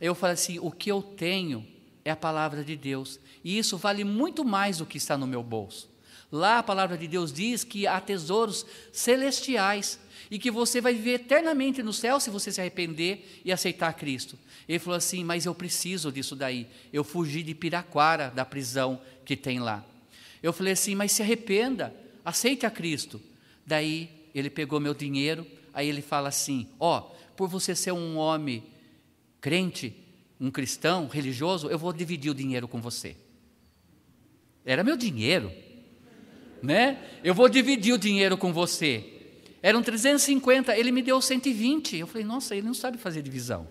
Eu 0.00 0.14
falei 0.14 0.32
assim: 0.32 0.58
O 0.60 0.70
que 0.70 0.90
eu 0.90 1.02
tenho 1.02 1.66
é 2.06 2.10
a 2.10 2.16
palavra 2.16 2.64
de 2.64 2.74
Deus, 2.74 3.20
e 3.44 3.58
isso 3.58 3.76
vale 3.76 4.02
muito 4.02 4.46
mais 4.46 4.78
do 4.78 4.86
que 4.86 4.96
está 4.96 5.18
no 5.18 5.26
meu 5.26 5.42
bolso. 5.42 5.92
Lá 6.34 6.58
a 6.58 6.62
palavra 6.64 6.98
de 6.98 7.06
Deus 7.06 7.32
diz 7.32 7.62
que 7.62 7.86
há 7.86 8.00
tesouros 8.00 8.66
celestiais 8.90 10.00
e 10.28 10.36
que 10.36 10.50
você 10.50 10.80
vai 10.80 10.92
viver 10.92 11.12
eternamente 11.12 11.80
no 11.80 11.92
céu 11.92 12.18
se 12.18 12.28
você 12.28 12.50
se 12.50 12.60
arrepender 12.60 13.40
e 13.44 13.52
aceitar 13.52 13.92
Cristo. 13.92 14.36
Ele 14.68 14.80
falou 14.80 14.96
assim: 14.96 15.22
Mas 15.22 15.46
eu 15.46 15.54
preciso 15.54 16.10
disso 16.10 16.34
daí. 16.34 16.66
Eu 16.92 17.04
fugi 17.04 17.40
de 17.40 17.54
Piraquara, 17.54 18.32
da 18.34 18.44
prisão 18.44 19.00
que 19.24 19.36
tem 19.36 19.60
lá. 19.60 19.86
Eu 20.42 20.52
falei 20.52 20.72
assim: 20.72 20.96
Mas 20.96 21.12
se 21.12 21.22
arrependa, 21.22 21.94
aceite 22.24 22.66
a 22.66 22.70
Cristo. 22.70 23.22
Daí 23.64 24.10
ele 24.34 24.50
pegou 24.50 24.80
meu 24.80 24.92
dinheiro, 24.92 25.46
aí 25.72 25.88
ele 25.88 26.02
fala 26.02 26.30
assim: 26.30 26.66
Ó, 26.80 26.98
oh, 26.98 27.14
por 27.36 27.48
você 27.48 27.76
ser 27.76 27.92
um 27.92 28.16
homem 28.16 28.64
crente, 29.40 29.94
um 30.40 30.50
cristão, 30.50 31.06
religioso, 31.06 31.68
eu 31.68 31.78
vou 31.78 31.92
dividir 31.92 32.32
o 32.32 32.34
dinheiro 32.34 32.66
com 32.66 32.80
você. 32.80 33.16
Era 34.64 34.82
meu 34.82 34.96
dinheiro, 34.96 35.52
né? 36.64 36.98
Eu 37.22 37.34
vou 37.34 37.48
dividir 37.48 37.92
o 37.92 37.98
dinheiro 37.98 38.36
com 38.36 38.52
você. 38.52 39.04
Eram 39.62 39.82
350, 39.82 40.76
ele 40.76 40.90
me 40.90 41.02
deu 41.02 41.20
120. 41.20 41.96
Eu 41.96 42.06
falei, 42.06 42.26
nossa, 42.26 42.54
ele 42.54 42.66
não 42.66 42.74
sabe 42.74 42.98
fazer 42.98 43.22
divisão. 43.22 43.66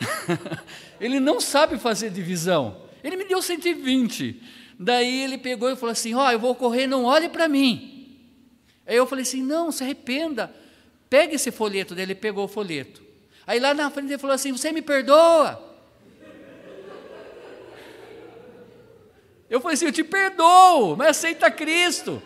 ele 1.00 1.20
não 1.20 1.40
sabe 1.40 1.78
fazer 1.78 2.10
divisão. 2.10 2.82
Ele 3.02 3.16
me 3.16 3.24
deu 3.24 3.42
120. 3.42 4.40
Daí 4.78 5.22
ele 5.22 5.38
pegou 5.38 5.70
e 5.70 5.76
falou 5.76 5.92
assim: 5.92 6.14
Ó, 6.14 6.26
oh, 6.26 6.30
eu 6.30 6.38
vou 6.38 6.54
correr, 6.54 6.86
não 6.86 7.04
olhe 7.04 7.28
para 7.28 7.46
mim. 7.46 8.18
Aí 8.86 8.96
eu 8.96 9.06
falei 9.06 9.22
assim: 9.22 9.42
Não, 9.42 9.70
se 9.70 9.84
arrependa. 9.84 10.52
Pega 11.08 11.34
esse 11.34 11.52
folheto. 11.52 11.94
Daí 11.94 12.04
ele 12.04 12.14
pegou 12.14 12.44
o 12.44 12.48
folheto. 12.48 13.02
Aí 13.46 13.60
lá 13.60 13.72
na 13.72 13.90
frente 13.90 14.08
ele 14.08 14.18
falou 14.18 14.34
assim: 14.34 14.52
Você 14.52 14.72
me 14.72 14.82
perdoa? 14.82 15.63
Eu 19.54 19.60
falei 19.60 19.74
assim: 19.74 19.84
Eu 19.84 19.92
te 19.92 20.02
perdoo, 20.02 20.96
mas 20.96 21.10
aceita 21.10 21.48
Cristo. 21.48 22.20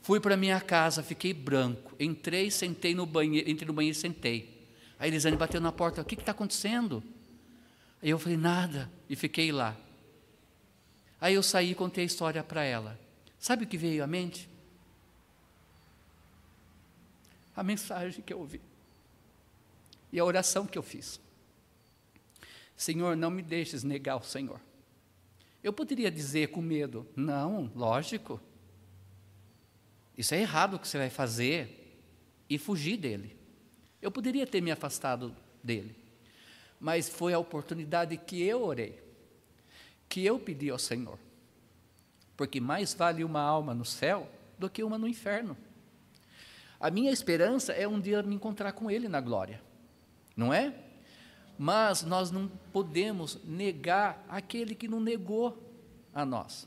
Fui 0.00 0.20
para 0.20 0.36
minha 0.36 0.60
casa, 0.60 1.02
fiquei 1.02 1.34
branco. 1.34 1.92
Entrei, 1.98 2.52
sentei 2.52 2.94
no 2.94 3.04
banheiro, 3.04 3.50
entrei 3.50 3.66
no 3.66 3.72
banheiro 3.72 3.98
e 3.98 4.00
sentei. 4.00 4.64
A 4.96 5.08
Elisane 5.08 5.36
bateu 5.36 5.60
na 5.60 5.72
porta, 5.72 6.00
o 6.00 6.04
que 6.04 6.14
está 6.14 6.30
acontecendo? 6.30 7.02
Aí 8.00 8.10
eu 8.10 8.18
falei, 8.18 8.36
nada, 8.36 8.88
e 9.08 9.16
fiquei 9.16 9.50
lá. 9.50 9.76
Aí 11.20 11.34
eu 11.34 11.42
saí 11.42 11.72
e 11.72 11.74
contei 11.74 12.04
a 12.04 12.06
história 12.06 12.44
para 12.44 12.62
ela. 12.62 12.96
Sabe 13.36 13.64
o 13.64 13.66
que 13.66 13.76
veio 13.76 14.04
à 14.04 14.06
mente? 14.06 14.48
A 17.56 17.64
mensagem 17.64 18.22
que 18.22 18.32
eu 18.32 18.38
ouvi. 18.38 18.60
E 20.12 20.20
a 20.20 20.24
oração 20.24 20.64
que 20.64 20.78
eu 20.78 20.82
fiz. 20.82 21.18
Senhor, 22.76 23.16
não 23.16 23.32
me 23.32 23.42
deixes 23.42 23.82
negar 23.82 24.14
o 24.14 24.22
Senhor. 24.22 24.60
Eu 25.62 25.72
poderia 25.72 26.10
dizer 26.10 26.48
com 26.48 26.62
medo, 26.62 27.06
não, 27.14 27.70
lógico. 27.74 28.40
Isso 30.16 30.34
é 30.34 30.40
errado 30.40 30.74
o 30.74 30.78
que 30.78 30.88
você 30.88 30.98
vai 30.98 31.10
fazer 31.10 31.98
e 32.48 32.58
fugir 32.58 32.96
dele. 32.96 33.36
Eu 34.00 34.10
poderia 34.10 34.46
ter 34.46 34.60
me 34.60 34.70
afastado 34.70 35.34
dele, 35.62 35.94
mas 36.78 37.08
foi 37.08 37.34
a 37.34 37.38
oportunidade 37.38 38.16
que 38.16 38.42
eu 38.42 38.62
orei, 38.62 38.98
que 40.08 40.24
eu 40.24 40.38
pedi 40.38 40.70
ao 40.70 40.78
Senhor. 40.78 41.18
Porque 42.36 42.60
mais 42.60 42.94
vale 42.94 43.22
uma 43.22 43.42
alma 43.42 43.74
no 43.74 43.84
céu 43.84 44.30
do 44.58 44.70
que 44.70 44.82
uma 44.82 44.96
no 44.96 45.06
inferno. 45.06 45.56
A 46.78 46.90
minha 46.90 47.12
esperança 47.12 47.74
é 47.74 47.86
um 47.86 48.00
dia 48.00 48.22
me 48.22 48.34
encontrar 48.34 48.72
com 48.72 48.90
Ele 48.90 49.06
na 49.06 49.20
glória, 49.20 49.60
não 50.34 50.52
é? 50.52 50.74
Mas 51.62 52.02
nós 52.02 52.30
não 52.30 52.48
podemos 52.72 53.38
negar 53.44 54.24
aquele 54.30 54.74
que 54.74 54.88
não 54.88 54.98
negou 54.98 55.62
a 56.10 56.24
nós. 56.24 56.66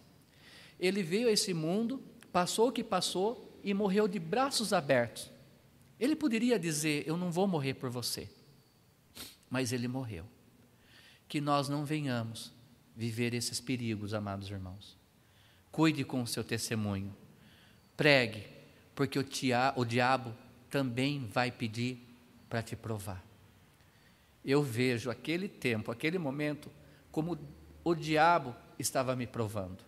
Ele 0.80 1.02
veio 1.02 1.30
a 1.30 1.32
esse 1.32 1.52
mundo, 1.52 2.00
passou 2.32 2.68
o 2.68 2.72
que 2.72 2.84
passou 2.84 3.60
e 3.64 3.74
morreu 3.74 4.08
de 4.08 4.20
braços 4.20 4.72
abertos. 4.72 5.32
Ele 6.00 6.16
poderia 6.16 6.60
dizer: 6.60 7.06
Eu 7.08 7.18
não 7.18 7.32
vou 7.32 7.48
morrer 7.48 7.74
por 7.74 7.90
você, 7.90 8.30
mas 9.50 9.74
ele 9.74 9.88
morreu. 9.88 10.26
Que 11.28 11.42
nós 11.42 11.68
não 11.68 11.84
venhamos 11.84 12.54
viver 12.96 13.34
esses 13.34 13.60
perigos, 13.60 14.14
amados 14.14 14.48
irmãos. 14.48 14.96
Cuide 15.72 16.04
com 16.04 16.22
o 16.22 16.28
seu 16.28 16.44
testemunho, 16.44 17.18
pregue, 17.98 18.46
porque 18.94 19.18
o, 19.18 19.24
tia, 19.24 19.74
o 19.76 19.84
diabo 19.84 20.36
também 20.70 21.26
vai 21.26 21.52
pedir 21.52 21.98
para 22.48 22.62
te 22.62 22.76
provar. 22.76 23.33
Eu 24.44 24.62
vejo 24.62 25.10
aquele 25.10 25.48
tempo, 25.48 25.92
aquele 25.92 26.18
momento, 26.18 26.70
como 27.12 27.38
o 27.84 27.96
diabo 27.96 28.56
estava 28.78 29.16
me 29.16 29.26
provando. 29.26 29.84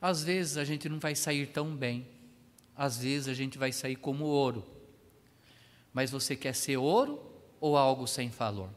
Às 0.00 0.22
vezes 0.24 0.56
a 0.56 0.64
gente 0.64 0.88
não 0.88 0.98
vai 0.98 1.14
sair 1.14 1.46
tão 1.46 1.74
bem, 1.74 2.06
às 2.76 2.98
vezes 2.98 3.28
a 3.28 3.34
gente 3.34 3.58
vai 3.58 3.72
sair 3.72 3.96
como 3.96 4.24
ouro. 4.24 4.64
Mas 5.92 6.10
você 6.10 6.34
quer 6.34 6.54
ser 6.54 6.76
ouro 6.76 7.22
ou 7.60 7.76
algo 7.76 8.06
sem 8.06 8.28
valor? 8.28 8.70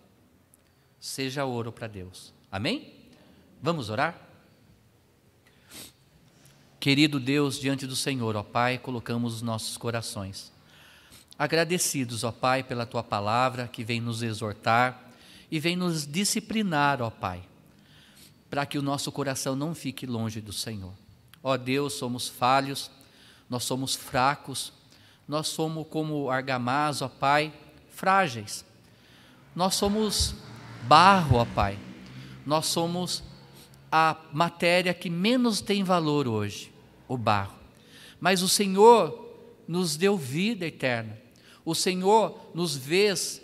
Seja 1.00 1.46
ouro 1.46 1.72
para 1.72 1.88
Deus. 1.88 2.34
Amém? 2.52 2.94
Vamos 3.62 3.90
orar? 3.90 4.22
Querido 6.80 7.20
Deus, 7.20 7.60
diante 7.60 7.88
do 7.88 7.96
Senhor, 7.96 8.36
ó 8.36 8.44
Pai, 8.44 8.78
colocamos 8.78 9.36
os 9.36 9.42
nossos 9.42 9.76
corações. 9.76 10.52
Agradecidos, 11.38 12.24
ó 12.24 12.32
Pai, 12.32 12.64
pela 12.64 12.86
tua 12.86 13.04
palavra 13.04 13.68
que 13.68 13.84
vem 13.84 14.00
nos 14.00 14.22
exortar 14.22 15.12
e 15.52 15.60
vem 15.60 15.76
nos 15.76 16.08
disciplinar, 16.08 17.02
ó 17.02 17.10
Pai, 17.10 17.44
para 18.50 18.66
que 18.66 18.78
o 18.78 18.82
nosso 18.82 19.12
coração 19.12 19.56
não 19.56 19.76
fique 19.76 20.06
longe 20.06 20.40
do 20.40 20.54
Senhor. 20.54 20.94
Ó 21.44 21.58
Deus, 21.58 21.94
somos 21.94 22.28
falhos, 22.30 22.90
nós 23.50 23.64
somos 23.64 23.96
fracos, 23.96 24.72
nós 25.28 25.48
somos 25.48 25.86
como 25.90 26.30
argamás, 26.30 27.02
ó 27.02 27.10
Pai, 27.10 27.54
frágeis. 27.90 28.66
Nós 29.56 29.76
somos 29.76 30.36
barro, 30.84 31.38
ó 31.38 31.46
Pai. 31.46 31.78
Nós 32.46 32.68
somos 32.68 33.24
a 33.92 34.18
matéria 34.32 34.94
que 34.94 35.10
menos 35.10 35.62
tem 35.62 35.84
valor 35.84 36.28
hoje 36.28 36.72
o 37.08 37.18
barro. 37.18 37.56
Mas 38.20 38.42
o 38.42 38.50
Senhor 38.50 39.24
nos 39.68 39.96
deu 39.96 40.18
vida 40.18 40.66
eterna. 40.66 41.25
O 41.66 41.74
Senhor 41.74 42.52
nos 42.54 42.78
vês 42.78 43.42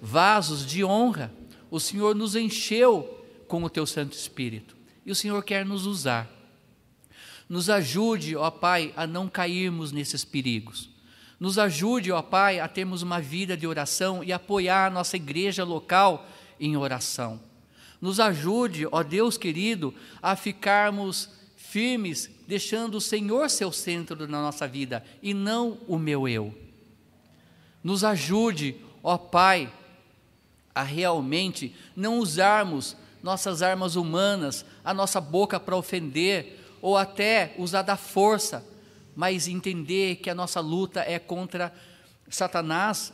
vasos 0.00 0.64
de 0.64 0.82
honra. 0.82 1.32
O 1.70 1.78
Senhor 1.78 2.14
nos 2.14 2.34
encheu 2.34 3.22
com 3.46 3.62
o 3.62 3.70
teu 3.70 3.86
Santo 3.86 4.14
Espírito. 4.14 4.74
E 5.04 5.12
o 5.12 5.14
Senhor 5.14 5.42
quer 5.44 5.64
nos 5.64 5.84
usar. 5.86 6.28
Nos 7.48 7.68
ajude, 7.68 8.34
ó 8.34 8.50
Pai, 8.50 8.94
a 8.96 9.06
não 9.06 9.28
cairmos 9.28 9.92
nesses 9.92 10.24
perigos. 10.24 10.88
Nos 11.38 11.58
ajude, 11.58 12.12
ó 12.12 12.22
Pai, 12.22 12.60
a 12.60 12.68
termos 12.68 13.02
uma 13.02 13.20
vida 13.20 13.56
de 13.56 13.66
oração 13.66 14.24
e 14.24 14.32
apoiar 14.32 14.86
a 14.86 14.90
nossa 14.90 15.16
igreja 15.16 15.64
local 15.64 16.26
em 16.58 16.76
oração. 16.76 17.40
Nos 18.00 18.20
ajude, 18.20 18.86
ó 18.90 19.02
Deus 19.02 19.36
querido, 19.36 19.92
a 20.22 20.34
ficarmos 20.34 21.28
firmes, 21.56 22.30
deixando 22.46 22.96
o 22.96 23.00
Senhor 23.00 23.50
ser 23.50 23.64
o 23.64 23.72
centro 23.72 24.16
da 24.16 24.26
nossa 24.26 24.66
vida 24.66 25.04
e 25.22 25.34
não 25.34 25.78
o 25.86 25.98
meu 25.98 26.26
eu. 26.26 26.54
Nos 27.82 28.04
ajude, 28.04 28.76
ó 29.02 29.16
Pai, 29.16 29.72
a 30.74 30.82
realmente 30.82 31.74
não 31.96 32.18
usarmos 32.18 32.96
nossas 33.22 33.62
armas 33.62 33.96
humanas, 33.96 34.64
a 34.84 34.94
nossa 34.94 35.20
boca 35.20 35.60
para 35.60 35.76
ofender, 35.76 36.58
ou 36.80 36.96
até 36.96 37.54
usar 37.58 37.82
da 37.82 37.96
força, 37.96 38.64
mas 39.14 39.46
entender 39.46 40.16
que 40.16 40.30
a 40.30 40.34
nossa 40.34 40.60
luta 40.60 41.00
é 41.00 41.18
contra 41.18 41.74
Satanás 42.28 43.12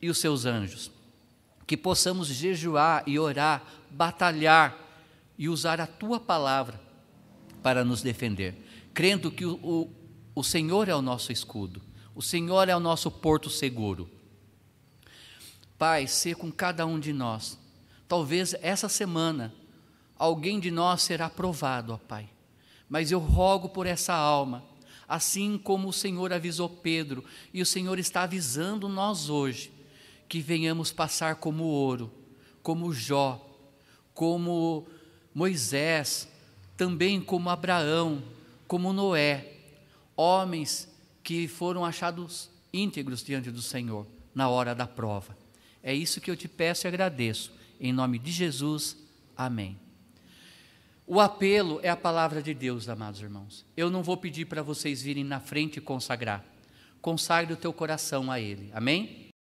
e 0.00 0.08
os 0.08 0.18
seus 0.18 0.44
anjos. 0.44 0.90
Que 1.66 1.76
possamos 1.76 2.28
jejuar 2.28 3.02
e 3.06 3.18
orar, 3.18 3.62
batalhar 3.90 4.76
e 5.36 5.48
usar 5.48 5.80
a 5.80 5.86
tua 5.86 6.20
palavra 6.20 6.80
para 7.62 7.84
nos 7.84 8.02
defender, 8.02 8.54
crendo 8.94 9.30
que 9.30 9.44
o, 9.44 9.54
o, 9.56 9.90
o 10.34 10.44
Senhor 10.44 10.88
é 10.88 10.94
o 10.94 11.02
nosso 11.02 11.32
escudo, 11.32 11.82
o 12.18 12.22
Senhor 12.22 12.68
é 12.68 12.74
o 12.74 12.80
nosso 12.80 13.12
porto 13.12 13.48
seguro. 13.48 14.10
Pai, 15.78 16.08
ser 16.08 16.34
com 16.34 16.50
cada 16.50 16.84
um 16.84 16.98
de 16.98 17.12
nós. 17.12 17.56
Talvez 18.08 18.56
essa 18.60 18.88
semana 18.88 19.54
alguém 20.18 20.58
de 20.58 20.68
nós 20.68 21.02
será 21.02 21.30
provado, 21.30 21.92
ó 21.92 21.96
Pai. 21.96 22.28
Mas 22.88 23.12
eu 23.12 23.20
rogo 23.20 23.68
por 23.68 23.86
essa 23.86 24.14
alma, 24.14 24.64
assim 25.06 25.56
como 25.56 25.90
o 25.90 25.92
Senhor 25.92 26.32
avisou 26.32 26.68
Pedro, 26.68 27.24
e 27.54 27.62
o 27.62 27.66
Senhor 27.66 28.00
está 28.00 28.22
avisando 28.22 28.88
nós 28.88 29.30
hoje, 29.30 29.70
que 30.28 30.40
venhamos 30.40 30.90
passar 30.90 31.36
como 31.36 31.62
ouro, 31.62 32.12
como 32.64 32.92
Jó, 32.92 33.48
como 34.12 34.88
Moisés, 35.32 36.28
também 36.76 37.20
como 37.20 37.48
Abraão, 37.48 38.20
como 38.66 38.92
Noé, 38.92 39.52
homens 40.16 40.97
que 41.28 41.46
foram 41.46 41.84
achados 41.84 42.48
íntegros 42.72 43.22
diante 43.22 43.50
do 43.50 43.60
Senhor 43.60 44.06
na 44.34 44.48
hora 44.48 44.74
da 44.74 44.86
prova. 44.86 45.36
É 45.82 45.92
isso 45.92 46.22
que 46.22 46.30
eu 46.30 46.36
te 46.36 46.48
peço 46.48 46.86
e 46.86 46.88
agradeço. 46.88 47.52
Em 47.78 47.92
nome 47.92 48.18
de 48.18 48.32
Jesus, 48.32 48.96
amém. 49.36 49.78
O 51.06 51.20
apelo 51.20 51.80
é 51.82 51.90
a 51.90 51.96
palavra 51.96 52.42
de 52.42 52.54
Deus, 52.54 52.88
amados 52.88 53.20
irmãos. 53.20 53.66
Eu 53.76 53.90
não 53.90 54.02
vou 54.02 54.16
pedir 54.16 54.46
para 54.46 54.62
vocês 54.62 55.02
virem 55.02 55.22
na 55.22 55.38
frente 55.38 55.76
e 55.76 55.82
consagrar. 55.82 56.42
Consagre 57.02 57.52
o 57.52 57.58
teu 57.58 57.74
coração 57.74 58.32
a 58.32 58.40
Ele. 58.40 58.70
Amém? 58.72 59.27